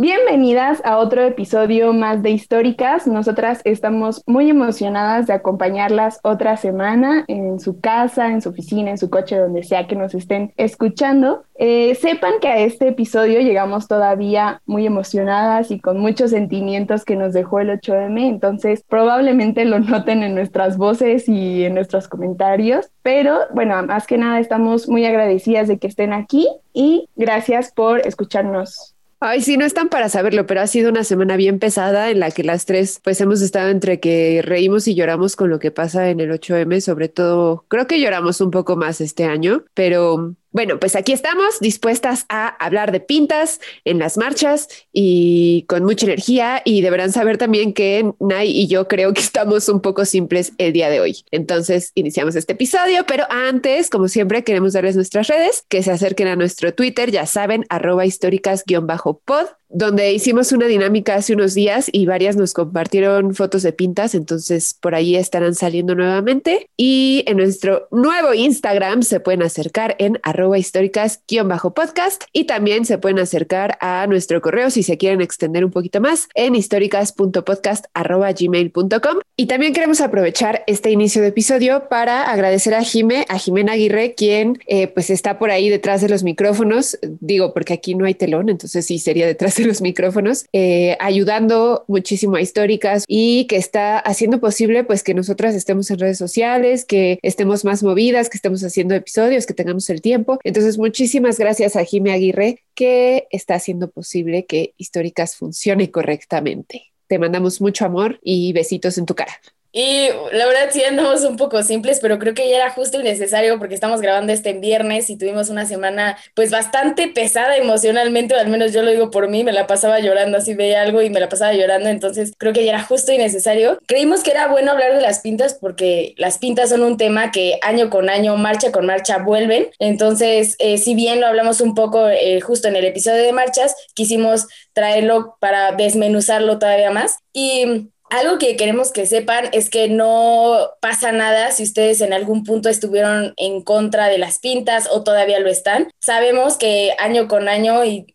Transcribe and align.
Bienvenidas 0.00 0.80
a 0.86 0.96
otro 0.96 1.20
episodio 1.24 1.92
más 1.92 2.22
de 2.22 2.30
Históricas. 2.30 3.06
Nosotras 3.06 3.60
estamos 3.64 4.22
muy 4.26 4.48
emocionadas 4.48 5.26
de 5.26 5.34
acompañarlas 5.34 6.20
otra 6.22 6.56
semana 6.56 7.26
en 7.28 7.60
su 7.60 7.80
casa, 7.80 8.28
en 8.28 8.40
su 8.40 8.48
oficina, 8.48 8.88
en 8.88 8.96
su 8.96 9.10
coche, 9.10 9.36
donde 9.36 9.62
sea 9.62 9.86
que 9.86 9.96
nos 9.96 10.14
estén 10.14 10.54
escuchando. 10.56 11.44
Eh, 11.54 11.94
sepan 11.96 12.40
que 12.40 12.48
a 12.48 12.60
este 12.60 12.88
episodio 12.88 13.40
llegamos 13.40 13.88
todavía 13.88 14.62
muy 14.64 14.86
emocionadas 14.86 15.70
y 15.70 15.80
con 15.80 16.00
muchos 16.00 16.30
sentimientos 16.30 17.04
que 17.04 17.16
nos 17.16 17.34
dejó 17.34 17.60
el 17.60 17.68
8M, 17.68 18.26
entonces 18.26 18.82
probablemente 18.88 19.66
lo 19.66 19.80
noten 19.80 20.22
en 20.22 20.34
nuestras 20.34 20.78
voces 20.78 21.28
y 21.28 21.64
en 21.64 21.74
nuestros 21.74 22.08
comentarios. 22.08 22.88
Pero 23.02 23.40
bueno, 23.52 23.82
más 23.82 24.06
que 24.06 24.16
nada 24.16 24.40
estamos 24.40 24.88
muy 24.88 25.04
agradecidas 25.04 25.68
de 25.68 25.78
que 25.78 25.88
estén 25.88 26.14
aquí 26.14 26.48
y 26.72 27.06
gracias 27.16 27.70
por 27.70 27.98
escucharnos. 28.06 28.96
Ay, 29.22 29.42
sí, 29.42 29.58
no 29.58 29.66
están 29.66 29.90
para 29.90 30.08
saberlo, 30.08 30.46
pero 30.46 30.62
ha 30.62 30.66
sido 30.66 30.88
una 30.90 31.04
semana 31.04 31.36
bien 31.36 31.58
pesada 31.58 32.10
en 32.10 32.20
la 32.20 32.30
que 32.30 32.42
las 32.42 32.64
tres 32.64 33.00
pues 33.04 33.20
hemos 33.20 33.42
estado 33.42 33.68
entre 33.68 34.00
que 34.00 34.40
reímos 34.42 34.88
y 34.88 34.94
lloramos 34.94 35.36
con 35.36 35.50
lo 35.50 35.58
que 35.58 35.70
pasa 35.70 36.08
en 36.08 36.20
el 36.20 36.30
8M, 36.30 36.80
sobre 36.80 37.10
todo 37.10 37.66
creo 37.68 37.86
que 37.86 38.00
lloramos 38.00 38.40
un 38.40 38.50
poco 38.50 38.76
más 38.76 39.02
este 39.02 39.24
año, 39.26 39.64
pero 39.74 40.36
bueno, 40.52 40.80
pues 40.80 40.96
aquí 40.96 41.12
estamos 41.12 41.60
dispuestas 41.60 42.26
a 42.28 42.48
hablar 42.48 42.92
de 42.92 43.00
pintas 43.00 43.60
en 43.84 43.98
las 43.98 44.16
marchas 44.16 44.68
y 44.92 45.64
con 45.68 45.84
mucha 45.84 46.06
energía 46.06 46.62
y 46.64 46.80
deberán 46.80 47.12
saber 47.12 47.38
también 47.38 47.72
que 47.72 48.12
Nay 48.18 48.50
y 48.50 48.66
yo 48.66 48.88
creo 48.88 49.14
que 49.14 49.20
estamos 49.20 49.68
un 49.68 49.80
poco 49.80 50.04
simples 50.04 50.52
el 50.58 50.72
día 50.72 50.90
de 50.90 51.00
hoy. 51.00 51.24
Entonces 51.30 51.92
iniciamos 51.94 52.34
este 52.36 52.54
episodio, 52.54 53.04
pero 53.06 53.24
antes, 53.30 53.90
como 53.90 54.08
siempre, 54.08 54.44
queremos 54.44 54.72
darles 54.72 54.96
nuestras 54.96 55.28
redes, 55.28 55.64
que 55.68 55.82
se 55.82 55.92
acerquen 55.92 56.28
a 56.28 56.36
nuestro 56.36 56.74
Twitter, 56.74 57.10
ya 57.10 57.26
saben, 57.26 57.64
arroba 57.68 58.06
históricas-pod 58.06 59.59
donde 59.70 60.12
hicimos 60.12 60.52
una 60.52 60.66
dinámica 60.66 61.14
hace 61.14 61.32
unos 61.34 61.54
días 61.54 61.88
y 61.92 62.06
varias 62.06 62.36
nos 62.36 62.52
compartieron 62.52 63.34
fotos 63.34 63.62
de 63.62 63.72
pintas, 63.72 64.14
entonces 64.14 64.76
por 64.80 64.94
ahí 64.94 65.16
estarán 65.16 65.54
saliendo 65.54 65.94
nuevamente. 65.94 66.68
Y 66.76 67.24
en 67.26 67.38
nuestro 67.38 67.88
nuevo 67.90 68.34
Instagram 68.34 69.02
se 69.02 69.20
pueden 69.20 69.42
acercar 69.42 69.96
en 69.98 70.20
arroba 70.22 70.58
históricas-podcast 70.58 72.24
y 72.32 72.44
también 72.44 72.84
se 72.84 72.98
pueden 72.98 73.20
acercar 73.20 73.78
a 73.80 74.06
nuestro 74.08 74.40
correo 74.40 74.70
si 74.70 74.82
se 74.82 74.96
quieren 74.98 75.20
extender 75.20 75.64
un 75.64 75.70
poquito 75.70 76.00
más 76.00 76.28
en 76.34 76.56
históricas.podcast.gmail.com. 76.56 79.18
Y 79.36 79.46
también 79.46 79.72
queremos 79.72 80.00
aprovechar 80.00 80.64
este 80.66 80.90
inicio 80.90 81.22
de 81.22 81.28
episodio 81.28 81.88
para 81.88 82.28
agradecer 82.30 82.74
a 82.74 82.82
Jime, 82.82 83.24
a 83.28 83.38
Jimena 83.38 83.72
Aguirre, 83.72 84.14
quien 84.14 84.58
eh, 84.66 84.88
pues 84.88 85.10
está 85.10 85.38
por 85.38 85.52
ahí 85.52 85.68
detrás 85.68 86.00
de 86.00 86.08
los 86.08 86.24
micrófonos, 86.24 86.98
digo 87.20 87.54
porque 87.54 87.72
aquí 87.72 87.94
no 87.94 88.06
hay 88.06 88.14
telón, 88.14 88.48
entonces 88.48 88.84
sí 88.86 88.98
sería 88.98 89.26
detrás 89.26 89.59
de 89.60 89.66
los 89.66 89.80
micrófonos, 89.80 90.46
eh, 90.52 90.96
ayudando 91.00 91.84
muchísimo 91.88 92.36
a 92.36 92.40
históricas 92.40 93.04
y 93.06 93.46
que 93.46 93.56
está 93.56 93.98
haciendo 93.98 94.40
posible 94.40 94.84
pues 94.84 95.02
que 95.02 95.14
nosotras 95.14 95.54
estemos 95.54 95.90
en 95.90 95.98
redes 95.98 96.18
sociales, 96.18 96.84
que 96.84 97.18
estemos 97.22 97.64
más 97.64 97.82
movidas, 97.82 98.28
que 98.28 98.36
estemos 98.36 98.62
haciendo 98.64 98.94
episodios, 98.94 99.46
que 99.46 99.54
tengamos 99.54 99.88
el 99.90 100.00
tiempo. 100.00 100.38
Entonces, 100.44 100.78
muchísimas 100.78 101.38
gracias 101.38 101.76
a 101.76 101.84
Jimé 101.84 102.12
Aguirre 102.12 102.62
que 102.74 103.26
está 103.30 103.54
haciendo 103.56 103.90
posible 103.90 104.46
que 104.46 104.74
históricas 104.78 105.36
funcione 105.36 105.90
correctamente. 105.90 106.92
Te 107.08 107.18
mandamos 107.18 107.60
mucho 107.60 107.84
amor 107.84 108.18
y 108.22 108.52
besitos 108.52 108.96
en 108.96 109.06
tu 109.06 109.14
cara. 109.14 109.32
Y 109.72 110.08
la 110.32 110.46
verdad 110.46 110.70
sí 110.72 110.82
andamos 110.82 111.22
un 111.22 111.36
poco 111.36 111.62
simples, 111.62 112.00
pero 112.00 112.18
creo 112.18 112.34
que 112.34 112.48
ya 112.48 112.56
era 112.56 112.70
justo 112.70 113.00
y 113.00 113.04
necesario 113.04 113.58
porque 113.58 113.74
estamos 113.74 114.00
grabando 114.00 114.32
este 114.32 114.52
viernes 114.52 115.10
y 115.10 115.16
tuvimos 115.16 115.48
una 115.48 115.64
semana 115.64 116.16
pues 116.34 116.50
bastante 116.50 117.08
pesada 117.08 117.56
emocionalmente, 117.56 118.34
o 118.34 118.38
al 118.38 118.48
menos 118.48 118.72
yo 118.72 118.82
lo 118.82 118.90
digo 118.90 119.10
por 119.10 119.28
mí, 119.28 119.44
me 119.44 119.52
la 119.52 119.66
pasaba 119.68 120.00
llorando, 120.00 120.38
así 120.38 120.54
veía 120.54 120.82
algo 120.82 121.02
y 121.02 121.10
me 121.10 121.20
la 121.20 121.28
pasaba 121.28 121.52
llorando, 121.52 121.88
entonces 121.88 122.32
creo 122.36 122.52
que 122.52 122.64
ya 122.64 122.72
era 122.72 122.82
justo 122.82 123.12
y 123.12 123.18
necesario. 123.18 123.78
Creímos 123.86 124.22
que 124.22 124.32
era 124.32 124.48
bueno 124.48 124.72
hablar 124.72 124.94
de 124.94 125.02
las 125.02 125.20
pintas 125.20 125.54
porque 125.54 126.14
las 126.16 126.38
pintas 126.38 126.70
son 126.70 126.82
un 126.82 126.96
tema 126.96 127.30
que 127.30 127.58
año 127.62 127.90
con 127.90 128.10
año, 128.10 128.36
marcha 128.36 128.72
con 128.72 128.86
marcha 128.86 129.18
vuelven, 129.18 129.68
entonces 129.78 130.56
eh, 130.58 130.78
si 130.78 130.94
bien 130.94 131.20
lo 131.20 131.28
hablamos 131.28 131.60
un 131.60 131.74
poco 131.74 132.08
eh, 132.08 132.40
justo 132.40 132.66
en 132.66 132.76
el 132.76 132.84
episodio 132.84 133.22
de 133.22 133.32
marchas, 133.32 133.76
quisimos 133.94 134.46
traerlo 134.72 135.36
para 135.40 135.72
desmenuzarlo 135.72 136.58
todavía 136.58 136.90
más 136.90 137.18
y 137.32 137.90
algo 138.10 138.38
que 138.38 138.56
queremos 138.56 138.92
que 138.92 139.06
sepan 139.06 139.48
es 139.52 139.70
que 139.70 139.88
no 139.88 140.70
pasa 140.80 141.12
nada 141.12 141.52
si 141.52 141.62
ustedes 141.62 142.00
en 142.00 142.12
algún 142.12 142.44
punto 142.44 142.68
estuvieron 142.68 143.34
en 143.36 143.62
contra 143.62 144.08
de 144.08 144.18
las 144.18 144.40
pintas 144.40 144.88
o 144.90 145.04
todavía 145.04 145.38
lo 145.38 145.48
están. 145.48 145.90
Sabemos 146.00 146.56
que 146.56 146.94
año 146.98 147.28
con 147.28 147.48
año 147.48 147.84
y, 147.84 148.06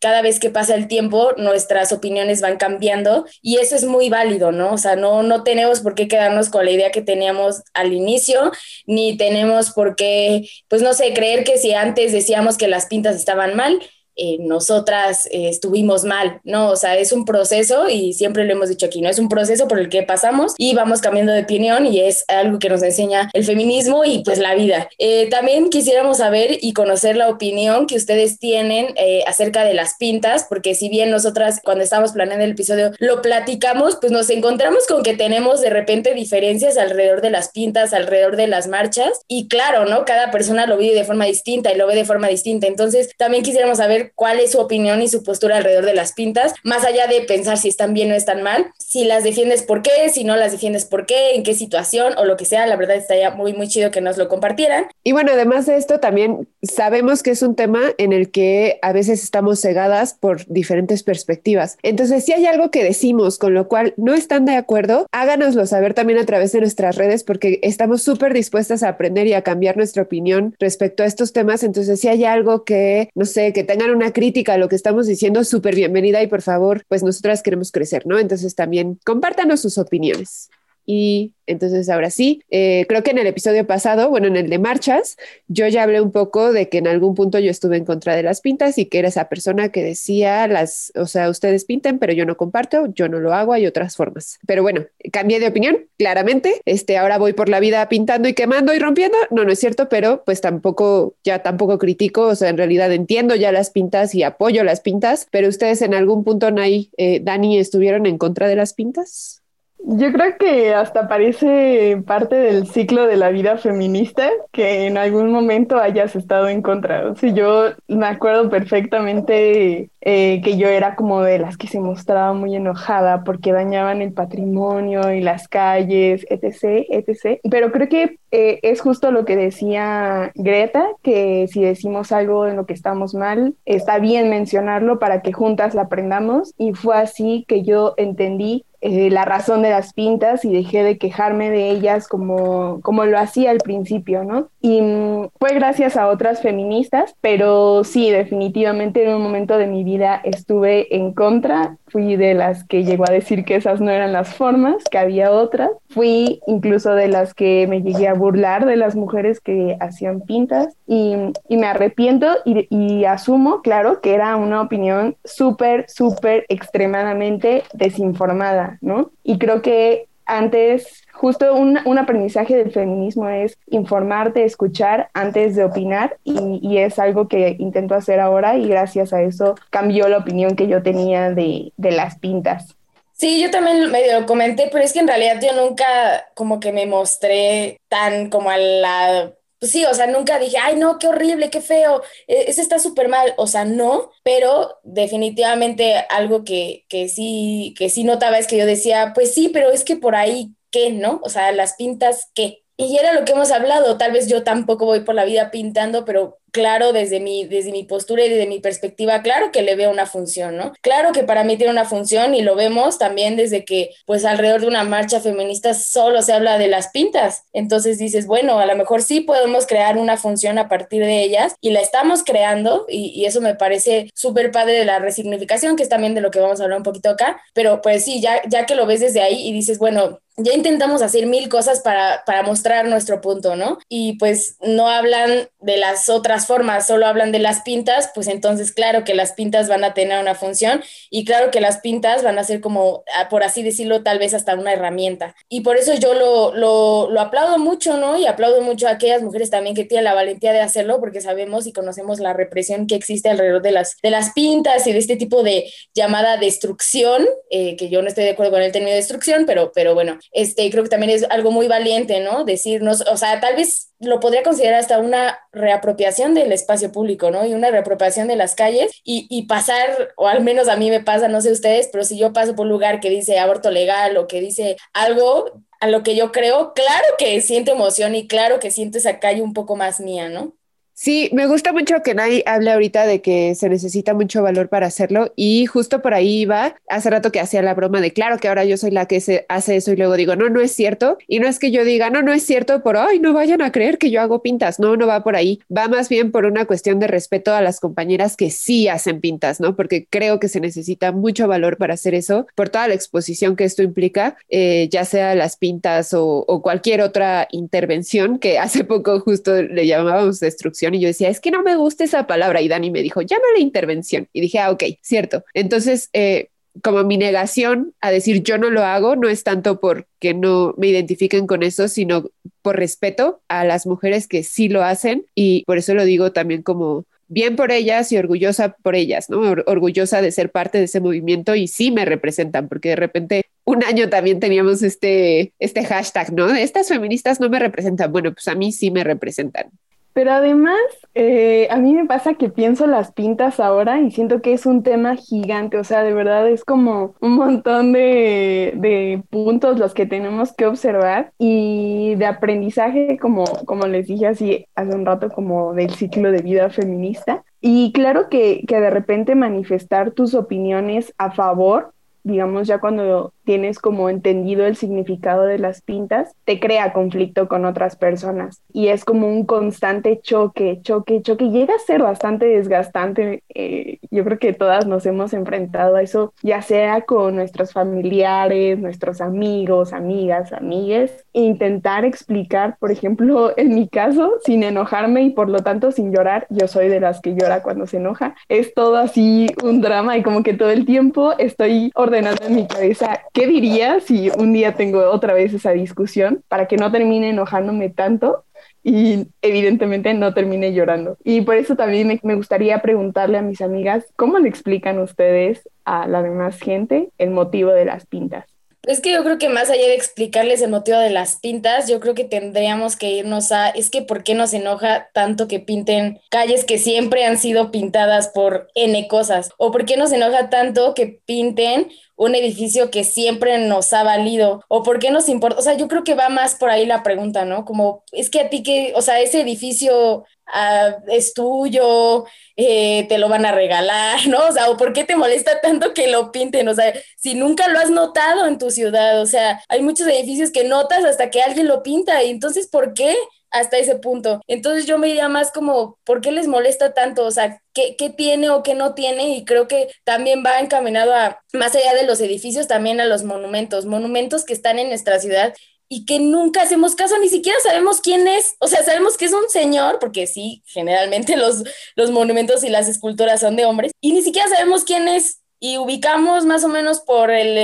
cada 0.00 0.22
vez 0.22 0.40
que 0.40 0.48
pasa 0.48 0.74
el 0.74 0.88
tiempo 0.88 1.32
nuestras 1.36 1.92
opiniones 1.92 2.40
van 2.40 2.56
cambiando 2.56 3.26
y 3.42 3.58
eso 3.58 3.76
es 3.76 3.84
muy 3.84 4.08
válido, 4.08 4.50
¿no? 4.50 4.72
O 4.72 4.78
sea, 4.78 4.96
no, 4.96 5.22
no 5.22 5.42
tenemos 5.42 5.80
por 5.80 5.94
qué 5.94 6.08
quedarnos 6.08 6.48
con 6.48 6.64
la 6.64 6.70
idea 6.70 6.90
que 6.90 7.02
teníamos 7.02 7.62
al 7.74 7.92
inicio, 7.92 8.50
ni 8.86 9.18
tenemos 9.18 9.72
por 9.72 9.94
qué, 9.94 10.48
pues 10.68 10.80
no 10.80 10.94
sé, 10.94 11.12
creer 11.12 11.44
que 11.44 11.58
si 11.58 11.74
antes 11.74 12.12
decíamos 12.12 12.56
que 12.56 12.66
las 12.66 12.86
pintas 12.86 13.14
estaban 13.16 13.56
mal, 13.56 13.78
eh, 14.18 14.36
nosotras 14.40 15.26
eh, 15.26 15.48
estuvimos 15.48 16.04
mal, 16.04 16.40
¿no? 16.44 16.70
O 16.70 16.76
sea, 16.76 16.96
es 16.96 17.12
un 17.12 17.24
proceso 17.24 17.88
y 17.88 18.12
siempre 18.12 18.44
lo 18.44 18.52
hemos 18.52 18.68
dicho 18.68 18.86
aquí, 18.86 19.00
¿no? 19.00 19.08
Es 19.08 19.18
un 19.18 19.28
proceso 19.28 19.68
por 19.68 19.78
el 19.78 19.88
que 19.88 20.02
pasamos 20.02 20.54
y 20.58 20.74
vamos 20.74 21.00
cambiando 21.00 21.32
de 21.32 21.42
opinión 21.42 21.86
y 21.86 22.00
es 22.00 22.24
algo 22.28 22.58
que 22.58 22.68
nos 22.68 22.82
enseña 22.82 23.30
el 23.32 23.44
feminismo 23.44 24.04
y 24.04 24.24
pues 24.24 24.38
la 24.38 24.54
vida. 24.54 24.88
Eh, 24.98 25.28
también 25.30 25.70
quisiéramos 25.70 26.18
saber 26.18 26.58
y 26.60 26.72
conocer 26.72 27.16
la 27.16 27.28
opinión 27.28 27.86
que 27.86 27.96
ustedes 27.96 28.38
tienen 28.38 28.94
acerca 29.26 29.64
de 29.64 29.74
las 29.74 29.94
pintas, 29.98 30.46
porque 30.48 30.74
si 30.74 30.88
bien 30.88 31.10
nosotras 31.10 31.60
cuando 31.64 31.84
estábamos 31.84 32.12
planeando 32.12 32.44
el 32.44 32.52
episodio 32.52 32.90
lo 32.98 33.22
platicamos, 33.22 33.96
pues 34.00 34.12
nos 34.12 34.28
encontramos 34.30 34.86
con 34.86 35.02
que 35.02 35.14
tenemos 35.14 35.60
de 35.60 35.70
repente 35.70 36.14
diferencias 36.14 36.76
alrededor 36.76 37.20
de 37.20 37.30
las 37.30 37.50
pintas, 37.50 37.92
alrededor 37.92 38.36
de 38.36 38.48
las 38.48 38.66
marchas 38.66 39.20
y 39.28 39.48
claro, 39.48 39.84
¿no? 39.84 40.04
Cada 40.04 40.30
persona 40.30 40.66
lo 40.66 40.76
vive 40.76 40.94
de 40.94 41.04
forma 41.04 41.26
distinta 41.26 41.72
y 41.72 41.76
lo 41.76 41.86
ve 41.86 41.94
de 41.94 42.04
forma 42.04 42.28
distinta. 42.28 42.66
Entonces, 42.66 43.10
también 43.16 43.44
quisiéramos 43.44 43.78
saber 43.78 44.07
cuál 44.14 44.40
es 44.40 44.52
su 44.52 44.58
opinión 44.58 45.02
y 45.02 45.08
su 45.08 45.22
postura 45.22 45.56
alrededor 45.56 45.84
de 45.84 45.94
las 45.94 46.12
pintas, 46.12 46.54
más 46.62 46.84
allá 46.84 47.06
de 47.06 47.22
pensar 47.22 47.58
si 47.58 47.68
están 47.68 47.94
bien 47.94 48.10
o 48.12 48.14
están 48.14 48.42
mal, 48.42 48.66
si 48.78 49.04
las 49.04 49.24
defiendes 49.24 49.62
por 49.62 49.82
qué, 49.82 50.08
si 50.12 50.24
no 50.24 50.36
las 50.36 50.52
defiendes 50.52 50.84
por 50.84 51.06
qué, 51.06 51.34
en 51.34 51.42
qué 51.42 51.54
situación 51.54 52.14
o 52.16 52.24
lo 52.24 52.36
que 52.36 52.44
sea, 52.44 52.66
la 52.66 52.76
verdad 52.76 52.96
estaría 52.96 53.30
muy, 53.30 53.52
muy 53.52 53.68
chido 53.68 53.90
que 53.90 54.00
nos 54.00 54.16
lo 54.16 54.28
compartieran. 54.28 54.86
Y 55.04 55.12
bueno, 55.12 55.32
además 55.32 55.66
de 55.66 55.76
esto, 55.76 56.00
también 56.00 56.48
sabemos 56.62 57.22
que 57.22 57.30
es 57.30 57.42
un 57.42 57.54
tema 57.54 57.80
en 57.98 58.12
el 58.12 58.30
que 58.30 58.78
a 58.82 58.92
veces 58.92 59.22
estamos 59.22 59.60
cegadas 59.60 60.14
por 60.14 60.46
diferentes 60.46 61.02
perspectivas. 61.02 61.78
Entonces, 61.82 62.24
si 62.24 62.32
hay 62.32 62.46
algo 62.46 62.70
que 62.70 62.84
decimos 62.84 63.38
con 63.38 63.54
lo 63.54 63.68
cual 63.68 63.94
no 63.96 64.14
están 64.14 64.44
de 64.44 64.56
acuerdo, 64.56 65.06
háganoslo 65.12 65.66
saber 65.66 65.94
también 65.94 66.18
a 66.18 66.26
través 66.26 66.52
de 66.52 66.60
nuestras 66.60 66.96
redes 66.96 67.24
porque 67.24 67.60
estamos 67.62 68.02
súper 68.02 68.34
dispuestas 68.34 68.82
a 68.82 68.88
aprender 68.88 69.26
y 69.26 69.34
a 69.34 69.42
cambiar 69.42 69.76
nuestra 69.76 70.02
opinión 70.02 70.54
respecto 70.58 71.02
a 71.02 71.06
estos 71.06 71.32
temas. 71.32 71.62
Entonces, 71.62 72.00
si 72.00 72.08
hay 72.08 72.24
algo 72.24 72.64
que, 72.64 73.10
no 73.14 73.24
sé, 73.24 73.52
que 73.52 73.64
tengan 73.64 73.90
una 73.98 74.12
crítica 74.12 74.54
a 74.54 74.58
lo 74.58 74.68
que 74.68 74.76
estamos 74.76 75.08
diciendo, 75.08 75.42
súper 75.42 75.74
bienvenida 75.74 76.22
y 76.22 76.28
por 76.28 76.40
favor, 76.40 76.84
pues 76.86 77.02
nosotras 77.02 77.42
queremos 77.42 77.72
crecer, 77.72 78.06
¿no? 78.06 78.18
Entonces 78.18 78.54
también 78.54 79.00
compártanos 79.04 79.60
sus 79.60 79.76
opiniones. 79.76 80.50
Y 80.90 81.34
entonces 81.44 81.90
ahora 81.90 82.08
sí, 82.08 82.42
eh, 82.50 82.86
creo 82.88 83.02
que 83.02 83.10
en 83.10 83.18
el 83.18 83.26
episodio 83.26 83.66
pasado, 83.66 84.08
bueno, 84.08 84.26
en 84.26 84.36
el 84.36 84.48
de 84.48 84.58
marchas, 84.58 85.18
yo 85.46 85.68
ya 85.68 85.82
hablé 85.82 86.00
un 86.00 86.12
poco 86.12 86.50
de 86.50 86.70
que 86.70 86.78
en 86.78 86.86
algún 86.86 87.14
punto 87.14 87.38
yo 87.38 87.50
estuve 87.50 87.76
en 87.76 87.84
contra 87.84 88.16
de 88.16 88.22
las 88.22 88.40
pintas 88.40 88.78
y 88.78 88.86
que 88.86 89.00
era 89.00 89.08
esa 89.08 89.28
persona 89.28 89.68
que 89.68 89.82
decía 89.82 90.48
las, 90.48 90.90
o 90.94 91.04
sea, 91.04 91.28
ustedes 91.28 91.66
pinten, 91.66 91.98
pero 91.98 92.14
yo 92.14 92.24
no 92.24 92.38
comparto, 92.38 92.86
yo 92.94 93.10
no 93.10 93.20
lo 93.20 93.34
hago, 93.34 93.52
hay 93.52 93.66
otras 93.66 93.96
formas. 93.96 94.38
Pero 94.46 94.62
bueno, 94.62 94.86
cambié 95.12 95.40
de 95.40 95.48
opinión, 95.48 95.76
claramente. 95.98 96.62
Este, 96.64 96.96
ahora 96.96 97.18
voy 97.18 97.34
por 97.34 97.50
la 97.50 97.60
vida 97.60 97.86
pintando 97.90 98.26
y 98.26 98.32
quemando 98.32 98.72
y 98.72 98.78
rompiendo. 98.78 99.18
No, 99.30 99.44
no 99.44 99.52
es 99.52 99.58
cierto, 99.58 99.90
pero 99.90 100.22
pues 100.24 100.40
tampoco, 100.40 101.16
ya 101.22 101.42
tampoco 101.42 101.76
critico, 101.76 102.28
o 102.28 102.34
sea, 102.34 102.48
en 102.48 102.56
realidad 102.56 102.90
entiendo 102.92 103.34
ya 103.34 103.52
las 103.52 103.68
pintas 103.68 104.14
y 104.14 104.22
apoyo 104.22 104.64
las 104.64 104.80
pintas, 104.80 105.28
pero 105.30 105.48
ustedes 105.48 105.82
en 105.82 105.92
algún 105.92 106.24
punto, 106.24 106.50
Nay, 106.50 106.90
eh, 106.96 107.20
Dani, 107.22 107.58
estuvieron 107.58 108.06
en 108.06 108.16
contra 108.16 108.48
de 108.48 108.56
las 108.56 108.72
pintas. 108.72 109.37
Yo 109.80 110.12
creo 110.12 110.36
que 110.38 110.74
hasta 110.74 111.08
parece 111.08 112.02
parte 112.06 112.34
del 112.36 112.66
ciclo 112.66 113.06
de 113.06 113.16
la 113.16 113.30
vida 113.30 113.56
feminista 113.56 114.28
que 114.52 114.86
en 114.86 114.98
algún 114.98 115.30
momento 115.32 115.78
hayas 115.78 116.16
estado 116.16 116.48
en 116.48 116.62
contra. 116.62 117.08
O 117.10 117.14
sea, 117.14 117.32
yo 117.32 117.70
me 117.86 118.06
acuerdo 118.06 118.50
perfectamente 118.50 119.90
eh, 120.00 120.40
que 120.42 120.56
yo 120.56 120.68
era 120.68 120.96
como 120.96 121.22
de 121.22 121.38
las 121.38 121.56
que 121.56 121.68
se 121.68 121.80
mostraba 121.80 122.32
muy 122.32 122.56
enojada 122.56 123.24
porque 123.24 123.52
dañaban 123.52 124.02
el 124.02 124.12
patrimonio 124.12 125.12
y 125.12 125.20
las 125.20 125.48
calles, 125.48 126.26
etc., 126.28 126.84
etc. 126.88 127.40
Pero 127.48 127.72
creo 127.72 127.88
que 127.88 128.18
eh, 128.30 128.58
es 128.62 128.80
justo 128.80 129.10
lo 129.10 129.24
que 129.24 129.36
decía 129.36 130.32
Greta, 130.34 130.86
que 131.02 131.46
si 131.48 131.62
decimos 131.62 132.12
algo 132.12 132.46
en 132.46 132.56
lo 132.56 132.66
que 132.66 132.74
estamos 132.74 133.14
mal, 133.14 133.54
está 133.64 133.98
bien 133.98 134.28
mencionarlo 134.28 134.98
para 134.98 135.22
que 135.22 135.32
juntas 135.32 135.74
la 135.74 135.82
aprendamos. 135.82 136.54
Y 136.58 136.74
fue 136.74 136.96
así 136.96 137.44
que 137.48 137.62
yo 137.62 137.94
entendí 137.96 138.64
eh, 138.80 139.10
la 139.10 139.24
razón 139.24 139.62
de 139.62 139.70
las 139.70 139.92
pintas 139.92 140.44
y 140.44 140.52
dejé 140.52 140.84
de 140.84 140.98
quejarme 140.98 141.50
de 141.50 141.70
ellas 141.70 142.06
como, 142.06 142.80
como 142.82 143.04
lo 143.04 143.18
hacía 143.18 143.50
al 143.50 143.58
principio, 143.58 144.22
¿no? 144.22 144.48
Y 144.60 144.80
mm, 144.80 145.30
fue 145.38 145.54
gracias 145.54 145.96
a 145.96 146.08
otras 146.08 146.42
feministas, 146.42 147.16
pero 147.20 147.82
sí, 147.82 148.10
definitivamente 148.10 149.02
en 149.02 149.14
un 149.14 149.22
momento 149.22 149.58
de 149.58 149.66
mi 149.66 149.82
vida 149.82 150.20
estuve 150.22 150.94
en 150.94 151.12
contra, 151.12 151.76
fui 151.88 152.16
de 152.16 152.34
las 152.34 152.64
que 152.64 152.84
llegó 152.84 153.04
a 153.08 153.12
decir 153.12 153.44
que 153.44 153.56
esas 153.56 153.80
no 153.80 153.90
eran 153.90 154.12
las 154.12 154.34
formas, 154.34 154.84
que 154.90 154.98
había 154.98 155.32
otras, 155.32 155.70
fui 155.88 156.40
incluso 156.46 156.94
de 156.94 157.08
las 157.08 157.34
que 157.34 157.66
me 157.66 157.82
llegué 157.82 158.06
a 158.06 158.14
burlar 158.14 158.64
de 158.64 158.76
las 158.76 158.94
mujeres 158.94 159.40
que 159.40 159.76
hacían 159.80 160.20
pintas 160.20 160.76
y, 160.86 161.14
y 161.48 161.56
me 161.56 161.66
arrepiento 161.66 162.28
y, 162.44 162.68
y 162.70 163.04
asumo, 163.06 163.60
claro, 163.62 164.00
que 164.00 164.14
era 164.14 164.36
una 164.36 164.60
opinión 164.60 165.16
súper, 165.24 165.86
súper 165.88 166.44
extremadamente 166.48 167.64
desinformada 167.72 168.67
¿no? 168.80 169.12
Y 169.22 169.38
creo 169.38 169.62
que 169.62 170.08
antes, 170.28 171.04
justo 171.12 171.54
un, 171.54 171.78
un, 171.86 171.98
aprendizaje 171.98 172.54
del 172.54 172.70
feminismo 172.70 173.28
es 173.30 173.56
informarte, 173.66 174.44
escuchar 174.44 175.08
antes 175.14 175.56
de 175.56 175.64
opinar 175.64 176.18
y, 176.22 176.76
es 176.76 176.98
algo 176.98 177.28
que 177.28 177.56
intento 177.58 177.94
hacer 177.94 178.20
ahora 178.20 178.56
y 178.56 178.68
gracias 178.68 179.12
a 179.12 179.22
eso 179.22 179.54
cambió 179.70 180.06
la 180.08 180.18
opinión 180.18 180.54
que 180.54 180.68
yo 180.68 180.82
tenía 180.82 181.30
de, 181.30 181.72
de 181.76 181.90
las 181.92 182.18
pintas. 182.18 182.76
Sí, 183.14 183.42
yo 183.42 183.50
también 183.50 183.90
medio 183.90 184.20
lo 184.20 184.26
comenté, 184.26 184.68
pero 184.70 184.84
es 184.84 184.92
que 184.92 185.00
en 185.00 185.08
realidad 185.08 185.40
yo 185.42 185.60
nunca 185.60 185.86
como 186.34 186.60
que 186.60 186.72
me 186.72 186.86
mostré 186.86 187.80
tan 187.88 188.28
como 188.28 188.50
a 188.50 188.58
la 188.58 189.32
pues 189.58 189.72
sí, 189.72 189.84
o 189.84 189.94
sea, 189.94 190.06
nunca 190.06 190.38
dije, 190.38 190.56
ay, 190.58 190.76
no, 190.76 190.98
qué 190.98 191.08
horrible, 191.08 191.50
qué 191.50 191.60
feo, 191.60 192.02
e, 192.26 192.50
ese 192.50 192.62
está 192.62 192.78
súper 192.78 193.08
mal, 193.08 193.34
o 193.36 193.46
sea, 193.46 193.64
no, 193.64 194.10
pero 194.22 194.78
definitivamente 194.84 195.94
algo 196.10 196.44
que, 196.44 196.84
que, 196.88 197.08
sí, 197.08 197.74
que 197.76 197.90
sí 197.90 198.04
notaba 198.04 198.38
es 198.38 198.46
que 198.46 198.56
yo 198.58 198.66
decía, 198.66 199.12
pues 199.14 199.34
sí, 199.34 199.48
pero 199.52 199.70
es 199.70 199.84
que 199.84 199.96
por 199.96 200.14
ahí, 200.14 200.54
¿qué, 200.70 200.90
no? 200.90 201.20
O 201.24 201.28
sea, 201.28 201.52
las 201.52 201.74
pintas, 201.74 202.30
¿qué? 202.34 202.62
Y 202.76 202.96
era 202.96 203.12
lo 203.12 203.24
que 203.24 203.32
hemos 203.32 203.50
hablado, 203.50 203.98
tal 203.98 204.12
vez 204.12 204.28
yo 204.28 204.44
tampoco 204.44 204.86
voy 204.86 205.00
por 205.00 205.14
la 205.16 205.24
vida 205.24 205.50
pintando, 205.50 206.04
pero 206.04 206.38
claro, 206.52 206.92
desde 206.92 207.20
mi, 207.20 207.46
desde 207.46 207.72
mi 207.72 207.84
postura 207.84 208.24
y 208.24 208.28
desde 208.28 208.46
mi 208.46 208.60
perspectiva, 208.60 209.22
claro 209.22 209.50
que 209.52 209.62
le 209.62 209.76
veo 209.76 209.90
una 209.90 210.06
función, 210.06 210.56
¿no? 210.56 210.72
Claro 210.80 211.12
que 211.12 211.22
para 211.22 211.44
mí 211.44 211.56
tiene 211.56 211.72
una 211.72 211.84
función 211.84 212.34
y 212.34 212.42
lo 212.42 212.54
vemos 212.54 212.98
también 212.98 213.36
desde 213.36 213.64
que, 213.64 213.90
pues 214.06 214.24
alrededor 214.24 214.62
de 214.62 214.66
una 214.68 214.84
marcha 214.84 215.20
feminista 215.20 215.74
solo 215.74 216.22
se 216.22 216.32
habla 216.32 216.58
de 216.58 216.68
las 216.68 216.88
pintas. 216.88 217.44
Entonces 217.52 217.98
dices, 217.98 218.26
bueno, 218.26 218.58
a 218.58 218.66
lo 218.66 218.76
mejor 218.76 219.02
sí 219.02 219.20
podemos 219.20 219.66
crear 219.66 219.98
una 219.98 220.16
función 220.16 220.58
a 220.58 220.68
partir 220.68 221.04
de 221.04 221.22
ellas 221.22 221.54
y 221.60 221.70
la 221.70 221.80
estamos 221.80 222.22
creando 222.24 222.86
y, 222.88 223.12
y 223.14 223.26
eso 223.26 223.40
me 223.40 223.54
parece 223.54 224.10
súper 224.14 224.50
padre 224.52 224.74
de 224.74 224.84
la 224.84 224.98
resignificación, 224.98 225.76
que 225.76 225.82
es 225.82 225.88
también 225.88 226.14
de 226.14 226.20
lo 226.20 226.30
que 226.30 226.40
vamos 226.40 226.60
a 226.60 226.64
hablar 226.64 226.78
un 226.78 226.84
poquito 226.84 227.10
acá, 227.10 227.40
pero 227.54 227.80
pues 227.82 228.04
sí, 228.04 228.20
ya, 228.20 228.42
ya 228.48 228.66
que 228.66 228.74
lo 228.74 228.86
ves 228.86 229.00
desde 229.00 229.22
ahí 229.22 229.48
y 229.48 229.52
dices, 229.52 229.78
bueno, 229.78 230.20
ya 230.38 230.52
intentamos 230.52 231.02
hacer 231.02 231.26
mil 231.26 231.48
cosas 231.48 231.80
para, 231.80 232.22
para 232.24 232.42
mostrar 232.42 232.86
nuestro 232.86 233.20
punto, 233.20 233.56
¿no? 233.56 233.78
Y 233.88 234.16
pues 234.18 234.56
no 234.60 234.88
hablan 234.88 235.48
de 235.60 235.76
las 235.76 236.08
otras 236.08 236.37
formas, 236.46 236.86
solo 236.86 237.06
hablan 237.06 237.32
de 237.32 237.38
las 237.38 237.62
pintas, 237.62 238.10
pues 238.14 238.28
entonces 238.28 238.72
claro 238.72 239.04
que 239.04 239.14
las 239.14 239.32
pintas 239.32 239.68
van 239.68 239.84
a 239.84 239.94
tener 239.94 240.20
una 240.20 240.34
función 240.34 240.82
y 241.10 241.24
claro 241.24 241.50
que 241.50 241.60
las 241.60 241.78
pintas 241.78 242.22
van 242.22 242.38
a 242.38 242.44
ser 242.44 242.60
como, 242.60 243.04
ah, 243.16 243.28
por 243.28 243.42
así 243.42 243.62
decirlo, 243.62 244.02
tal 244.02 244.18
vez 244.18 244.34
hasta 244.34 244.54
una 244.54 244.72
herramienta. 244.72 245.34
Y 245.48 245.62
por 245.62 245.76
eso 245.76 245.94
yo 245.94 246.14
lo, 246.14 246.54
lo, 246.54 247.20
aplaudo 247.20 247.58
mucho, 247.58 247.96
¿no? 247.96 248.18
Y 248.18 248.26
aplaudo 248.26 248.62
mucho 248.62 248.88
a 248.88 248.92
aquellas 248.92 249.22
mujeres 249.22 249.50
también 249.50 249.74
que 249.74 249.84
tienen 249.84 250.04
la 250.04 250.14
valentía 250.14 250.52
de 250.52 250.60
hacerlo 250.60 251.00
porque 251.00 251.20
sabemos 251.20 251.66
y 251.66 251.72
conocemos 251.72 252.20
la 252.20 252.32
represión 252.32 252.86
que 252.86 252.94
existe 252.94 253.28
alrededor 253.28 253.62
de 253.62 253.72
las, 253.72 253.96
de 254.02 254.10
las 254.10 254.32
pintas 254.32 254.86
y 254.86 254.92
de 254.92 254.98
este 254.98 255.16
tipo 255.16 255.42
de 255.42 255.70
llamada 255.94 256.36
destrucción, 256.36 257.26
eh, 257.50 257.76
que 257.76 257.88
yo 257.88 258.02
no 258.02 258.08
estoy 258.08 258.24
de 258.24 258.30
acuerdo 258.30 258.52
con 258.52 258.62
el 258.62 258.72
término 258.72 258.94
destrucción, 258.94 259.46
pero, 259.46 259.72
pero 259.74 259.94
bueno, 259.94 260.18
este, 260.32 260.70
creo 260.70 260.84
que 260.84 260.90
también 260.90 261.10
es 261.10 261.24
algo 261.30 261.50
muy 261.50 261.68
valiente, 261.68 262.20
¿no? 262.20 262.44
Decirnos, 262.44 263.04
o 263.10 263.16
sea, 263.16 263.40
tal 263.40 263.56
vez 263.56 263.87
lo 264.00 264.20
podría 264.20 264.42
considerar 264.42 264.80
hasta 264.80 264.98
una 264.98 265.38
reapropiación 265.52 266.34
del 266.34 266.52
espacio 266.52 266.92
público, 266.92 267.30
¿no? 267.30 267.44
Y 267.44 267.54
una 267.54 267.70
reapropiación 267.70 268.28
de 268.28 268.36
las 268.36 268.54
calles 268.54 268.92
y, 269.04 269.26
y, 269.30 269.46
pasar, 269.46 270.14
o 270.16 270.28
al 270.28 270.42
menos 270.42 270.68
a 270.68 270.76
mí 270.76 270.90
me 270.90 271.00
pasa, 271.02 271.28
no 271.28 271.40
sé 271.40 271.52
ustedes, 271.52 271.88
pero 271.92 272.04
si 272.04 272.18
yo 272.18 272.32
paso 272.32 272.54
por 272.54 272.66
un 272.66 272.72
lugar 272.72 273.00
que 273.00 273.10
dice 273.10 273.38
aborto 273.38 273.70
legal 273.70 274.16
o 274.16 274.26
que 274.26 274.40
dice 274.40 274.76
algo 274.92 275.62
a 275.80 275.88
lo 275.88 276.02
que 276.02 276.16
yo 276.16 276.32
creo, 276.32 276.72
claro 276.74 277.06
que 277.18 277.40
siento 277.40 277.72
emoción 277.72 278.14
y 278.14 278.26
claro 278.28 278.58
que 278.60 278.70
siento 278.70 278.98
esa 278.98 279.20
calle 279.20 279.42
un 279.42 279.52
poco 279.52 279.76
más 279.76 280.00
mía, 280.00 280.28
¿no? 280.28 280.57
Sí, 281.00 281.30
me 281.32 281.46
gusta 281.46 281.72
mucho 281.72 282.02
que 282.02 282.12
nadie 282.12 282.42
hable 282.44 282.72
ahorita 282.72 283.06
de 283.06 283.22
que 283.22 283.54
se 283.54 283.68
necesita 283.68 284.14
mucho 284.14 284.42
valor 284.42 284.68
para 284.68 284.88
hacerlo 284.88 285.32
y 285.36 285.64
justo 285.66 286.02
por 286.02 286.12
ahí 286.12 286.40
iba 286.40 286.74
hace 286.88 287.08
rato 287.08 287.30
que 287.30 287.38
hacía 287.38 287.62
la 287.62 287.72
broma 287.72 288.00
de 288.00 288.12
claro 288.12 288.38
que 288.38 288.48
ahora 288.48 288.64
yo 288.64 288.76
soy 288.76 288.90
la 288.90 289.06
que 289.06 289.20
se 289.20 289.46
hace 289.48 289.76
eso 289.76 289.92
y 289.92 289.96
luego 289.96 290.16
digo 290.16 290.34
no, 290.34 290.48
no 290.48 290.60
es 290.60 290.72
cierto 290.72 291.16
y 291.28 291.38
no 291.38 291.46
es 291.46 291.60
que 291.60 291.70
yo 291.70 291.84
diga 291.84 292.10
no, 292.10 292.20
no 292.22 292.32
es 292.32 292.42
cierto 292.42 292.82
por 292.82 292.96
ay, 292.96 293.20
no 293.20 293.32
vayan 293.32 293.62
a 293.62 293.70
creer 293.70 293.98
que 293.98 294.10
yo 294.10 294.20
hago 294.20 294.42
pintas, 294.42 294.80
no, 294.80 294.96
no 294.96 295.06
va 295.06 295.22
por 295.22 295.36
ahí, 295.36 295.60
va 295.74 295.86
más 295.86 296.08
bien 296.08 296.32
por 296.32 296.46
una 296.46 296.64
cuestión 296.64 296.98
de 296.98 297.06
respeto 297.06 297.54
a 297.54 297.62
las 297.62 297.78
compañeras 297.78 298.36
que 298.36 298.50
sí 298.50 298.88
hacen 298.88 299.20
pintas, 299.20 299.60
¿no? 299.60 299.76
Porque 299.76 300.08
creo 300.10 300.40
que 300.40 300.48
se 300.48 300.58
necesita 300.58 301.12
mucho 301.12 301.46
valor 301.46 301.76
para 301.76 301.94
hacer 301.94 302.16
eso 302.16 302.48
por 302.56 302.70
toda 302.70 302.88
la 302.88 302.94
exposición 302.94 303.54
que 303.54 303.62
esto 303.62 303.84
implica, 303.84 304.36
eh, 304.48 304.88
ya 304.90 305.04
sea 305.04 305.36
las 305.36 305.58
pintas 305.58 306.12
o, 306.12 306.44
o 306.48 306.60
cualquier 306.60 307.02
otra 307.02 307.46
intervención 307.52 308.40
que 308.40 308.58
hace 308.58 308.82
poco 308.82 309.20
justo 309.20 309.62
le 309.62 309.86
llamábamos 309.86 310.40
destrucción 310.40 310.87
y 310.94 311.00
yo 311.00 311.08
decía, 311.08 311.28
es 311.28 311.40
que 311.40 311.50
no 311.50 311.62
me 311.62 311.76
gusta 311.76 312.04
esa 312.04 312.26
palabra. 312.26 312.60
Y 312.60 312.68
Dani 312.68 312.90
me 312.90 313.02
dijo, 313.02 313.22
llámale 313.22 313.60
intervención. 313.60 314.28
Y 314.32 314.40
dije, 314.40 314.58
ah, 314.58 314.70
ok, 314.70 314.84
cierto. 315.02 315.44
Entonces, 315.54 316.10
eh, 316.12 316.48
como 316.82 317.02
mi 317.04 317.16
negación 317.16 317.94
a 318.00 318.10
decir 318.10 318.42
yo 318.42 318.58
no 318.58 318.70
lo 318.70 318.84
hago 318.84 319.16
no 319.16 319.28
es 319.28 319.42
tanto 319.42 319.80
porque 319.80 320.32
no 320.34 320.74
me 320.76 320.88
identifiquen 320.88 321.46
con 321.46 321.62
eso, 321.62 321.88
sino 321.88 322.30
por 322.62 322.76
respeto 322.76 323.40
a 323.48 323.64
las 323.64 323.86
mujeres 323.86 324.28
que 324.28 324.42
sí 324.44 324.68
lo 324.68 324.84
hacen 324.84 325.26
y 325.34 325.64
por 325.64 325.78
eso 325.78 325.94
lo 325.94 326.04
digo 326.04 326.32
también 326.32 326.62
como 326.62 327.04
bien 327.28 327.56
por 327.56 327.70
ellas 327.72 328.10
y 328.10 328.16
orgullosa 328.16 328.76
por 328.82 328.94
ellas, 328.94 329.28
¿no? 329.28 329.40
Orgullosa 329.66 330.22
de 330.22 330.32
ser 330.32 330.50
parte 330.50 330.78
de 330.78 330.84
ese 330.84 331.00
movimiento 331.00 331.54
y 331.54 331.68
sí 331.68 331.90
me 331.90 332.04
representan, 332.04 332.68
porque 332.68 332.90
de 332.90 332.96
repente 332.96 333.44
un 333.64 333.84
año 333.84 334.08
también 334.08 334.40
teníamos 334.40 334.82
este, 334.82 335.52
este 335.58 335.84
hashtag, 335.84 336.32
¿no? 336.32 336.54
Estas 336.54 336.88
feministas 336.88 337.38
no 337.38 337.50
me 337.50 337.58
representan. 337.58 338.10
Bueno, 338.10 338.32
pues 338.32 338.48
a 338.48 338.54
mí 338.54 338.72
sí 338.72 338.90
me 338.90 339.04
representan. 339.04 339.70
Pero 340.18 340.32
además, 340.32 340.80
eh, 341.14 341.68
a 341.70 341.76
mí 341.76 341.94
me 341.94 342.04
pasa 342.04 342.34
que 342.34 342.48
pienso 342.48 342.88
las 342.88 343.12
pintas 343.12 343.60
ahora 343.60 344.00
y 344.00 344.10
siento 344.10 344.42
que 344.42 344.52
es 344.52 344.66
un 344.66 344.82
tema 344.82 345.14
gigante, 345.14 345.78
o 345.78 345.84
sea, 345.84 346.02
de 346.02 346.12
verdad 346.12 346.48
es 346.48 346.64
como 346.64 347.14
un 347.20 347.36
montón 347.36 347.92
de, 347.92 348.72
de 348.74 349.22
puntos 349.30 349.78
los 349.78 349.94
que 349.94 350.06
tenemos 350.06 350.52
que 350.52 350.66
observar 350.66 351.32
y 351.38 352.16
de 352.16 352.26
aprendizaje, 352.26 353.16
como, 353.20 353.44
como 353.64 353.86
les 353.86 354.08
dije 354.08 354.26
así 354.26 354.66
hace 354.74 354.92
un 354.92 355.06
rato, 355.06 355.28
como 355.30 355.72
del 355.72 355.90
ciclo 355.90 356.32
de 356.32 356.42
vida 356.42 356.68
feminista. 356.68 357.44
Y 357.60 357.92
claro 357.92 358.28
que, 358.28 358.64
que 358.66 358.80
de 358.80 358.90
repente 358.90 359.36
manifestar 359.36 360.10
tus 360.10 360.34
opiniones 360.34 361.14
a 361.16 361.30
favor 361.30 361.92
digamos, 362.28 362.66
ya 362.66 362.78
cuando 362.78 363.32
tienes 363.48 363.78
como 363.78 364.10
entendido 364.10 364.66
el 364.66 364.76
significado 364.76 365.44
de 365.44 365.58
las 365.58 365.80
pintas, 365.80 366.34
te 366.44 366.60
crea 366.60 366.92
conflicto 366.92 367.48
con 367.48 367.64
otras 367.64 367.96
personas 367.96 368.60
y 368.74 368.88
es 368.88 369.06
como 369.06 369.26
un 369.26 369.46
constante 369.46 370.20
choque, 370.20 370.80
choque, 370.82 371.22
choque. 371.22 371.48
Llega 371.48 371.74
a 371.74 371.78
ser 371.78 372.02
bastante 372.02 372.44
desgastante. 372.44 373.42
Eh, 373.54 374.00
yo 374.10 374.22
creo 374.24 374.38
que 374.38 374.52
todas 374.52 374.86
nos 374.86 375.06
hemos 375.06 375.32
enfrentado 375.32 375.96
a 375.96 376.02
eso, 376.02 376.34
ya 376.42 376.60
sea 376.60 377.00
con 377.06 377.36
nuestros 377.36 377.72
familiares, 377.72 378.78
nuestros 378.78 379.22
amigos, 379.22 379.94
amigas, 379.94 380.52
amigues. 380.52 381.24
Intentar 381.32 382.04
explicar, 382.04 382.76
por 382.78 382.90
ejemplo, 382.90 383.54
en 383.56 383.74
mi 383.74 383.88
caso, 383.88 384.34
sin 384.44 384.62
enojarme 384.62 385.22
y 385.22 385.30
por 385.30 385.48
lo 385.48 385.60
tanto 385.60 385.90
sin 385.90 386.12
llorar, 386.12 386.46
yo 386.50 386.68
soy 386.68 386.88
de 386.90 387.00
las 387.00 387.22
que 387.22 387.34
llora 387.34 387.62
cuando 387.62 387.86
se 387.86 387.96
enoja. 387.96 388.34
Es 388.50 388.74
todo 388.74 388.98
así 388.98 389.46
un 389.64 389.80
drama 389.80 390.18
y 390.18 390.22
como 390.22 390.42
que 390.42 390.52
todo 390.52 390.68
el 390.68 390.84
tiempo 390.84 391.32
estoy 391.38 391.90
ordenando 391.94 392.44
en 392.44 392.54
mi 392.54 392.66
cabeza 392.66 393.22
¿qué 393.38 393.46
diría 393.46 394.00
si 394.00 394.30
un 394.30 394.52
día 394.52 394.74
tengo 394.74 395.10
otra 395.10 395.32
vez 395.32 395.54
esa 395.54 395.70
discusión 395.70 396.42
para 396.48 396.66
que 396.66 396.76
no 396.76 396.90
termine 396.90 397.30
enojándome 397.30 397.88
tanto 397.88 398.44
y 398.82 399.28
evidentemente 399.42 400.12
no 400.12 400.34
termine 400.34 400.72
llorando? 400.72 401.16
Y 401.22 401.42
por 401.42 401.54
eso 401.54 401.76
también 401.76 402.18
me, 402.24 402.34
gustaría 402.34 402.82
preguntarle 402.82 403.38
a 403.38 403.42
mis 403.42 403.60
amigas, 403.60 404.06
¿cómo 404.16 404.40
le 404.40 404.48
explican 404.48 404.98
ustedes 404.98 405.68
a 405.84 406.08
la 406.08 406.20
demás 406.20 406.58
gente 406.58 407.10
el 407.16 407.30
motivo 407.30 407.70
de 407.70 407.84
las 407.84 408.06
pintas? 408.06 408.57
Es 408.84 409.00
que 409.00 409.12
yo 409.12 409.22
creo 409.22 409.38
que 409.38 409.48
más 409.48 409.68
allá 409.70 409.82
de 409.82 409.94
explicarles 409.94 410.62
el 410.62 410.70
motivo 410.70 410.98
de 410.98 411.10
las 411.10 411.36
pintas, 411.36 411.88
yo 411.88 412.00
creo 412.00 412.14
que 412.14 412.24
tendríamos 412.24 412.96
que 412.96 413.10
irnos 413.10 413.52
a, 413.52 413.68
es 413.68 413.90
que 413.90 414.02
¿por 414.02 414.22
qué 414.22 414.34
nos 414.34 414.54
enoja 414.54 415.10
tanto 415.12 415.48
que 415.48 415.58
pinten 415.60 416.20
calles 416.30 416.64
que 416.64 416.78
siempre 416.78 417.24
han 417.24 417.38
sido 417.38 417.70
pintadas 417.70 418.28
por 418.28 418.68
N 418.74 419.06
cosas? 419.08 419.50
¿O 419.58 419.72
por 419.72 419.84
qué 419.84 419.96
nos 419.96 420.12
enoja 420.12 420.48
tanto 420.48 420.94
que 420.94 421.20
pinten 421.26 421.90
un 422.16 422.34
edificio 422.34 422.90
que 422.90 423.04
siempre 423.04 423.58
nos 423.58 423.92
ha 423.92 424.04
valido? 424.04 424.62
¿O 424.68 424.82
por 424.82 425.00
qué 425.00 425.10
nos 425.10 425.28
importa? 425.28 425.58
O 425.58 425.62
sea, 425.62 425.74
yo 425.74 425.88
creo 425.88 426.04
que 426.04 426.14
va 426.14 426.28
más 426.28 426.54
por 426.54 426.70
ahí 426.70 426.86
la 426.86 427.02
pregunta, 427.02 427.44
¿no? 427.44 427.64
Como, 427.64 428.04
es 428.12 428.30
que 428.30 428.40
a 428.40 428.48
ti 428.48 428.62
que, 428.62 428.92
o 428.94 429.02
sea, 429.02 429.20
ese 429.20 429.40
edificio 429.40 430.24
ah, 430.46 430.96
es 431.08 431.34
tuyo, 431.34 432.24
eh, 432.60 433.06
te 433.08 433.18
lo 433.18 433.28
van 433.28 433.46
a 433.46 433.52
regalar, 433.52 434.26
¿no? 434.26 434.48
O 434.48 434.52
sea, 434.52 434.68
¿o 434.68 434.76
por 434.76 434.92
qué 434.92 435.04
te 435.04 435.14
molesta 435.14 435.60
tanto 435.60 435.94
que 435.94 436.08
lo 436.08 436.32
pinten? 436.32 436.68
O 436.68 436.74
sea, 436.74 436.92
si 437.16 437.34
nunca 437.34 437.68
lo 437.68 437.78
has 437.78 437.90
notado 437.90 438.46
en 438.46 438.58
tu 438.58 438.72
ciudad, 438.72 439.22
o 439.22 439.26
sea, 439.26 439.62
hay 439.68 439.80
muchos 439.80 440.08
edificios 440.08 440.50
que 440.50 440.64
notas 440.64 441.04
hasta 441.04 441.30
que 441.30 441.40
alguien 441.40 441.68
lo 441.68 441.84
pinta, 441.84 442.22
y 442.24 442.30
entonces, 442.30 442.66
¿por 442.66 442.94
qué? 442.94 443.16
hasta 443.50 443.78
ese 443.78 443.96
punto. 443.96 444.42
Entonces 444.46 444.84
yo 444.84 444.98
me 444.98 445.08
iría 445.08 445.28
más 445.30 445.50
como, 445.52 445.98
¿por 446.04 446.20
qué 446.20 446.32
les 446.32 446.46
molesta 446.46 446.92
tanto? 446.92 447.24
O 447.24 447.30
sea, 447.30 447.62
¿qué, 447.72 447.96
¿qué, 447.96 448.10
tiene 448.10 448.50
o 448.50 448.62
qué 448.62 448.74
no 448.74 448.92
tiene? 448.94 449.36
Y 449.36 449.46
creo 449.46 449.68
que 449.68 449.88
también 450.04 450.42
va 450.44 450.60
encaminado 450.60 451.14
a, 451.14 451.40
más 451.54 451.74
allá 451.74 451.94
de 451.94 452.04
los 452.04 452.20
edificios, 452.20 452.68
también 452.68 453.00
a 453.00 453.06
los 453.06 453.24
monumentos, 453.24 453.86
monumentos 453.86 454.44
que 454.44 454.52
están 454.52 454.78
en 454.78 454.88
nuestra 454.88 455.18
ciudad 455.18 455.54
y 455.88 456.04
que 456.04 456.18
nunca 456.18 456.62
hacemos 456.62 456.94
caso, 456.94 457.18
ni 457.18 457.28
siquiera 457.28 457.58
sabemos 457.62 458.00
quién 458.00 458.28
es, 458.28 458.56
o 458.60 458.68
sea, 458.68 458.84
sabemos 458.84 459.16
que 459.16 459.24
es 459.24 459.32
un 459.32 459.48
señor, 459.48 459.98
porque 459.98 460.26
sí, 460.26 460.62
generalmente 460.66 461.36
los, 461.38 461.64
los 461.96 462.10
monumentos 462.10 462.64
y 462.64 462.68
las 462.68 462.88
esculturas 462.88 463.40
son 463.40 463.56
de 463.56 463.64
hombres, 463.64 463.92
y 464.00 464.12
ni 464.12 464.22
siquiera 464.22 464.48
sabemos 464.48 464.84
quién 464.84 465.08
es, 465.08 465.40
y 465.60 465.78
ubicamos 465.78 466.44
más 466.44 466.62
o 466.64 466.68
menos 466.68 467.00
por 467.00 467.30
el, 467.30 467.58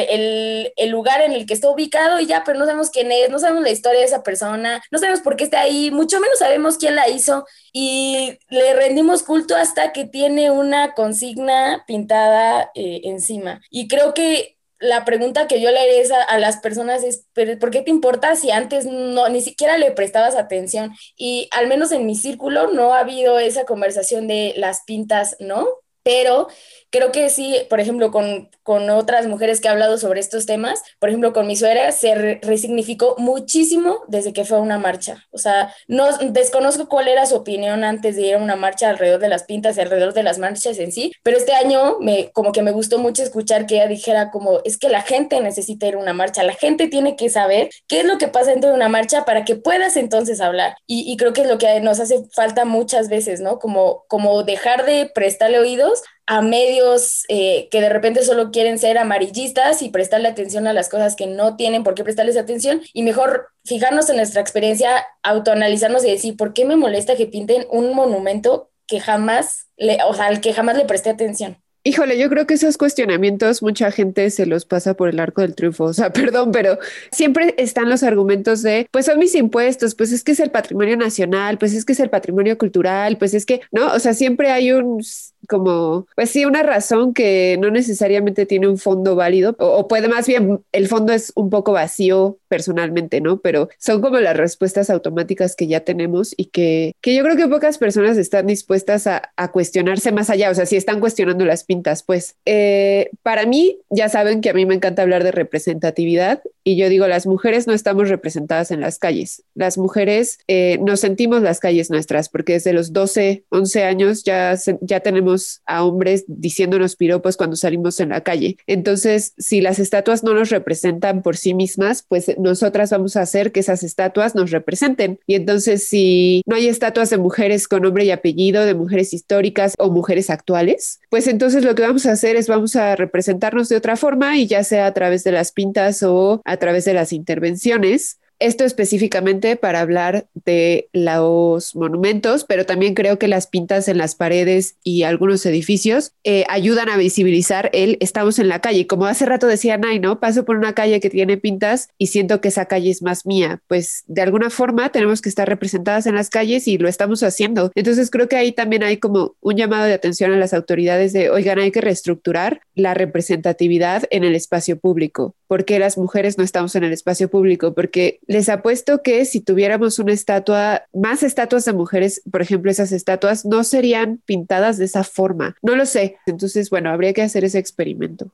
el, 0.77 0.91
lugar 0.91 1.23
en 1.23 1.33
el 1.33 1.47
que 1.47 1.55
está 1.55 1.71
ubicado 1.71 2.19
y 2.19 2.27
ya, 2.27 2.43
pero 2.45 2.59
no 2.59 2.65
sabemos 2.65 2.91
quién 2.91 3.13
es, 3.13 3.31
no 3.31 3.39
sabemos 3.39 3.63
la 3.63 3.71
historia 3.71 4.01
de 4.01 4.07
esa 4.07 4.23
persona, 4.23 4.83
no 4.91 4.99
sabemos 4.99 5.21
por 5.21 5.37
qué 5.37 5.45
está 5.45 5.61
ahí, 5.61 5.91
mucho 5.91 6.19
menos 6.21 6.39
sabemos 6.39 6.77
quién 6.77 6.97
la 6.97 7.09
hizo 7.09 7.47
y 7.73 8.39
le 8.49 8.75
rendimos 8.75 9.23
culto 9.23 9.55
hasta 9.57 9.93
que 9.93 10.05
tiene 10.07 10.51
una 10.51 10.95
consigna 10.95 11.85
pintada 11.87 12.71
eh, 12.75 13.03
encima. 13.05 13.61
Y 13.71 13.87
creo 13.87 14.13
que 14.13 14.57
la 14.79 15.05
pregunta 15.05 15.47
que 15.47 15.61
yo 15.61 15.71
le 15.71 15.79
haré 15.79 16.13
a, 16.13 16.23
a, 16.23 16.39
las 16.39 16.59
personas 16.59 17.03
es, 17.03 17.27
¿por 17.61 17.71
qué 17.71 17.83
te 17.83 17.91
importa 17.91 18.37
si 18.37 18.51
antes 18.51 18.87
no, 18.87 19.29
ni 19.29 19.41
siquiera 19.41 19.79
le 19.79 19.93
prestabas 19.93 20.37
atención? 20.37 20.95
Y 21.17 21.49
al 21.53 21.69
menos 21.69 21.93
en 21.93 22.07
mi 22.07 22.15
círculo 22.15 22.73
no 22.73 22.95
ha 22.95 23.01
habido 23.01 23.39
esa 23.39 23.65
conversación 23.65 24.29
de 24.29 24.55
las 24.57 24.83
pintas, 24.85 25.37
¿no? 25.41 25.67
Pero 26.03 26.49
creo 26.95 27.11
que 27.11 27.29
sí, 27.29 27.57
por 27.69 27.81
ejemplo, 27.81 28.13
con, 28.13 28.49
con, 28.63 28.89
otras 28.89 29.27
mujeres 29.27 29.61
que 29.61 29.67
he 29.67 29.71
hablado 29.73 29.99
sobre 29.99 30.21
estos 30.21 30.47
temas, 30.47 30.81
por 31.01 31.09
ejemplo, 31.09 31.33
con 31.33 31.45
mi 31.49 31.57
suegra 31.57 31.91
se 31.91 32.39
resignificó 32.41 33.17
muchísimo 33.19 34.05
desde 34.07 34.33
que 34.33 34.45
fue 34.45 34.59
a 34.59 34.61
una 34.61 34.79
marcha. 34.79 35.27
O 35.33 35.39
sea, 35.39 35.75
no 35.89 36.17
desconozco 36.19 36.89
cuál 36.89 37.09
era 37.09 37.27
su 37.27 37.35
opinión 37.35 37.83
antes 37.83 38.15
de 38.15 38.23
ir 38.23 38.35
a 38.37 38.39
una 38.39 38.55
marcha 38.55 38.91
alrededor 38.91 39.21
de 39.21 39.29
las 39.29 39.43
pintas 39.43 39.77
y 39.77 39.81
alrededor 39.81 40.15
de 40.15 40.23
las 40.23 40.39
marchas 40.39 40.79
en 40.79 40.93
sí, 40.93 41.11
pero 41.25 41.37
este 41.37 41.53
año 41.53 41.97
me, 41.99 42.31
como 42.31 42.53
que 42.53 42.63
me 42.63 42.71
gustó 42.71 43.01
mucho 43.01 43.25
escuchar 43.25 43.67
que 43.67 43.75
ella 43.75 43.89
dijera 43.89 44.31
como, 44.31 44.61
es 44.65 44.79
que 44.79 44.89
la 44.89 45.03
gente 45.03 45.41
necesita 45.41 45.89
ir 45.89 45.97
a 45.97 45.99
una 45.99 46.13
marcha, 46.13 46.45
la 46.45 46.55
gente 46.55 46.87
tiene 46.87 47.17
que 47.17 47.29
saber 47.29 47.71
qué 47.89 48.01
es 48.01 48.05
lo 48.05 48.19
que 48.19 48.29
pasa 48.29 48.53
dentro 48.53 48.71
de 48.71 48.77
una 48.77 48.89
marcha 48.89 49.25
para 49.25 49.45
que 49.45 49.57
puedas 49.57 49.97
entonces 49.97 50.41
hablar. 50.41 50.77
Y, 50.87 51.11
y 51.13 51.17
creo 51.17 51.33
que 51.33 51.41
es 51.41 51.49
lo 51.49 51.59
que 51.59 51.81
nos 51.81 51.99
hace 51.99 52.23
falta 52.33 52.65
muchas 52.65 53.09
veces, 53.09 53.41
¿no? 53.41 53.59
Como, 53.59 54.05
como 54.07 54.45
dejar 54.45 54.87
de 54.87 55.11
prestarle 55.13 55.59
oídos 55.59 56.05
a 56.27 56.41
medios 56.41 57.25
eh, 57.29 57.69
que 57.71 57.81
de 57.81 57.89
repente 57.89 58.23
solo 58.23 58.51
quieren 58.51 58.79
ser 58.79 58.99
amarillistas 58.99 59.83
y 59.83 59.91
prestarle 59.91 60.29
atención 60.29 60.67
a 60.67 60.73
las 60.73 60.89
cosas 60.89 61.17
que 61.17 61.27
no 61.27 61.57
tienen 61.57 61.85
por 61.85 61.95
qué 61.95 62.05
prestarles 62.05 62.37
atención 62.37 62.83
y 62.93 63.03
mejor 63.03 63.49
fijarnos 63.65 64.09
en 64.11 64.17
nuestra 64.17 64.41
experiencia, 64.41 65.07
autoanalizarnos 65.23 66.05
y 66.05 66.11
decir, 66.11 66.37
¿por 66.37 66.53
qué 66.53 66.65
me 66.65 66.77
molesta 66.77 67.17
que 67.17 67.27
pinten 67.27 67.67
un 67.71 67.95
monumento 67.95 68.71
que 68.87 69.01
jamás, 69.01 69.69
le, 69.77 69.99
o 70.07 70.15
sea, 70.15 70.27
al 70.27 70.41
que 70.41 70.53
jamás 70.53 70.77
le 70.77 70.85
presté 70.85 71.11
atención? 71.11 71.59
Híjole, 71.87 72.19
yo 72.19 72.31
creo 72.31 72.47
que 72.47 72.55
esos 72.55 72.79
cuestionamientos 72.79 73.63
mucha 73.63 73.91
gente 73.91 74.31
se 74.31 74.47
los 74.47 74.65
pasa 74.65 74.95
por 74.95 75.11
el 75.11 75.21
arco 75.21 75.43
del 75.43 75.55
triunfo. 75.55 75.85
O 75.85 75.93
sea, 75.93 76.11
perdón, 76.15 76.51
pero 76.51 76.79
siempre 77.13 77.55
están 77.59 77.91
los 77.91 78.03
argumentos 78.03 78.63
de, 78.63 78.89
pues 78.91 79.05
son 79.05 79.19
mis 79.19 79.35
impuestos, 79.35 79.95
pues 79.95 80.11
es 80.11 80.25
que 80.25 80.33
es 80.33 80.41
el 80.41 80.51
patrimonio 80.51 80.97
nacional, 80.97 81.59
pues 81.59 81.75
es 81.75 81.85
que 81.85 81.93
es 81.93 82.01
el 82.01 82.09
patrimonio 82.09 82.57
cultural, 82.57 83.19
pues 83.19 83.35
es 83.35 83.45
que, 83.45 83.61
¿no? 83.71 83.93
O 83.93 83.99
sea, 83.99 84.15
siempre 84.15 84.51
hay 84.51 84.73
un 84.73 85.05
como, 85.49 86.07
pues 86.17 86.31
sí, 86.31 86.45
una 86.45 86.63
razón 86.63 87.15
que 87.15 87.57
no 87.61 87.71
necesariamente 87.71 88.47
tiene 88.47 88.69
un 88.69 88.79
fondo 88.79 89.17
válido, 89.17 89.57
o, 89.59 89.89
puede 89.89 90.09
más 90.09 90.27
bien, 90.27 90.61
el 90.73 90.89
fondo 90.89 91.13
es 91.13 91.33
un 91.35 91.51
poco 91.51 91.73
vacío 91.73 92.39
personalmente, 92.49 93.21
¿no? 93.21 93.41
Pero 93.41 93.69
son 93.79 94.01
como 94.01 94.19
las 94.19 94.37
respuestas 94.37 94.91
automáticas 94.91 95.57
que 95.57 95.67
ya 95.67 95.81
tenemos 95.81 96.35
y 96.37 96.47
que, 96.47 96.95
que 97.01 97.15
yo 97.15 97.23
creo 97.23 97.37
que 97.37 97.49
pocas 97.49 97.79
personas 97.79 98.17
están 98.17 98.47
dispuestas 98.47 99.07
a, 99.07 99.33
a 99.37 99.51
cuestionarse 99.51 100.13
más 100.13 100.31
allá, 100.31 100.51
o 100.51 100.55
sea, 100.55 100.67
si 100.67 100.77
están 100.77 101.01
cuestionando 101.01 101.45
las 101.45 101.65
pintas, 101.65 102.03
pues 102.03 102.37
eh, 102.45 103.11
para 103.23 103.47
mí, 103.47 103.79
ya 103.91 104.09
saben 104.09 104.41
que 104.41 104.51
a 104.51 104.55
mí 104.55 104.67
me 104.67 104.75
encanta 104.75 105.03
hablar 105.03 105.25
de 105.25 105.33
representatividad 105.33 106.43
y 106.63 106.77
yo 106.77 106.89
digo, 106.89 107.07
las 107.07 107.27
mujeres 107.27 107.67
no 107.67 107.75
estamos 107.75 108.09
representadas 108.09 108.71
en 108.71 108.81
las 108.81 108.99
calles, 108.99 109.43
las 109.55 109.77
mujeres 109.77 110.39
eh, 110.49 110.79
nos 110.81 111.01
sentimos 111.01 111.43
las 111.43 111.61
calles 111.61 111.91
nuestras, 111.91 112.29
porque 112.29 112.55
desde 112.55 112.73
los 112.73 112.93
12, 112.93 113.45
11 113.51 113.85
años 113.85 114.25
ya, 114.25 114.57
ya 114.81 115.01
tenemos 115.01 115.34
a 115.67 115.85
hombres 115.85 116.25
diciéndonos 116.27 116.97
piropos 116.97 117.37
cuando 117.37 117.57
salimos 117.57 118.01
en 118.01 118.11
la 118.11 118.23
calle. 118.23 118.57
Entonces, 118.67 119.33
si 119.39 119.61
las 119.61 119.79
estatuas 119.79 120.23
no 120.25 120.35
nos 120.35 120.51
representan 120.51 121.23
por 121.23 121.37
sí 121.37 121.55
mismas, 121.55 122.05
pues 122.07 122.33
nosotras 122.39 122.91
vamos 122.91 123.17
a 123.17 123.23
hacer 123.23 123.53
que 123.53 123.61
esas 123.61 123.83
estatuas 123.83 124.35
nos 124.35 124.51
representen. 124.51 125.19
Y 125.27 125.35
entonces, 125.35 125.87
si 125.89 126.43
no 126.47 126.57
hay 126.57 126.69
estatuas 126.69 127.11
de 127.11 127.19
mujeres 127.19 127.69
con 127.69 127.83
nombre 127.83 128.05
y 128.05 128.11
apellido, 128.11 128.65
de 128.65 128.75
mujeres 128.75 129.13
históricas 129.13 129.75
o 129.79 129.91
mujeres 129.91 130.31
actuales, 130.31 131.01
pues 131.11 131.27
entonces 131.27 131.65
lo 131.65 131.75
que 131.75 131.83
vamos 131.83 132.07
a 132.07 132.13
hacer 132.13 132.37
es 132.37 132.49
vamos 132.49 132.77
a 132.77 132.97
representarnos 132.97 133.69
de 133.69 133.77
otra 133.77 133.97
forma 133.97 134.37
y 134.37 134.47
ya 134.47 134.65
sea 134.65 134.87
a 134.87 134.95
través 134.95 135.25
de 135.25 135.33
las 135.33 135.53
pintas 135.53 136.03
o 136.03 136.41
a 136.45 136.57
través 136.57 136.85
de 136.85 136.95
las 136.95 137.13
intervenciones 137.13 138.19
esto 138.39 138.65
específicamente 138.65 139.57
para 139.57 139.81
hablar 139.81 140.27
de 140.45 140.89
los 140.93 141.75
monumentos, 141.75 142.45
pero 142.45 142.67
también 142.67 142.95
creo 142.95 143.19
que 143.19 143.29
las 143.29 143.47
pintas 143.47 143.89
en 143.89 143.99
las 143.99 144.15
paredes 144.15 144.77
y 144.83 145.03
algunos 145.03 145.45
edificios 145.47 146.13
eh, 146.25 146.45
ayudan 146.49 146.89
a 146.89 146.97
visibilizar 146.97 147.71
el 147.73 147.97
estamos 148.01 148.39
en 148.39 148.49
la 148.49 148.61
calle. 148.61 148.87
Como 148.87 149.07
hace 149.07 149.27
rato 149.27 149.47
decía 149.47 149.77
Nay, 149.77 149.99
¿no? 149.99 150.21
Paso 150.21 150.45
por 150.45 150.57
una 150.57 150.75
calle 150.75 151.01
que 151.01 151.11
tiene 151.11 151.37
pintas 151.37 151.89
y 151.99 152.09
siento 152.09 152.41
que 152.41 152.49
esa 152.49 152.67
calle 152.67 152.91
es 152.91 153.03
más 153.03 153.27
mía. 153.27 153.61
Pues 153.69 154.05
de 154.07 154.23
alguna 154.23 154.51
forma 154.51 154.91
tenemos 154.91 155.21
que 155.21 155.29
estar 155.29 155.49
representadas 155.49 156.07
en 156.07 156.15
las 156.15 156.31
calles 156.31 156.69
y 156.69 156.79
lo 156.79 156.89
estamos 156.89 157.23
haciendo. 157.23 157.71
Entonces 157.75 158.11
creo 158.11 158.29
que 158.29 158.37
ahí 158.37 158.53
también 158.53 158.83
hay 158.83 158.99
como 158.99 159.37
un 159.41 159.57
llamado 159.57 159.85
de 159.85 159.95
atención 159.95 160.33
a 160.33 160.37
las 160.37 160.55
autoridades 160.55 161.13
de, 161.13 161.31
oigan, 161.31 161.59
hay 161.59 161.71
que 161.71 161.81
reestructurar 161.81 162.61
la 162.75 162.95
representatividad 162.95 164.05
en 164.11 164.25
el 164.25 164.35
espacio 164.35 164.79
público. 164.79 165.35
¿Por 165.47 165.65
qué 165.65 165.79
las 165.79 165.99
mujeres 165.99 166.39
no 166.39 166.45
estamos 166.45 166.75
en 166.75 166.85
el 166.85 166.93
espacio 166.93 167.29
público? 167.29 167.75
Porque 167.75 168.21
les 168.27 168.49
apuesto 168.49 169.03
que 169.03 169.25
si 169.25 169.41
tuviéramos 169.41 169.99
una 169.99 170.13
estatua, 170.13 170.83
más 170.93 171.23
estatuas 171.23 171.65
de 171.65 171.73
mujeres, 171.73 172.23
por 172.31 172.43
ejemplo, 172.43 172.71
esas 172.71 172.93
estatuas 172.93 173.45
no 173.45 173.65
serían 173.65 174.21
pintadas 174.25 174.79
de 174.79 174.87
esa 174.87 175.05
forma. 175.05 175.57
No 175.63 175.77
lo 175.77 175.87
sé. 175.87 176.17
Entonces, 176.27 176.71
bueno, 176.71 176.91
habría 176.91 177.13
que 177.13 177.23
hacer 177.23 177.45
ese 177.45 177.59
experimento. 177.59 178.31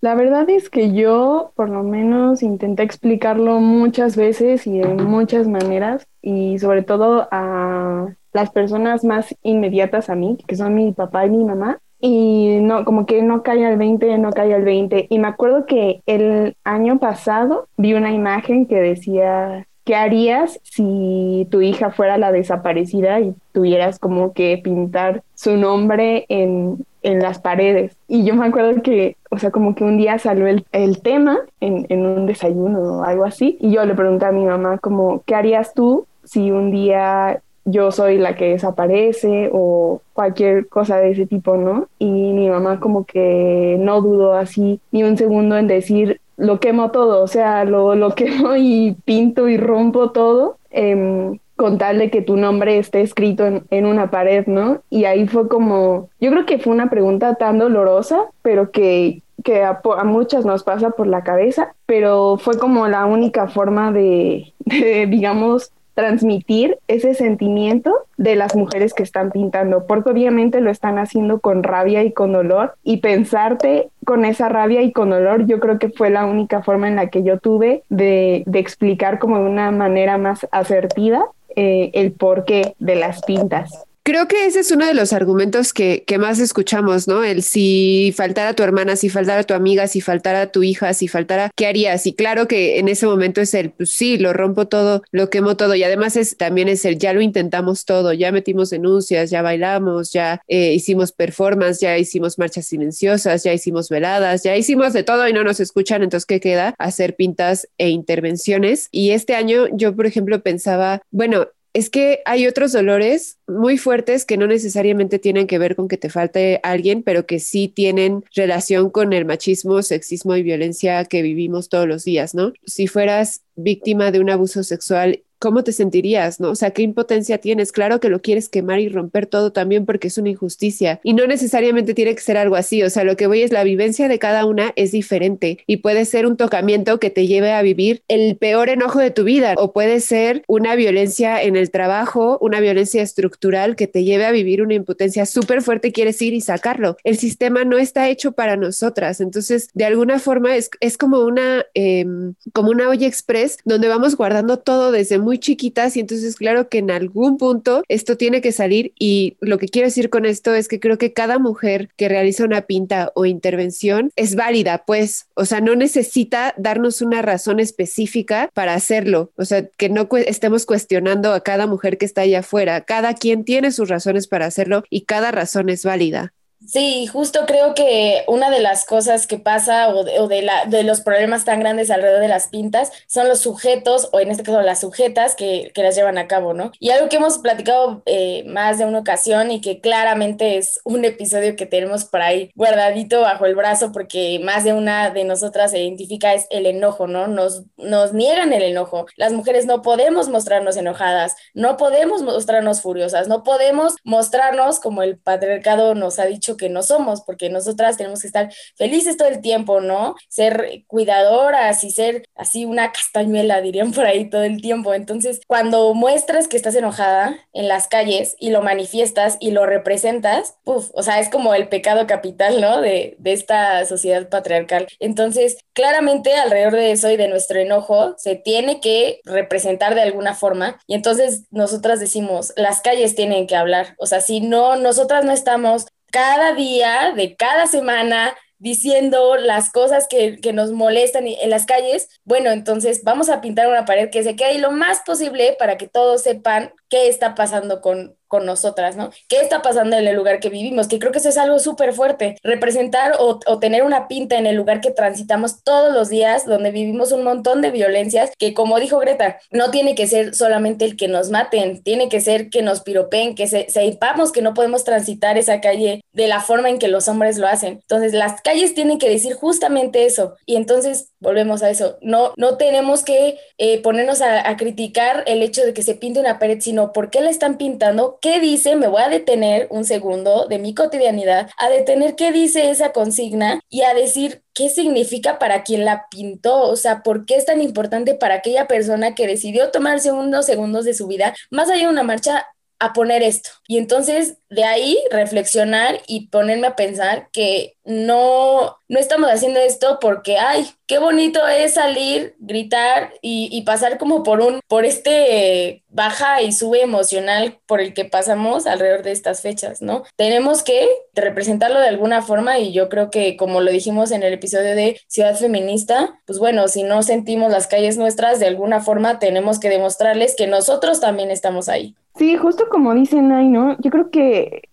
La 0.00 0.16
verdad 0.16 0.50
es 0.50 0.68
que 0.68 0.92
yo, 0.92 1.52
por 1.54 1.70
lo 1.70 1.84
menos, 1.84 2.42
intenté 2.42 2.82
explicarlo 2.82 3.60
muchas 3.60 4.16
veces 4.16 4.66
y 4.66 4.80
de 4.80 4.88
muchas 4.88 5.46
maneras, 5.46 6.08
y 6.20 6.58
sobre 6.58 6.82
todo 6.82 7.28
a 7.30 8.12
las 8.32 8.50
personas 8.50 9.04
más 9.04 9.32
inmediatas 9.42 10.10
a 10.10 10.16
mí, 10.16 10.38
que 10.46 10.56
son 10.56 10.74
mi 10.74 10.90
papá 10.92 11.26
y 11.26 11.30
mi 11.30 11.44
mamá, 11.44 11.78
y 12.04 12.58
no, 12.60 12.84
como 12.84 13.06
que 13.06 13.22
no 13.22 13.44
cae 13.44 13.64
al 13.64 13.78
20, 13.78 14.18
no 14.18 14.32
cae 14.32 14.52
al 14.52 14.64
20. 14.64 15.06
Y 15.08 15.18
me 15.20 15.28
acuerdo 15.28 15.66
que 15.66 16.02
el 16.06 16.56
año 16.64 16.98
pasado 16.98 17.68
vi 17.76 17.94
una 17.94 18.10
imagen 18.12 18.66
que 18.66 18.74
decía, 18.74 19.68
¿qué 19.84 19.94
harías 19.94 20.58
si 20.64 21.46
tu 21.52 21.62
hija 21.62 21.92
fuera 21.92 22.18
la 22.18 22.32
desaparecida 22.32 23.20
y 23.20 23.34
tuvieras 23.52 24.00
como 24.00 24.32
que 24.32 24.60
pintar 24.62 25.22
su 25.34 25.56
nombre 25.56 26.26
en, 26.28 26.84
en 27.02 27.20
las 27.20 27.38
paredes? 27.38 27.96
Y 28.08 28.24
yo 28.24 28.34
me 28.34 28.46
acuerdo 28.46 28.82
que, 28.82 29.16
o 29.30 29.38
sea, 29.38 29.52
como 29.52 29.76
que 29.76 29.84
un 29.84 29.96
día 29.96 30.18
salió 30.18 30.48
el, 30.48 30.66
el 30.72 31.02
tema 31.02 31.38
en, 31.60 31.86
en 31.88 32.04
un 32.04 32.26
desayuno 32.26 32.80
o 32.80 33.04
algo 33.04 33.24
así, 33.24 33.56
y 33.60 33.70
yo 33.70 33.84
le 33.84 33.94
pregunté 33.94 34.26
a 34.26 34.32
mi 34.32 34.44
mamá 34.44 34.78
como, 34.78 35.22
¿qué 35.24 35.36
harías 35.36 35.72
tú 35.72 36.06
si 36.24 36.50
un 36.50 36.72
día 36.72 37.40
yo 37.64 37.90
soy 37.92 38.18
la 38.18 38.34
que 38.34 38.50
desaparece 38.50 39.50
o 39.52 40.02
cualquier 40.12 40.68
cosa 40.68 40.98
de 40.98 41.10
ese 41.12 41.26
tipo, 41.26 41.56
¿no? 41.56 41.88
Y 41.98 42.06
mi 42.06 42.48
mamá 42.48 42.80
como 42.80 43.04
que 43.04 43.76
no 43.78 44.00
dudó 44.00 44.34
así 44.34 44.80
ni 44.90 45.04
un 45.04 45.16
segundo 45.16 45.56
en 45.56 45.66
decir, 45.68 46.20
lo 46.36 46.60
quemo 46.60 46.90
todo, 46.90 47.22
o 47.22 47.28
sea, 47.28 47.64
lo, 47.64 47.94
lo 47.94 48.10
quemo 48.14 48.56
y 48.56 48.96
pinto 49.04 49.48
y 49.48 49.56
rompo 49.56 50.10
todo. 50.10 50.58
Eh, 50.70 51.38
con 51.62 51.78
tal 51.78 51.98
de 51.98 52.10
que 52.10 52.22
tu 52.22 52.36
nombre 52.36 52.78
esté 52.78 53.02
escrito 53.02 53.46
en, 53.46 53.62
en, 53.70 53.86
una 53.86 54.10
pared, 54.10 54.46
¿no? 54.48 54.82
Y 54.90 55.04
ahí 55.04 55.28
fue 55.28 55.48
como, 55.48 56.08
yo 56.20 56.32
creo 56.32 56.44
que 56.44 56.58
fue 56.58 56.72
una 56.72 56.90
pregunta 56.90 57.36
tan 57.36 57.58
dolorosa, 57.58 58.24
pero 58.42 58.72
que, 58.72 59.22
que 59.44 59.62
a, 59.62 59.80
a 59.98 60.04
muchas 60.04 60.44
nos 60.44 60.64
pasa 60.64 60.90
por 60.90 61.06
la 61.06 61.22
cabeza, 61.22 61.74
pero 61.86 62.36
fue 62.36 62.58
como 62.58 62.88
la 62.88 63.06
única 63.06 63.46
forma 63.46 63.92
de, 63.92 64.52
de 64.58 65.06
digamos, 65.06 65.72
transmitir 65.94 66.78
ese 66.88 67.14
sentimiento 67.14 67.94
de 68.16 68.36
las 68.36 68.54
mujeres 68.56 68.94
que 68.94 69.02
están 69.02 69.30
pintando, 69.30 69.86
porque 69.86 70.10
obviamente 70.10 70.60
lo 70.60 70.70
están 70.70 70.98
haciendo 70.98 71.40
con 71.40 71.62
rabia 71.62 72.02
y 72.02 72.12
con 72.12 72.32
dolor 72.32 72.74
y 72.82 72.98
pensarte 72.98 73.90
con 74.04 74.24
esa 74.24 74.48
rabia 74.48 74.82
y 74.82 74.92
con 74.92 75.10
dolor 75.10 75.46
yo 75.46 75.60
creo 75.60 75.78
que 75.78 75.90
fue 75.90 76.10
la 76.10 76.26
única 76.26 76.62
forma 76.62 76.88
en 76.88 76.96
la 76.96 77.08
que 77.08 77.22
yo 77.22 77.38
tuve 77.38 77.82
de, 77.88 78.42
de 78.46 78.58
explicar 78.58 79.18
como 79.18 79.38
de 79.38 79.44
una 79.44 79.70
manera 79.70 80.18
más 80.18 80.46
asertiva 80.50 81.26
eh, 81.56 81.90
el 81.94 82.12
porqué 82.12 82.74
de 82.78 82.96
las 82.96 83.22
pintas. 83.22 83.84
Creo 84.04 84.26
que 84.26 84.46
ese 84.46 84.58
es 84.60 84.72
uno 84.72 84.84
de 84.84 84.94
los 84.94 85.12
argumentos 85.12 85.72
que, 85.72 86.04
más 86.18 86.40
escuchamos, 86.40 87.06
¿no? 87.06 87.22
El 87.22 87.42
si 87.44 88.12
faltara 88.16 88.52
tu 88.54 88.64
hermana, 88.64 88.96
si 88.96 89.08
faltara 89.08 89.44
tu 89.44 89.54
amiga, 89.54 89.86
si 89.86 90.00
faltara 90.00 90.50
tu 90.50 90.64
hija, 90.64 90.92
si 90.92 91.06
faltara, 91.06 91.50
¿qué 91.54 91.68
harías? 91.68 92.04
Y 92.06 92.12
claro 92.12 92.48
que 92.48 92.80
en 92.80 92.88
ese 92.88 93.06
momento 93.06 93.40
es 93.40 93.54
el, 93.54 93.70
pues 93.70 93.90
sí, 93.90 94.18
lo 94.18 94.32
rompo 94.32 94.66
todo, 94.66 95.02
lo 95.12 95.30
quemo 95.30 95.56
todo. 95.56 95.76
Y 95.76 95.84
además 95.84 96.16
es 96.16 96.36
también 96.36 96.68
es 96.68 96.84
el, 96.84 96.98
ya 96.98 97.12
lo 97.12 97.20
intentamos 97.20 97.84
todo, 97.84 98.12
ya 98.12 98.32
metimos 98.32 98.70
denuncias, 98.70 99.30
ya 99.30 99.40
bailamos, 99.40 100.12
ya 100.12 100.42
eh, 100.48 100.74
hicimos 100.74 101.12
performance, 101.12 101.80
ya 101.80 101.96
hicimos 101.96 102.38
marchas 102.38 102.66
silenciosas, 102.66 103.44
ya 103.44 103.52
hicimos 103.52 103.88
veladas, 103.88 104.42
ya 104.42 104.56
hicimos 104.56 104.92
de 104.94 105.04
todo 105.04 105.28
y 105.28 105.32
no 105.32 105.44
nos 105.44 105.60
escuchan. 105.60 106.02
Entonces, 106.02 106.26
¿qué 106.26 106.40
queda? 106.40 106.74
Hacer 106.78 107.14
pintas 107.14 107.68
e 107.78 107.90
intervenciones. 107.90 108.88
Y 108.90 109.10
este 109.10 109.36
año 109.36 109.66
yo, 109.72 109.94
por 109.94 110.06
ejemplo, 110.06 110.42
pensaba, 110.42 111.02
bueno, 111.12 111.46
es 111.74 111.88
que 111.88 112.20
hay 112.24 112.46
otros 112.46 112.72
dolores 112.72 113.38
muy 113.46 113.78
fuertes 113.78 114.24
que 114.24 114.36
no 114.36 114.46
necesariamente 114.46 115.18
tienen 115.18 115.46
que 115.46 115.58
ver 115.58 115.74
con 115.74 115.88
que 115.88 115.96
te 115.96 116.10
falte 116.10 116.60
alguien, 116.62 117.02
pero 117.02 117.26
que 117.26 117.40
sí 117.40 117.68
tienen 117.68 118.24
relación 118.34 118.90
con 118.90 119.12
el 119.12 119.24
machismo, 119.24 119.82
sexismo 119.82 120.36
y 120.36 120.42
violencia 120.42 121.04
que 121.06 121.22
vivimos 121.22 121.68
todos 121.68 121.88
los 121.88 122.04
días, 122.04 122.34
¿no? 122.34 122.52
Si 122.66 122.86
fueras 122.88 123.42
víctima 123.56 124.10
de 124.10 124.20
un 124.20 124.30
abuso 124.30 124.62
sexual 124.62 125.22
¿cómo 125.42 125.64
te 125.64 125.72
sentirías? 125.72 126.38
¿No? 126.38 126.50
O 126.50 126.54
sea, 126.54 126.70
¿qué 126.70 126.82
impotencia 126.82 127.38
tienes? 127.38 127.72
Claro 127.72 127.98
que 127.98 128.08
lo 128.08 128.22
quieres 128.22 128.48
quemar 128.48 128.78
y 128.78 128.88
romper 128.88 129.26
todo 129.26 129.50
también 129.50 129.84
porque 129.84 130.06
es 130.06 130.16
una 130.16 130.28
injusticia 130.28 131.00
y 131.02 131.14
no 131.14 131.26
necesariamente 131.26 131.94
tiene 131.94 132.14
que 132.14 132.20
ser 132.20 132.36
algo 132.36 132.54
así. 132.54 132.84
O 132.84 132.90
sea, 132.90 133.02
lo 133.02 133.16
que 133.16 133.26
voy 133.26 133.42
es 133.42 133.50
la 133.50 133.64
vivencia 133.64 134.06
de 134.06 134.20
cada 134.20 134.46
una 134.46 134.72
es 134.76 134.92
diferente 134.92 135.58
y 135.66 135.78
puede 135.78 136.04
ser 136.04 136.26
un 136.26 136.36
tocamiento 136.36 137.00
que 137.00 137.10
te 137.10 137.26
lleve 137.26 137.50
a 137.50 137.60
vivir 137.60 138.04
el 138.06 138.36
peor 138.36 138.68
enojo 138.68 139.00
de 139.00 139.10
tu 139.10 139.24
vida 139.24 139.54
o 139.58 139.72
puede 139.72 139.98
ser 139.98 140.44
una 140.46 140.76
violencia 140.76 141.42
en 141.42 141.56
el 141.56 141.72
trabajo, 141.72 142.38
una 142.40 142.60
violencia 142.60 143.02
estructural 143.02 143.74
que 143.74 143.88
te 143.88 144.04
lleve 144.04 144.26
a 144.26 144.30
vivir 144.30 144.62
una 144.62 144.74
impotencia 144.74 145.26
súper 145.26 145.60
fuerte 145.60 145.90
quieres 145.90 146.22
ir 146.22 146.34
y 146.34 146.40
sacarlo. 146.40 146.96
El 147.02 147.18
sistema 147.18 147.64
no 147.64 147.78
está 147.78 148.08
hecho 148.08 148.30
para 148.30 148.56
nosotras. 148.56 149.20
Entonces, 149.20 149.70
de 149.74 149.86
alguna 149.86 150.20
forma 150.20 150.54
es, 150.54 150.70
es 150.78 150.96
como 150.96 151.18
una, 151.18 151.66
eh, 151.74 152.06
como 152.52 152.70
una 152.70 152.88
olla 152.88 153.08
express 153.08 153.58
donde 153.64 153.88
vamos 153.88 154.16
guardando 154.16 154.60
todo 154.60 154.92
desde 154.92 155.18
muy 155.18 155.31
muy 155.32 155.38
chiquitas 155.38 155.96
y 155.96 156.00
entonces 156.00 156.36
claro 156.36 156.68
que 156.68 156.76
en 156.76 156.90
algún 156.90 157.38
punto 157.38 157.84
esto 157.88 158.18
tiene 158.18 158.42
que 158.42 158.52
salir 158.52 158.92
y 158.98 159.38
lo 159.40 159.56
que 159.56 159.66
quiero 159.66 159.88
decir 159.88 160.10
con 160.10 160.26
esto 160.26 160.54
es 160.54 160.68
que 160.68 160.78
creo 160.78 160.98
que 160.98 161.14
cada 161.14 161.38
mujer 161.38 161.88
que 161.96 162.10
realiza 162.10 162.44
una 162.44 162.60
pinta 162.60 163.12
o 163.14 163.24
intervención 163.24 164.10
es 164.14 164.34
válida, 164.34 164.84
pues, 164.86 165.28
o 165.32 165.46
sea, 165.46 165.62
no 165.62 165.74
necesita 165.74 166.54
darnos 166.58 167.00
una 167.00 167.22
razón 167.22 167.60
específica 167.60 168.50
para 168.52 168.74
hacerlo, 168.74 169.32
o 169.36 169.46
sea, 169.46 169.66
que 169.66 169.88
no 169.88 170.06
estemos 170.18 170.66
cuestionando 170.66 171.32
a 171.32 171.42
cada 171.42 171.66
mujer 171.66 171.96
que 171.96 172.04
está 172.04 172.20
allá 172.20 172.40
afuera, 172.40 172.82
cada 172.82 173.14
quien 173.14 173.44
tiene 173.46 173.72
sus 173.72 173.88
razones 173.88 174.28
para 174.28 174.44
hacerlo 174.44 174.84
y 174.90 175.06
cada 175.06 175.30
razón 175.30 175.70
es 175.70 175.82
válida. 175.82 176.34
Sí, 176.66 177.06
justo 177.06 177.40
creo 177.46 177.74
que 177.74 178.24
una 178.28 178.50
de 178.50 178.60
las 178.60 178.84
cosas 178.84 179.26
que 179.26 179.38
pasa 179.38 179.88
o, 179.88 180.04
de, 180.04 180.42
la, 180.42 180.64
de, 180.66 180.84
los 180.84 181.00
problemas 181.00 181.44
tan 181.44 181.60
grandes 181.60 181.90
alrededor 181.90 182.20
de 182.20 182.28
las 182.28 182.48
pintas 182.48 182.92
son 183.06 183.28
los 183.28 183.40
sujetos 183.40 184.08
o 184.12 184.20
en 184.20 184.30
este 184.30 184.42
caso 184.42 184.62
las 184.62 184.80
sujetas 184.80 185.34
que, 185.34 185.72
que 185.74 185.82
las 185.82 185.96
llevan 185.96 186.18
a 186.18 186.28
cabo, 186.28 186.54
¿no? 186.54 186.70
Y 186.78 186.90
algo 186.90 187.08
que 187.08 187.16
hemos 187.16 187.38
platicado 187.38 188.02
eh, 188.06 188.44
más 188.46 188.78
de 188.78 188.84
una 188.84 189.00
ocasión 189.00 189.50
y 189.50 189.60
que 189.60 189.80
claramente 189.80 190.56
es 190.56 190.80
un 190.84 191.04
episodio 191.04 191.56
que 191.56 191.66
tenemos 191.66 192.04
por 192.04 192.22
ahí 192.22 192.50
guardadito 192.54 193.22
bajo 193.22 193.44
el 193.46 193.54
brazo 193.54 193.90
porque 193.92 194.40
más 194.42 194.64
de 194.64 194.72
una 194.72 195.10
de 195.10 195.24
nosotras 195.24 195.72
se 195.72 195.80
identifica 195.82 196.32
es 196.32 196.46
el 196.50 196.66
enojo, 196.66 197.06
¿no? 197.06 197.26
Nos, 197.26 197.64
nos 197.76 198.12
niegan 198.12 198.52
el 198.52 198.62
enojo. 198.62 199.06
Las 199.16 199.32
mujeres 199.32 199.66
no 199.66 199.82
podemos 199.82 200.28
mostrarnos 200.28 200.76
enojadas, 200.76 201.34
no 201.54 201.76
podemos 201.76 202.22
mostrarnos 202.22 202.80
furiosas, 202.80 203.26
no 203.28 203.42
podemos 203.42 203.96
mostrarnos 204.04 204.80
como 204.80 205.02
el 205.02 205.18
patriarcado 205.18 205.94
nos 205.94 206.18
ha 206.18 206.26
dicho 206.26 206.51
que 206.56 206.68
no 206.68 206.82
somos, 206.82 207.22
porque 207.22 207.50
nosotras 207.50 207.96
tenemos 207.96 208.20
que 208.20 208.26
estar 208.26 208.52
felices 208.76 209.16
todo 209.16 209.28
el 209.28 209.40
tiempo, 209.40 209.80
¿no? 209.80 210.14
Ser 210.28 210.84
cuidadoras 210.86 211.84
y 211.84 211.90
ser 211.90 212.24
así 212.34 212.64
una 212.64 212.92
castañuela, 212.92 213.60
dirían 213.60 213.92
por 213.92 214.06
ahí 214.06 214.28
todo 214.28 214.42
el 214.42 214.60
tiempo. 214.60 214.94
Entonces, 214.94 215.40
cuando 215.46 215.94
muestras 215.94 216.48
que 216.48 216.56
estás 216.56 216.74
enojada 216.74 217.36
en 217.52 217.68
las 217.68 217.88
calles 217.88 218.36
y 218.38 218.50
lo 218.50 218.62
manifiestas 218.62 219.36
y 219.40 219.50
lo 219.50 219.66
representas, 219.66 220.56
puff, 220.64 220.90
o 220.94 221.02
sea, 221.02 221.20
es 221.20 221.28
como 221.28 221.54
el 221.54 221.68
pecado 221.68 222.06
capital, 222.06 222.60
¿no? 222.60 222.80
De, 222.80 223.16
de 223.18 223.32
esta 223.32 223.84
sociedad 223.86 224.28
patriarcal. 224.28 224.86
Entonces, 225.00 225.58
claramente 225.72 226.34
alrededor 226.34 226.74
de 226.74 226.92
eso 226.92 227.10
y 227.10 227.16
de 227.16 227.28
nuestro 227.28 227.58
enojo 227.58 228.14
se 228.18 228.36
tiene 228.36 228.80
que 228.80 229.20
representar 229.24 229.94
de 229.94 230.02
alguna 230.02 230.34
forma 230.34 230.78
y 230.86 230.94
entonces 230.94 231.44
nosotras 231.50 232.00
decimos, 232.00 232.52
las 232.56 232.80
calles 232.80 233.14
tienen 233.14 233.46
que 233.46 233.56
hablar, 233.56 233.94
o 233.98 234.06
sea, 234.06 234.20
si 234.20 234.40
no, 234.40 234.76
nosotras 234.76 235.24
no 235.24 235.32
estamos 235.32 235.86
cada 236.12 236.54
día 236.54 237.12
de 237.16 237.34
cada 237.34 237.66
semana 237.66 238.36
diciendo 238.58 239.36
las 239.36 239.72
cosas 239.72 240.06
que, 240.08 240.38
que, 240.40 240.52
nos 240.52 240.70
molestan 240.70 241.26
en 241.26 241.50
las 241.50 241.66
calles, 241.66 242.08
bueno, 242.24 242.50
entonces 242.50 243.02
vamos 243.02 243.28
a 243.28 243.40
pintar 243.40 243.66
una 243.66 243.84
pared 243.84 244.08
que 244.08 244.22
se 244.22 244.36
quede 244.36 244.50
ahí 244.50 244.58
lo 244.58 244.70
más 244.70 245.00
posible 245.00 245.56
para 245.58 245.76
que 245.76 245.88
todos 245.88 246.22
sepan 246.22 246.72
qué 246.92 247.08
está 247.08 247.34
pasando 247.34 247.80
con, 247.80 248.18
con 248.28 248.44
nosotras, 248.44 248.96
¿no? 248.96 249.08
¿Qué 249.26 249.40
está 249.40 249.62
pasando 249.62 249.96
en 249.96 250.06
el 250.06 250.14
lugar 250.14 250.40
que 250.40 250.50
vivimos? 250.50 250.88
Que 250.88 250.98
creo 250.98 251.10
que 251.10 251.20
eso 251.20 251.30
es 251.30 251.38
algo 251.38 251.58
súper 251.58 251.94
fuerte, 251.94 252.36
representar 252.42 253.14
o, 253.18 253.40
o, 253.46 253.58
tener 253.60 253.82
una 253.82 254.08
pinta 254.08 254.36
en 254.36 254.44
el 254.44 254.56
lugar 254.56 254.82
que 254.82 254.90
transitamos 254.90 255.64
todos 255.64 255.94
los 255.94 256.10
días, 256.10 256.44
donde 256.44 256.70
vivimos 256.70 257.12
un 257.12 257.24
montón 257.24 257.62
de 257.62 257.70
violencias, 257.70 258.30
que 258.38 258.52
como 258.52 258.78
dijo 258.78 258.98
Greta, 258.98 259.38
no 259.50 259.70
tiene 259.70 259.94
que 259.94 260.06
ser 260.06 260.34
solamente 260.34 260.84
el 260.84 260.98
que 260.98 261.08
nos 261.08 261.30
maten, 261.30 261.82
tiene 261.82 262.10
que 262.10 262.20
ser 262.20 262.50
que 262.50 262.60
nos 262.60 262.82
piropen, 262.82 263.34
que 263.34 263.46
se, 263.46 263.70
sepamos 263.70 264.32
que 264.32 264.42
no 264.42 264.52
podemos 264.52 264.84
transitar 264.84 265.38
esa 265.38 265.62
calle 265.62 266.02
de 266.12 266.28
la 266.28 266.40
forma 266.42 266.68
en 266.68 266.78
que 266.78 266.88
los 266.88 267.08
hombres 267.08 267.38
lo 267.38 267.46
hacen. 267.46 267.80
Entonces, 267.80 268.12
las 268.12 268.42
calles 268.42 268.74
tienen 268.74 268.98
que 268.98 269.08
decir 269.08 269.32
justamente 269.32 270.04
eso. 270.04 270.36
Y 270.44 270.56
entonces, 270.56 271.10
volvemos 271.20 271.62
a 271.62 271.70
eso, 271.70 271.96
no, 272.02 272.34
no 272.36 272.58
tenemos 272.58 273.02
que 273.02 273.38
eh, 273.56 273.80
ponernos 273.80 274.20
a, 274.20 274.46
a 274.46 274.56
criticar 274.58 275.24
el 275.26 275.42
hecho 275.42 275.64
de 275.64 275.72
que 275.72 275.82
se 275.82 275.94
pinte 275.94 276.20
una 276.20 276.38
pared, 276.38 276.60
sino 276.60 276.81
por 276.90 277.10
qué 277.10 277.20
la 277.20 277.30
están 277.30 277.56
pintando, 277.56 278.18
¿Qué 278.20 278.40
dice? 278.40 278.74
Me 278.74 278.88
voy 278.88 279.02
a 279.02 279.08
detener 279.08 279.68
un 279.70 279.84
segundo 279.84 280.46
de 280.48 280.58
mi 280.58 280.74
cotidianidad, 280.74 281.48
a 281.58 281.68
detener 281.68 282.16
qué 282.16 282.32
dice 282.32 282.70
esa 282.70 282.92
consigna 282.92 283.60
y 283.68 283.82
a 283.82 283.94
decir 283.94 284.42
qué 284.54 284.68
significa 284.68 285.38
para 285.38 285.62
quien 285.62 285.84
la 285.84 286.06
pintó, 286.10 286.62
o 286.62 286.76
sea, 286.76 287.02
por 287.02 287.26
qué 287.26 287.36
es 287.36 287.46
tan 287.46 287.62
importante 287.62 288.14
para 288.14 288.36
aquella 288.36 288.66
persona 288.66 289.14
que 289.14 289.26
decidió 289.26 289.70
tomarse 289.70 290.12
unos 290.12 290.46
segundos 290.46 290.84
de 290.84 290.94
su 290.94 291.06
vida, 291.06 291.34
más 291.50 291.70
allá 291.70 291.82
de 291.84 291.88
una 291.88 292.02
marcha, 292.02 292.46
a 292.82 292.92
poner 292.92 293.22
esto. 293.22 293.50
Y 293.68 293.78
entonces 293.78 294.38
de 294.50 294.64
ahí 294.64 294.98
reflexionar 295.12 296.00
y 296.08 296.26
ponerme 296.26 296.66
a 296.66 296.74
pensar 296.74 297.28
que 297.32 297.76
no, 297.84 298.76
no 298.88 298.98
estamos 298.98 299.30
haciendo 299.30 299.60
esto 299.60 299.98
porque, 300.00 300.38
ay, 300.38 300.68
qué 300.88 300.98
bonito 300.98 301.46
es 301.46 301.74
salir, 301.74 302.34
gritar 302.40 303.12
y, 303.22 303.48
y, 303.52 303.62
pasar 303.62 303.98
como 303.98 304.24
por 304.24 304.40
un, 304.40 304.60
por 304.66 304.84
este 304.84 305.84
baja 305.88 306.42
y 306.42 306.50
sube 306.50 306.82
emocional 306.82 307.60
por 307.66 307.80
el 307.80 307.94
que 307.94 308.04
pasamos 308.04 308.66
alrededor 308.66 309.04
de 309.04 309.12
estas 309.12 309.42
fechas, 309.42 309.80
¿no? 309.80 310.02
Tenemos 310.16 310.64
que 310.64 310.88
representarlo 311.14 311.78
de 311.78 311.88
alguna 311.88 312.20
forma 312.20 312.58
y 312.58 312.72
yo 312.72 312.88
creo 312.88 313.10
que 313.10 313.36
como 313.36 313.60
lo 313.60 313.70
dijimos 313.70 314.10
en 314.10 314.24
el 314.24 314.32
episodio 314.32 314.74
de 314.74 315.00
Ciudad 315.06 315.36
Feminista, 315.36 316.20
pues 316.26 316.40
bueno, 316.40 316.66
si 316.66 316.82
no 316.82 317.04
sentimos 317.04 317.52
las 317.52 317.68
calles 317.68 317.96
nuestras, 317.96 318.40
de 318.40 318.48
alguna 318.48 318.80
forma 318.80 319.20
tenemos 319.20 319.60
que 319.60 319.68
demostrarles 319.68 320.34
que 320.34 320.48
nosotros 320.48 321.00
también 321.00 321.30
estamos 321.30 321.68
ahí. 321.68 321.94
Sí, 322.14 322.36
justo 322.36 322.68
como 322.70 322.94
dicen 322.94 323.32
ahí, 323.32 323.48
¿no? 323.48 323.76
Yo 323.80 323.90
creo 323.90 324.10
que 324.10 324.68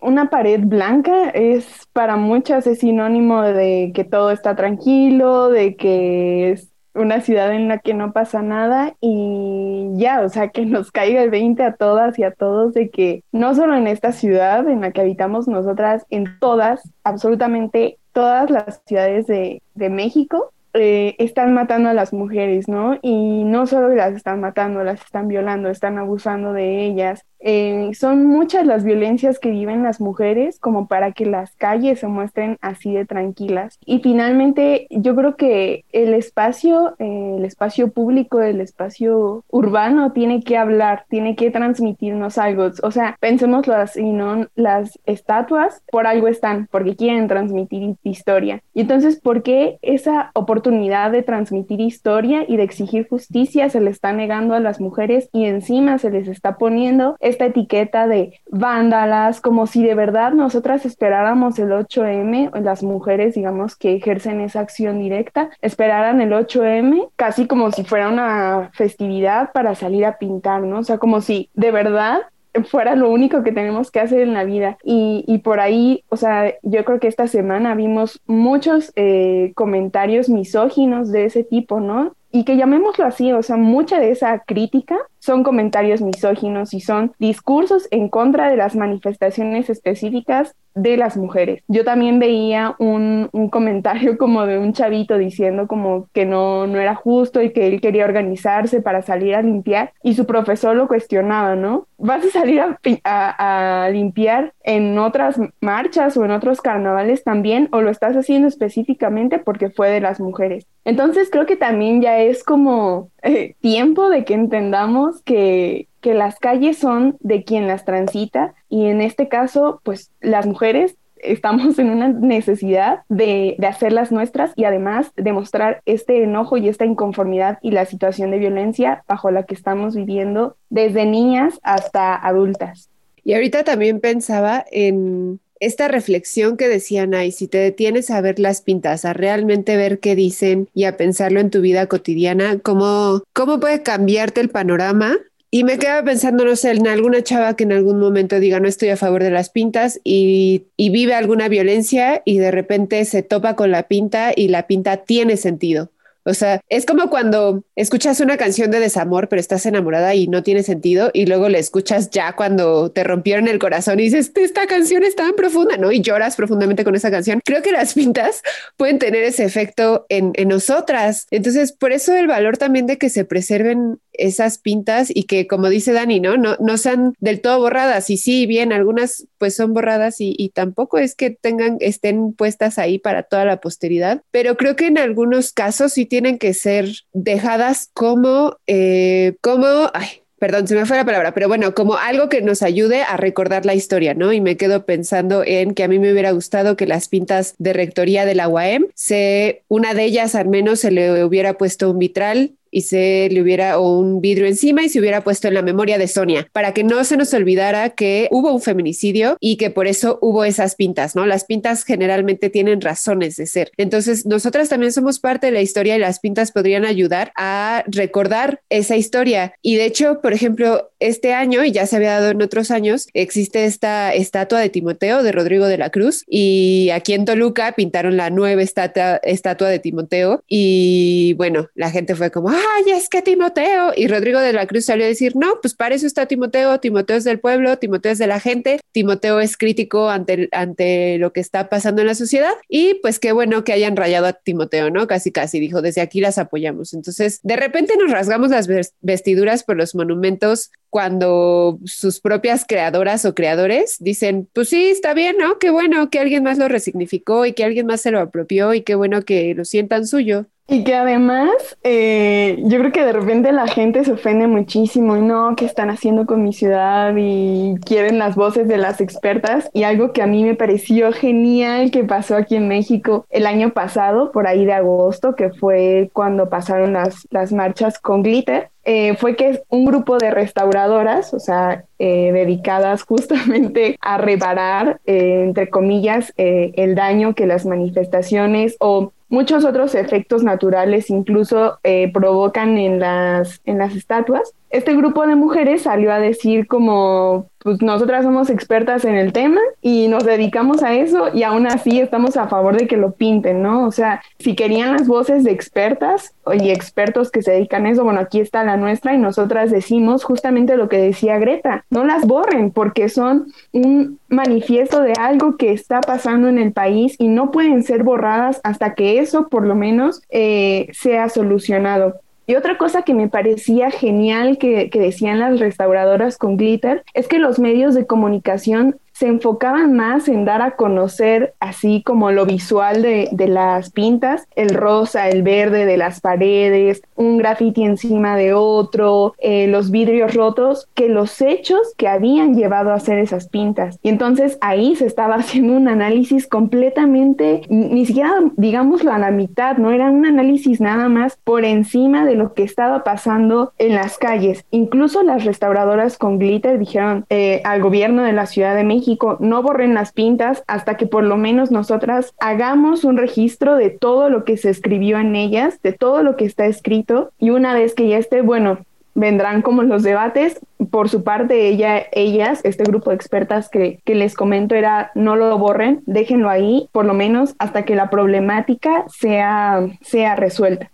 una 0.00 0.30
pared 0.30 0.60
blanca 0.64 1.30
es 1.30 1.86
para 1.92 2.16
muchas 2.16 2.66
es 2.66 2.80
sinónimo 2.80 3.42
de 3.42 3.92
que 3.94 4.04
todo 4.04 4.30
está 4.30 4.56
tranquilo, 4.56 5.48
de 5.48 5.76
que 5.76 6.52
es 6.52 6.72
una 6.94 7.20
ciudad 7.22 7.52
en 7.54 7.68
la 7.68 7.78
que 7.78 7.94
no 7.94 8.12
pasa 8.12 8.42
nada 8.42 8.94
y 9.00 9.88
ya, 9.94 10.20
o 10.22 10.28
sea, 10.28 10.48
que 10.48 10.66
nos 10.66 10.90
caiga 10.90 11.22
el 11.22 11.30
20 11.30 11.62
a 11.62 11.76
todas 11.76 12.18
y 12.18 12.24
a 12.24 12.32
todos 12.32 12.74
de 12.74 12.90
que 12.90 13.24
no 13.32 13.54
solo 13.54 13.76
en 13.76 13.86
esta 13.86 14.12
ciudad 14.12 14.68
en 14.68 14.82
la 14.82 14.92
que 14.92 15.00
habitamos 15.00 15.48
nosotras, 15.48 16.04
en 16.10 16.38
todas, 16.38 16.92
absolutamente 17.04 17.98
todas 18.12 18.50
las 18.50 18.82
ciudades 18.84 19.26
de, 19.26 19.62
de 19.74 19.88
México, 19.88 20.52
eh, 20.74 21.14
están 21.18 21.54
matando 21.54 21.88
a 21.90 21.94
las 21.94 22.12
mujeres, 22.12 22.68
¿no? 22.68 22.98
Y 23.02 23.44
no 23.44 23.66
solo 23.66 23.88
las 23.90 24.14
están 24.14 24.40
matando, 24.40 24.84
las 24.84 25.02
están 25.02 25.28
violando, 25.28 25.68
están 25.70 25.98
abusando 25.98 26.52
de 26.52 26.84
ellas, 26.86 27.24
eh, 27.42 27.90
son 27.94 28.26
muchas 28.26 28.66
las 28.66 28.84
violencias 28.84 29.38
que 29.38 29.50
viven 29.50 29.82
las 29.82 30.00
mujeres 30.00 30.58
como 30.60 30.86
para 30.86 31.12
que 31.12 31.26
las 31.26 31.54
calles 31.56 32.00
se 32.00 32.06
muestren 32.06 32.56
así 32.60 32.94
de 32.94 33.04
tranquilas. 33.04 33.78
Y 33.84 34.00
finalmente 34.00 34.86
yo 34.90 35.14
creo 35.16 35.36
que 35.36 35.84
el 35.92 36.14
espacio, 36.14 36.94
eh, 36.98 37.34
el 37.38 37.44
espacio 37.44 37.90
público, 37.90 38.40
el 38.40 38.60
espacio 38.60 39.44
urbano 39.48 40.12
tiene 40.12 40.42
que 40.42 40.56
hablar, 40.56 41.04
tiene 41.08 41.36
que 41.36 41.50
transmitirnos 41.50 42.38
algo. 42.38 42.70
O 42.82 42.90
sea, 42.90 43.16
pensémoslo 43.20 43.74
así, 43.74 44.04
¿no? 44.04 44.46
Las 44.54 44.98
estatuas 45.04 45.82
por 45.90 46.06
algo 46.06 46.28
están, 46.28 46.68
porque 46.70 46.96
quieren 46.96 47.28
transmitir 47.28 47.96
historia. 48.04 48.62
Y 48.74 48.82
entonces, 48.82 49.20
¿por 49.20 49.42
qué 49.42 49.78
esa 49.82 50.30
oportunidad 50.34 51.10
de 51.10 51.22
transmitir 51.22 51.80
historia 51.80 52.44
y 52.46 52.56
de 52.56 52.62
exigir 52.62 53.08
justicia 53.08 53.68
se 53.68 53.80
le 53.80 53.90
está 53.90 54.12
negando 54.12 54.54
a 54.54 54.60
las 54.60 54.80
mujeres 54.80 55.28
y 55.32 55.44
encima 55.46 55.98
se 55.98 56.10
les 56.10 56.28
está 56.28 56.56
poniendo 56.56 57.16
esta 57.32 57.46
etiqueta 57.46 58.06
de 58.06 58.40
vándalas, 58.50 59.40
como 59.40 59.66
si 59.66 59.82
de 59.84 59.94
verdad 59.94 60.32
nosotras 60.32 60.86
esperáramos 60.86 61.58
el 61.58 61.70
8M, 61.70 62.50
las 62.60 62.82
mujeres, 62.82 63.34
digamos, 63.34 63.76
que 63.76 63.94
ejercen 63.96 64.40
esa 64.40 64.60
acción 64.60 64.98
directa, 64.98 65.50
esperaran 65.60 66.20
el 66.20 66.32
8M 66.32 67.10
casi 67.16 67.46
como 67.46 67.70
si 67.72 67.84
fuera 67.84 68.08
una 68.08 68.70
festividad 68.74 69.52
para 69.52 69.74
salir 69.74 70.04
a 70.04 70.18
pintar, 70.18 70.62
¿no? 70.62 70.78
O 70.78 70.84
sea, 70.84 70.98
como 70.98 71.20
si 71.20 71.50
de 71.54 71.70
verdad 71.70 72.22
fuera 72.64 72.94
lo 72.94 73.10
único 73.10 73.42
que 73.42 73.52
tenemos 73.52 73.90
que 73.90 74.00
hacer 74.00 74.20
en 74.20 74.34
la 74.34 74.44
vida. 74.44 74.78
Y, 74.84 75.24
y 75.26 75.38
por 75.38 75.60
ahí, 75.60 76.04
o 76.08 76.16
sea, 76.16 76.54
yo 76.62 76.84
creo 76.84 77.00
que 77.00 77.08
esta 77.08 77.26
semana 77.26 77.74
vimos 77.74 78.20
muchos 78.26 78.92
eh, 78.96 79.52
comentarios 79.54 80.28
misóginos 80.28 81.10
de 81.10 81.24
ese 81.24 81.44
tipo, 81.44 81.80
¿no? 81.80 82.14
Y 82.32 82.44
que 82.44 82.56
llamémoslo 82.56 83.04
así, 83.04 83.30
o 83.32 83.42
sea, 83.42 83.56
mucha 83.56 84.00
de 84.00 84.10
esa 84.10 84.38
crítica 84.40 84.96
son 85.18 85.44
comentarios 85.44 86.00
misóginos 86.00 86.74
y 86.74 86.80
son 86.80 87.12
discursos 87.18 87.86
en 87.92 88.08
contra 88.08 88.50
de 88.50 88.56
las 88.56 88.74
manifestaciones 88.74 89.70
específicas 89.70 90.56
de 90.74 90.96
las 90.96 91.16
mujeres. 91.16 91.62
Yo 91.68 91.84
también 91.84 92.18
veía 92.18 92.74
un, 92.78 93.28
un, 93.32 93.48
comentario 93.48 94.16
como 94.18 94.46
de 94.46 94.58
un 94.58 94.72
chavito 94.72 95.18
diciendo 95.18 95.66
como 95.66 96.08
que 96.12 96.24
no, 96.24 96.66
no 96.66 96.80
era 96.80 96.94
justo 96.94 97.42
y 97.42 97.52
que 97.52 97.66
él 97.66 97.80
quería 97.80 98.04
organizarse 98.04 98.80
para 98.80 99.02
salir 99.02 99.34
a 99.34 99.42
limpiar 99.42 99.92
y 100.02 100.14
su 100.14 100.26
profesor 100.26 100.74
lo 100.74 100.88
cuestionaba, 100.88 101.54
¿no? 101.54 101.86
¿Vas 101.98 102.24
a 102.24 102.30
salir 102.30 102.60
a, 102.60 102.78
a, 103.04 103.84
a 103.84 103.90
limpiar 103.90 104.54
en 104.64 104.98
otras 104.98 105.38
marchas 105.60 106.16
o 106.16 106.24
en 106.24 106.32
otros 106.32 106.60
carnavales 106.60 107.22
también 107.22 107.68
o 107.70 107.80
lo 107.80 107.90
estás 107.90 108.16
haciendo 108.16 108.48
específicamente 108.48 109.38
porque 109.38 109.70
fue 109.70 109.90
de 109.90 110.00
las 110.00 110.18
mujeres? 110.18 110.66
Entonces 110.84 111.28
creo 111.30 111.46
que 111.46 111.56
también 111.56 112.00
ya 112.02 112.18
es 112.28 112.44
como 112.44 113.10
eh, 113.22 113.54
tiempo 113.60 114.08
de 114.08 114.24
que 114.24 114.34
entendamos 114.34 115.22
que, 115.22 115.88
que 116.00 116.14
las 116.14 116.38
calles 116.38 116.78
son 116.78 117.16
de 117.20 117.44
quien 117.44 117.66
las 117.66 117.84
transita 117.84 118.54
y 118.68 118.86
en 118.86 119.00
este 119.00 119.28
caso, 119.28 119.80
pues 119.84 120.10
las 120.20 120.46
mujeres 120.46 120.96
estamos 121.16 121.78
en 121.78 121.90
una 121.90 122.08
necesidad 122.08 123.00
de, 123.08 123.54
de, 123.58 123.66
hacerlas 123.66 124.10
nuestras 124.10 124.52
y 124.56 124.64
además 124.64 125.12
demostrar 125.14 125.80
este 125.86 126.24
enojo 126.24 126.56
y 126.56 126.68
esta 126.68 126.84
inconformidad 126.84 127.58
y 127.62 127.70
la 127.70 127.86
situación 127.86 128.32
de 128.32 128.38
violencia 128.38 129.04
bajo 129.06 129.30
la 129.30 129.44
que 129.44 129.54
estamos 129.54 129.94
viviendo 129.94 130.56
desde 130.68 131.06
niñas 131.06 131.60
hasta 131.62 132.16
adultas. 132.16 132.90
Y 133.24 133.34
ahorita 133.34 133.62
también 133.62 134.00
pensaba 134.00 134.64
en 134.70 135.38
esta 135.62 135.86
reflexión 135.86 136.56
que 136.56 136.68
decían 136.68 137.14
ahí, 137.14 137.30
si 137.30 137.46
te 137.46 137.58
detienes 137.58 138.10
a 138.10 138.20
ver 138.20 138.40
las 138.40 138.62
pintas, 138.62 139.04
a 139.04 139.12
realmente 139.12 139.76
ver 139.76 140.00
qué 140.00 140.16
dicen 140.16 140.68
y 140.74 140.84
a 140.84 140.96
pensarlo 140.96 141.38
en 141.38 141.50
tu 141.50 141.60
vida 141.60 141.86
cotidiana, 141.86 142.58
cómo, 142.58 143.22
cómo 143.32 143.60
puede 143.60 143.84
cambiarte 143.84 144.40
el 144.40 144.48
panorama 144.48 145.18
y 145.52 145.62
me 145.62 145.78
quedaba 145.78 146.02
pensando, 146.02 146.44
no 146.44 146.56
sé, 146.56 146.72
en 146.72 146.88
alguna 146.88 147.22
chava 147.22 147.54
que 147.54 147.62
en 147.62 147.70
algún 147.70 148.00
momento 148.00 148.40
diga 148.40 148.58
no 148.58 148.66
estoy 148.66 148.88
a 148.88 148.96
favor 148.96 149.22
de 149.22 149.30
las 149.30 149.50
pintas 149.50 150.00
y, 150.02 150.64
y, 150.76 150.90
vive 150.90 151.14
alguna 151.14 151.46
violencia 151.46 152.22
y 152.24 152.38
de 152.38 152.50
repente 152.50 153.04
se 153.04 153.22
topa 153.22 153.54
con 153.54 153.70
la 153.70 153.84
pinta 153.84 154.32
y 154.34 154.48
la 154.48 154.66
pinta 154.66 154.96
tiene 154.96 155.36
sentido. 155.36 155.92
O 156.24 156.34
sea, 156.34 156.60
es 156.68 156.86
como 156.86 157.10
cuando 157.10 157.64
escuchas 157.76 158.20
una 158.20 158.36
canción 158.36 158.70
de 158.70 158.80
desamor, 158.80 159.28
pero 159.28 159.40
estás 159.40 159.66
enamorada 159.66 160.14
y 160.14 160.28
no 160.28 160.42
tiene 160.42 160.62
sentido, 160.62 161.10
y 161.12 161.26
luego 161.26 161.48
la 161.48 161.58
escuchas 161.58 162.10
ya 162.10 162.34
cuando 162.34 162.90
te 162.90 163.04
rompieron 163.04 163.48
el 163.48 163.58
corazón 163.58 163.98
y 164.00 164.04
dices, 164.04 164.30
esta 164.34 164.66
canción 164.66 165.02
es 165.02 165.16
tan 165.16 165.34
profunda, 165.34 165.76
¿no? 165.76 165.92
Y 165.92 166.00
lloras 166.00 166.36
profundamente 166.36 166.84
con 166.84 166.94
esa 166.94 167.10
canción. 167.10 167.40
Creo 167.44 167.62
que 167.62 167.72
las 167.72 167.94
pintas 167.94 168.42
pueden 168.76 168.98
tener 168.98 169.24
ese 169.24 169.44
efecto 169.44 170.06
en, 170.08 170.32
en 170.34 170.48
nosotras. 170.48 171.26
Entonces, 171.30 171.72
por 171.72 171.92
eso 171.92 172.14
el 172.14 172.26
valor 172.26 172.56
también 172.56 172.86
de 172.86 172.98
que 172.98 173.08
se 173.08 173.24
preserven 173.24 173.98
esas 174.12 174.58
pintas 174.58 175.10
y 175.14 175.24
que, 175.24 175.46
como 175.46 175.68
dice 175.68 175.92
Dani, 175.92 176.20
¿no? 176.20 176.36
No, 176.36 176.56
no 176.60 176.76
sean 176.78 177.14
del 177.18 177.40
todo 177.40 177.58
borradas. 177.58 178.10
Y 178.10 178.16
sí, 178.16 178.46
bien, 178.46 178.72
algunas 178.72 179.26
pues 179.38 179.54
son 179.56 179.72
borradas 179.72 180.20
y, 180.20 180.34
y 180.38 180.50
tampoco 180.50 180.98
es 180.98 181.14
que 181.14 181.30
tengan, 181.30 181.76
estén 181.80 182.32
puestas 182.32 182.78
ahí 182.78 182.98
para 182.98 183.22
toda 183.24 183.44
la 183.44 183.60
posteridad, 183.60 184.22
pero 184.30 184.56
creo 184.56 184.76
que 184.76 184.86
en 184.86 184.98
algunos 184.98 185.52
casos 185.52 185.92
sí 185.92 186.06
tienen 186.06 186.38
que 186.38 186.54
ser 186.54 186.88
dejadas 187.12 187.90
como, 187.94 188.56
eh, 188.66 189.36
como, 189.40 189.90
ay, 189.94 190.22
perdón, 190.38 190.66
se 190.66 190.74
me 190.74 190.86
fue 190.86 190.96
la 190.96 191.04
palabra, 191.04 191.34
pero 191.34 191.46
bueno, 191.46 191.72
como 191.72 191.96
algo 191.96 192.28
que 192.28 192.42
nos 192.42 192.62
ayude 192.62 193.02
a 193.02 193.16
recordar 193.16 193.64
la 193.64 193.74
historia, 193.74 194.14
¿no? 194.14 194.32
Y 194.32 194.40
me 194.40 194.56
quedo 194.56 194.84
pensando 194.84 195.44
en 195.46 195.72
que 195.72 195.84
a 195.84 195.88
mí 195.88 196.00
me 196.00 196.10
hubiera 196.10 196.32
gustado 196.32 196.76
que 196.76 196.84
las 196.84 197.08
pintas 197.08 197.54
de 197.58 197.72
rectoría 197.72 198.26
de 198.26 198.34
la 198.34 198.48
UAM, 198.48 198.88
se, 198.94 199.62
una 199.68 199.94
de 199.94 200.02
ellas 200.02 200.34
al 200.34 200.48
menos 200.48 200.80
se 200.80 200.90
le 200.90 201.24
hubiera 201.24 201.56
puesto 201.56 201.90
un 201.90 202.00
vitral 202.00 202.54
y 202.72 202.80
se 202.80 203.28
le 203.30 203.40
hubiera 203.40 203.78
o 203.78 203.98
un 203.98 204.20
vidrio 204.20 204.46
encima 204.46 204.82
y 204.82 204.88
se 204.88 204.98
hubiera 204.98 205.22
puesto 205.22 205.46
en 205.46 205.54
la 205.54 205.62
memoria 205.62 205.98
de 205.98 206.08
Sonia 206.08 206.48
para 206.52 206.74
que 206.74 206.82
no 206.82 207.04
se 207.04 207.16
nos 207.16 207.32
olvidara 207.34 207.90
que 207.90 208.28
hubo 208.32 208.52
un 208.52 208.60
feminicidio 208.60 209.36
y 209.38 209.56
que 209.56 209.70
por 209.70 209.86
eso 209.86 210.18
hubo 210.20 210.44
esas 210.44 210.74
pintas, 210.74 211.14
¿no? 211.14 211.26
Las 211.26 211.44
pintas 211.44 211.84
generalmente 211.84 212.50
tienen 212.50 212.80
razones 212.80 213.36
de 213.36 213.46
ser. 213.46 213.70
Entonces, 213.76 214.26
nosotras 214.26 214.68
también 214.68 214.92
somos 214.92 215.20
parte 215.20 215.46
de 215.46 215.52
la 215.52 215.60
historia 215.60 215.96
y 215.96 216.00
las 216.00 216.18
pintas 216.18 216.50
podrían 216.50 216.84
ayudar 216.84 217.32
a 217.36 217.84
recordar 217.86 218.62
esa 218.70 218.96
historia. 218.96 219.54
Y 219.60 219.76
de 219.76 219.84
hecho, 219.84 220.20
por 220.22 220.32
ejemplo, 220.32 220.91
este 221.08 221.34
año, 221.34 221.64
y 221.64 221.72
ya 221.72 221.86
se 221.86 221.96
había 221.96 222.12
dado 222.12 222.30
en 222.30 222.42
otros 222.42 222.70
años, 222.70 223.08
existe 223.14 223.64
esta 223.64 224.14
estatua 224.14 224.60
de 224.60 224.70
Timoteo 224.70 225.22
de 225.22 225.32
Rodrigo 225.32 225.66
de 225.66 225.78
la 225.78 225.90
Cruz 225.90 226.24
y 226.26 226.90
aquí 226.90 227.12
en 227.12 227.24
Toluca 227.24 227.72
pintaron 227.72 228.16
la 228.16 228.30
nueva 228.30 228.62
estatua, 228.62 229.16
estatua 229.22 229.68
de 229.68 229.78
Timoteo 229.78 230.42
y 230.48 231.34
bueno, 231.36 231.68
la 231.74 231.90
gente 231.90 232.14
fue 232.14 232.30
como, 232.30 232.50
ay, 232.50 232.92
es 232.94 233.08
que 233.08 233.22
Timoteo. 233.22 233.92
Y 233.96 234.06
Rodrigo 234.06 234.40
de 234.40 234.52
la 234.52 234.66
Cruz 234.66 234.86
salió 234.86 235.04
a 235.04 235.08
decir, 235.08 235.36
no, 235.36 235.60
pues 235.60 235.74
para 235.74 235.94
eso 235.94 236.06
está 236.06 236.26
Timoteo, 236.26 236.78
Timoteo 236.80 237.16
es 237.16 237.24
del 237.24 237.40
pueblo, 237.40 237.78
Timoteo 237.78 238.12
es 238.12 238.18
de 238.18 238.26
la 238.26 238.40
gente, 238.40 238.80
Timoteo 238.92 239.40
es 239.40 239.56
crítico 239.56 240.10
ante, 240.10 240.48
ante 240.52 241.18
lo 241.18 241.32
que 241.32 241.40
está 241.40 241.68
pasando 241.68 242.02
en 242.02 242.08
la 242.08 242.14
sociedad 242.14 242.52
y 242.68 242.94
pues 243.02 243.18
qué 243.18 243.32
bueno 243.32 243.64
que 243.64 243.72
hayan 243.72 243.96
rayado 243.96 244.26
a 244.26 244.32
Timoteo, 244.32 244.90
¿no? 244.90 245.06
Casi, 245.06 245.32
casi 245.32 245.60
dijo, 245.60 245.82
desde 245.82 246.00
aquí 246.00 246.20
las 246.20 246.38
apoyamos. 246.38 246.94
Entonces, 246.94 247.40
de 247.42 247.56
repente 247.56 247.94
nos 247.96 248.10
rasgamos 248.10 248.50
las 248.50 248.68
vestiduras 249.00 249.64
por 249.64 249.76
los 249.76 249.94
monumentos 249.94 250.70
cuando 250.92 251.78
sus 251.86 252.20
propias 252.20 252.66
creadoras 252.68 253.24
o 253.24 253.34
creadores 253.34 253.96
dicen, 253.98 254.46
pues 254.52 254.68
sí, 254.68 254.90
está 254.90 255.14
bien, 255.14 255.38
¿no? 255.38 255.58
Qué 255.58 255.70
bueno 255.70 256.10
que 256.10 256.18
alguien 256.18 256.42
más 256.42 256.58
lo 256.58 256.68
resignificó 256.68 257.46
y 257.46 257.54
que 257.54 257.64
alguien 257.64 257.86
más 257.86 258.02
se 258.02 258.10
lo 258.10 258.20
apropió 258.20 258.74
y 258.74 258.82
qué 258.82 258.94
bueno 258.94 259.22
que 259.22 259.54
lo 259.54 259.64
sientan 259.64 260.06
suyo. 260.06 260.44
Y 260.68 260.84
que 260.84 260.94
además, 260.94 261.76
eh, 261.82 262.62
yo 262.64 262.78
creo 262.78 262.92
que 262.92 263.04
de 263.04 263.12
repente 263.12 263.52
la 263.52 263.66
gente 263.66 264.04
se 264.04 264.12
ofende 264.12 264.46
muchísimo 264.46 265.16
y 265.16 265.20
no, 265.20 265.54
¿qué 265.56 265.64
están 265.64 265.90
haciendo 265.90 266.24
con 266.24 266.42
mi 266.42 266.52
ciudad? 266.52 267.12
Y 267.16 267.74
quieren 267.84 268.18
las 268.18 268.36
voces 268.36 268.68
de 268.68 268.78
las 268.78 269.00
expertas. 269.00 269.68
Y 269.72 269.82
algo 269.82 270.12
que 270.12 270.22
a 270.22 270.26
mí 270.26 270.44
me 270.44 270.54
pareció 270.54 271.12
genial 271.12 271.90
que 271.90 272.04
pasó 272.04 272.36
aquí 272.36 272.56
en 272.56 272.68
México 272.68 273.26
el 273.28 273.46
año 273.46 273.74
pasado, 273.74 274.32
por 274.32 274.46
ahí 274.46 274.64
de 274.64 274.72
agosto, 274.72 275.34
que 275.34 275.50
fue 275.50 276.10
cuando 276.12 276.48
pasaron 276.48 276.92
las, 276.92 277.26
las 277.30 277.52
marchas 277.52 277.98
con 277.98 278.22
glitter. 278.22 278.70
Eh, 278.84 279.14
fue 279.16 279.36
que 279.36 279.62
un 279.68 279.84
grupo 279.84 280.18
de 280.18 280.32
restauradoras, 280.32 281.34
o 281.34 281.38
sea, 281.38 281.84
eh, 281.98 282.32
dedicadas 282.32 283.04
justamente 283.04 283.96
a 284.00 284.18
reparar, 284.18 285.00
eh, 285.06 285.42
entre 285.44 285.70
comillas, 285.70 286.32
el 286.36 286.94
daño 286.94 287.34
que 287.34 287.46
las 287.46 287.64
manifestaciones 287.64 288.76
o 288.80 289.12
muchos 289.32 289.64
otros 289.64 289.94
efectos 289.94 290.44
naturales 290.44 291.08
incluso 291.10 291.80
provocan 292.12 292.76
en 292.76 293.00
las, 293.00 293.62
en 293.64 293.78
las 293.78 293.96
estatuas, 293.96 294.54
este 294.72 294.96
grupo 294.96 295.26
de 295.26 295.36
mujeres 295.36 295.82
salió 295.82 296.10
a 296.12 296.18
decir 296.18 296.66
como, 296.66 297.50
pues 297.58 297.82
nosotras 297.82 298.24
somos 298.24 298.48
expertas 298.48 299.04
en 299.04 299.14
el 299.14 299.32
tema 299.32 299.60
y 299.82 300.08
nos 300.08 300.24
dedicamos 300.24 300.82
a 300.82 300.94
eso 300.94 301.28
y 301.32 301.42
aún 301.42 301.66
así 301.66 302.00
estamos 302.00 302.38
a 302.38 302.48
favor 302.48 302.78
de 302.78 302.86
que 302.86 302.96
lo 302.96 303.12
pinten, 303.12 303.62
¿no? 303.62 303.86
O 303.86 303.92
sea, 303.92 304.22
si 304.38 304.56
querían 304.56 304.92
las 304.92 305.06
voces 305.06 305.44
de 305.44 305.50
expertas 305.52 306.34
y 306.58 306.70
expertos 306.70 307.30
que 307.30 307.42
se 307.42 307.52
dedican 307.52 307.84
a 307.84 307.90
eso, 307.90 308.02
bueno, 308.02 308.20
aquí 308.20 308.40
está 308.40 308.64
la 308.64 308.78
nuestra 308.78 309.14
y 309.14 309.18
nosotras 309.18 309.70
decimos 309.70 310.24
justamente 310.24 310.78
lo 310.78 310.88
que 310.88 310.98
decía 310.98 311.38
Greta, 311.38 311.84
no 311.90 312.04
las 312.04 312.26
borren 312.26 312.70
porque 312.70 313.10
son 313.10 313.52
un 313.72 314.18
manifiesto 314.28 315.02
de 315.02 315.12
algo 315.12 315.58
que 315.58 315.72
está 315.72 316.00
pasando 316.00 316.48
en 316.48 316.58
el 316.58 316.72
país 316.72 317.16
y 317.18 317.28
no 317.28 317.50
pueden 317.50 317.82
ser 317.82 318.04
borradas 318.04 318.60
hasta 318.64 318.94
que 318.94 319.18
eso 319.18 319.48
por 319.48 319.66
lo 319.66 319.74
menos 319.74 320.22
eh, 320.30 320.88
sea 320.92 321.28
solucionado. 321.28 322.22
Y 322.46 322.56
otra 322.56 322.76
cosa 322.76 323.02
que 323.02 323.14
me 323.14 323.28
parecía 323.28 323.90
genial 323.90 324.58
que, 324.58 324.90
que, 324.90 324.98
decían 324.98 325.38
las 325.38 325.60
restauradoras 325.60 326.38
con 326.38 326.56
glitter 326.56 327.04
es 327.14 327.28
que 327.28 327.38
los 327.38 327.58
medios 327.58 327.94
de 327.94 328.06
comunicación 328.06 328.98
se 329.12 329.26
enfocaban 329.26 329.94
más 329.94 330.28
en 330.28 330.44
dar 330.44 330.62
a 330.62 330.72
conocer 330.72 331.54
así 331.60 332.02
como 332.02 332.32
lo 332.32 332.46
visual 332.46 333.02
de, 333.02 333.28
de, 333.32 333.48
las 333.48 333.90
pintas, 333.90 334.46
el 334.56 334.70
rosa, 334.70 335.28
el 335.28 335.42
verde 335.42 335.86
de 335.86 335.96
las 335.96 336.20
paredes, 336.20 337.02
un 337.14 337.38
graffiti 337.38 337.84
encima 337.84 338.36
de 338.36 338.54
otro, 338.54 339.34
eh, 339.38 339.66
los 339.68 339.90
vidrios 339.90 340.34
rotos, 340.34 340.88
que 340.94 341.08
los 341.08 341.40
hechos 341.40 341.94
que 341.96 342.08
habían 342.08 342.54
llevado 342.54 342.90
a 342.90 342.94
hacer 342.94 343.18
esas 343.18 343.48
pintas. 343.48 343.98
Y 344.02 344.08
entonces 344.08 344.58
ahí 344.60 344.96
se 344.96 345.06
estaba 345.06 345.34
haciendo 345.42 345.74
un 345.74 345.88
análisis 345.88 346.46
completamente, 346.46 347.62
ni 347.68 348.06
siquiera 348.06 348.34
digámoslo 348.56 349.12
a 349.12 349.18
la 349.18 349.30
mitad, 349.30 349.76
no 349.76 349.90
era 349.90 350.10
un 350.10 350.26
análisis 350.26 350.80
nada 350.80 351.08
más 351.08 351.38
por 351.44 351.64
encima 351.64 352.24
de 352.24 352.34
lo 352.34 352.54
que 352.54 352.62
estaba 352.62 353.04
pasando 353.04 353.72
en 353.78 353.94
las 353.94 354.18
calles. 354.18 354.64
Incluso 354.70 355.22
las 355.22 355.44
restauradoras 355.44 356.18
con 356.18 356.38
glitter 356.38 356.78
dijeron 356.78 357.24
eh, 357.28 357.60
al 357.64 357.82
gobierno 357.82 358.22
de 358.22 358.32
la 358.32 358.46
Ciudad 358.46 358.74
de 358.74 358.84
México, 358.84 359.01
no 359.40 359.62
borren 359.62 359.94
las 359.94 360.12
pintas 360.12 360.62
hasta 360.66 360.96
que 360.96 361.06
por 361.06 361.24
lo 361.24 361.36
menos 361.36 361.70
nosotras 361.70 362.34
hagamos 362.40 363.04
un 363.04 363.16
registro 363.16 363.76
de 363.76 363.90
todo 363.90 364.28
lo 364.28 364.44
que 364.44 364.56
se 364.56 364.70
escribió 364.70 365.18
en 365.18 365.36
ellas, 365.36 365.80
de 365.82 365.92
todo 365.92 366.22
lo 366.22 366.36
que 366.36 366.44
está 366.44 366.66
escrito 366.66 367.32
y 367.38 367.50
una 367.50 367.74
vez 367.74 367.94
que 367.94 368.08
ya 368.08 368.18
esté, 368.18 368.42
bueno, 368.42 368.78
vendrán 369.14 369.62
como 369.62 369.82
los 369.82 370.02
debates. 370.02 370.60
Por 370.90 371.08
su 371.08 371.22
parte, 371.22 371.68
ella, 371.68 372.02
ellas, 372.12 372.60
este 372.64 372.84
grupo 372.84 373.10
de 373.10 373.16
expertas 373.16 373.68
que, 373.68 374.00
que, 374.04 374.14
les 374.14 374.34
comento 374.34 374.74
era 374.74 375.10
no 375.14 375.36
lo 375.36 375.56
borren, 375.58 376.02
déjenlo 376.06 376.48
ahí, 376.48 376.88
por 376.92 377.04
lo 377.04 377.14
menos 377.14 377.54
hasta 377.58 377.84
que 377.84 377.94
la 377.94 378.10
problemática 378.10 379.04
sea, 379.08 379.86
sea 380.00 380.36
resuelta. 380.36 380.90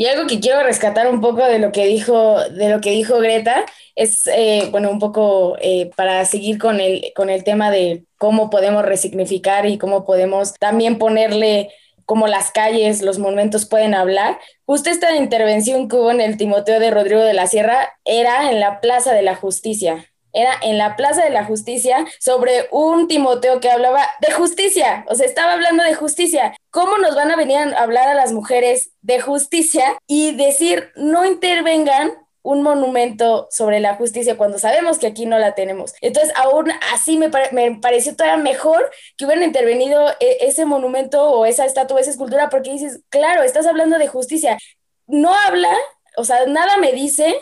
Y 0.00 0.06
algo 0.06 0.26
que 0.26 0.40
quiero 0.40 0.62
rescatar 0.62 1.08
un 1.08 1.20
poco 1.20 1.44
de 1.44 1.58
lo 1.58 1.72
que 1.72 1.84
dijo, 1.84 2.40
de 2.42 2.70
lo 2.70 2.80
que 2.80 2.90
dijo 2.90 3.18
Greta 3.18 3.66
es, 3.94 4.26
eh, 4.28 4.68
bueno, 4.70 4.90
un 4.90 4.98
poco 4.98 5.58
eh, 5.60 5.90
para 5.94 6.24
seguir 6.24 6.56
con 6.56 6.80
el, 6.80 7.12
con 7.14 7.28
el 7.28 7.44
tema 7.44 7.70
de 7.70 8.06
cómo 8.16 8.48
podemos 8.48 8.82
resignificar 8.82 9.66
y 9.66 9.76
cómo 9.76 10.06
podemos 10.06 10.54
también 10.54 10.96
ponerle 10.96 11.68
cómo 12.06 12.28
las 12.28 12.50
calles, 12.50 13.02
los 13.02 13.18
monumentos 13.18 13.66
pueden 13.66 13.94
hablar. 13.94 14.38
Justo 14.64 14.88
esta 14.88 15.14
intervención 15.16 15.86
que 15.86 15.96
hubo 15.96 16.10
en 16.10 16.22
el 16.22 16.38
Timoteo 16.38 16.80
de 16.80 16.90
Rodrigo 16.90 17.20
de 17.20 17.34
la 17.34 17.46
Sierra 17.46 17.92
era 18.06 18.50
en 18.50 18.58
la 18.58 18.80
Plaza 18.80 19.12
de 19.12 19.20
la 19.20 19.36
Justicia 19.36 20.09
era 20.32 20.52
en 20.62 20.78
la 20.78 20.96
Plaza 20.96 21.24
de 21.24 21.30
la 21.30 21.44
Justicia 21.44 22.06
sobre 22.18 22.68
un 22.70 23.08
Timoteo 23.08 23.60
que 23.60 23.70
hablaba 23.70 24.06
de 24.20 24.32
justicia, 24.32 25.04
o 25.08 25.14
sea, 25.14 25.26
estaba 25.26 25.52
hablando 25.52 25.82
de 25.82 25.94
justicia. 25.94 26.54
¿Cómo 26.70 26.98
nos 26.98 27.14
van 27.14 27.30
a 27.30 27.36
venir 27.36 27.58
a 27.58 27.82
hablar 27.82 28.08
a 28.08 28.14
las 28.14 28.32
mujeres 28.32 28.90
de 29.02 29.20
justicia 29.20 29.96
y 30.06 30.36
decir 30.36 30.90
no 30.94 31.24
intervengan 31.24 32.12
un 32.42 32.62
monumento 32.62 33.48
sobre 33.50 33.80
la 33.80 33.96
justicia 33.96 34.36
cuando 34.36 34.58
sabemos 34.58 34.98
que 34.98 35.06
aquí 35.06 35.26
no 35.26 35.38
la 35.38 35.54
tenemos. 35.54 35.94
Entonces, 36.00 36.32
aún 36.36 36.72
así 36.92 37.18
me, 37.18 37.30
me 37.52 37.78
pareció 37.80 38.16
todavía 38.16 38.42
mejor 38.42 38.90
que 39.16 39.26
hubieran 39.26 39.44
intervenido 39.44 40.08
e 40.20 40.38
ese 40.40 40.64
monumento 40.64 41.22
o 41.22 41.44
esa 41.44 41.66
estatua, 41.66 42.00
esa 42.00 42.10
escultura, 42.10 42.48
porque 42.48 42.72
dices, 42.72 43.00
claro, 43.10 43.42
estás 43.42 43.66
hablando 43.66 43.98
de 43.98 44.08
justicia. 44.08 44.58
No 45.06 45.34
habla, 45.34 45.72
o 46.16 46.24
sea, 46.24 46.46
nada 46.46 46.78
me 46.78 46.92
dice 46.92 47.34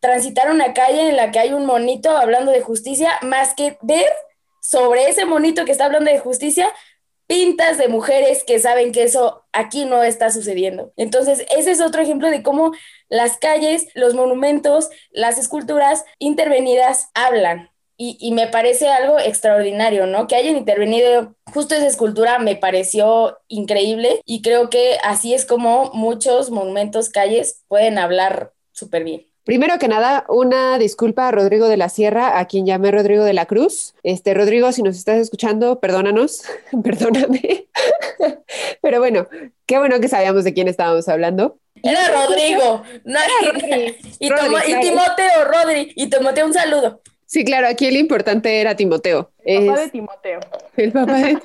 transitar 0.00 0.50
una 0.50 0.74
calle 0.74 1.08
en 1.08 1.16
la 1.16 1.30
que 1.30 1.38
hay 1.38 1.52
un 1.52 1.66
monito 1.66 2.16
hablando 2.16 2.52
de 2.52 2.60
justicia, 2.60 3.12
más 3.22 3.54
que 3.54 3.78
ver 3.82 4.12
sobre 4.60 5.08
ese 5.08 5.24
monito 5.24 5.64
que 5.64 5.72
está 5.72 5.86
hablando 5.86 6.10
de 6.10 6.18
justicia 6.18 6.72
pintas 7.26 7.78
de 7.78 7.88
mujeres 7.88 8.44
que 8.44 8.58
saben 8.58 8.92
que 8.92 9.02
eso 9.02 9.44
aquí 9.52 9.84
no 9.84 10.02
está 10.02 10.30
sucediendo. 10.30 10.92
Entonces, 10.96 11.44
ese 11.56 11.72
es 11.72 11.80
otro 11.80 12.02
ejemplo 12.02 12.30
de 12.30 12.42
cómo 12.42 12.72
las 13.08 13.38
calles, 13.38 13.88
los 13.94 14.14
monumentos, 14.14 14.88
las 15.10 15.38
esculturas 15.38 16.04
intervenidas 16.18 17.10
hablan. 17.14 17.70
Y, 17.98 18.30
me 18.32 18.46
parece 18.46 18.90
algo 18.90 19.18
extraordinario, 19.18 20.06
¿no? 20.06 20.26
Que 20.26 20.36
hayan 20.36 20.58
intervenido 20.58 21.34
justo 21.54 21.74
esa 21.74 21.86
escultura 21.86 22.38
me 22.38 22.54
pareció 22.54 23.38
increíble 23.48 24.20
y 24.26 24.42
creo 24.42 24.68
que 24.68 24.98
así 25.02 25.32
es 25.32 25.46
como 25.46 25.90
muchos 25.94 26.50
monumentos, 26.50 27.08
calles 27.08 27.64
pueden 27.68 27.96
hablar 27.96 28.52
súper 28.72 29.02
bien. 29.04 29.26
Primero 29.46 29.78
que 29.78 29.86
nada, 29.86 30.24
una 30.28 30.76
disculpa 30.76 31.28
a 31.28 31.30
Rodrigo 31.30 31.68
de 31.68 31.76
la 31.76 31.88
Sierra, 31.88 32.40
a 32.40 32.46
quien 32.46 32.66
llamé 32.66 32.90
Rodrigo 32.90 33.22
de 33.22 33.32
la 33.32 33.46
Cruz. 33.46 33.94
Este, 34.02 34.34
Rodrigo, 34.34 34.72
si 34.72 34.82
nos 34.82 34.96
estás 34.96 35.18
escuchando, 35.18 35.78
perdónanos, 35.78 36.42
perdóname. 36.82 37.68
Pero 38.82 38.98
bueno, 38.98 39.28
qué 39.64 39.78
bueno 39.78 40.00
que 40.00 40.08
sabíamos 40.08 40.42
de 40.42 40.52
quién 40.52 40.66
estábamos 40.66 41.08
hablando. 41.08 41.60
Era 41.80 42.08
Rodrigo, 42.08 42.82
no 43.04 43.18
era 43.20 43.52
Rodri. 43.52 43.96
Y, 44.18 44.26
y 44.26 44.80
Timoteo, 44.80 45.44
Rodri, 45.44 45.92
y 45.94 46.10
Timoteo, 46.10 46.46
un 46.46 46.54
saludo. 46.54 47.00
Sí, 47.26 47.44
claro, 47.44 47.68
aquí 47.68 47.86
el 47.86 47.96
importante 47.96 48.60
era 48.60 48.74
Timoteo. 48.74 49.30
El 49.44 49.66
papá 49.66 49.80
de 49.80 49.90
Timoteo. 49.90 50.40
El 50.76 50.90
papá 50.90 51.18
de 51.18 51.38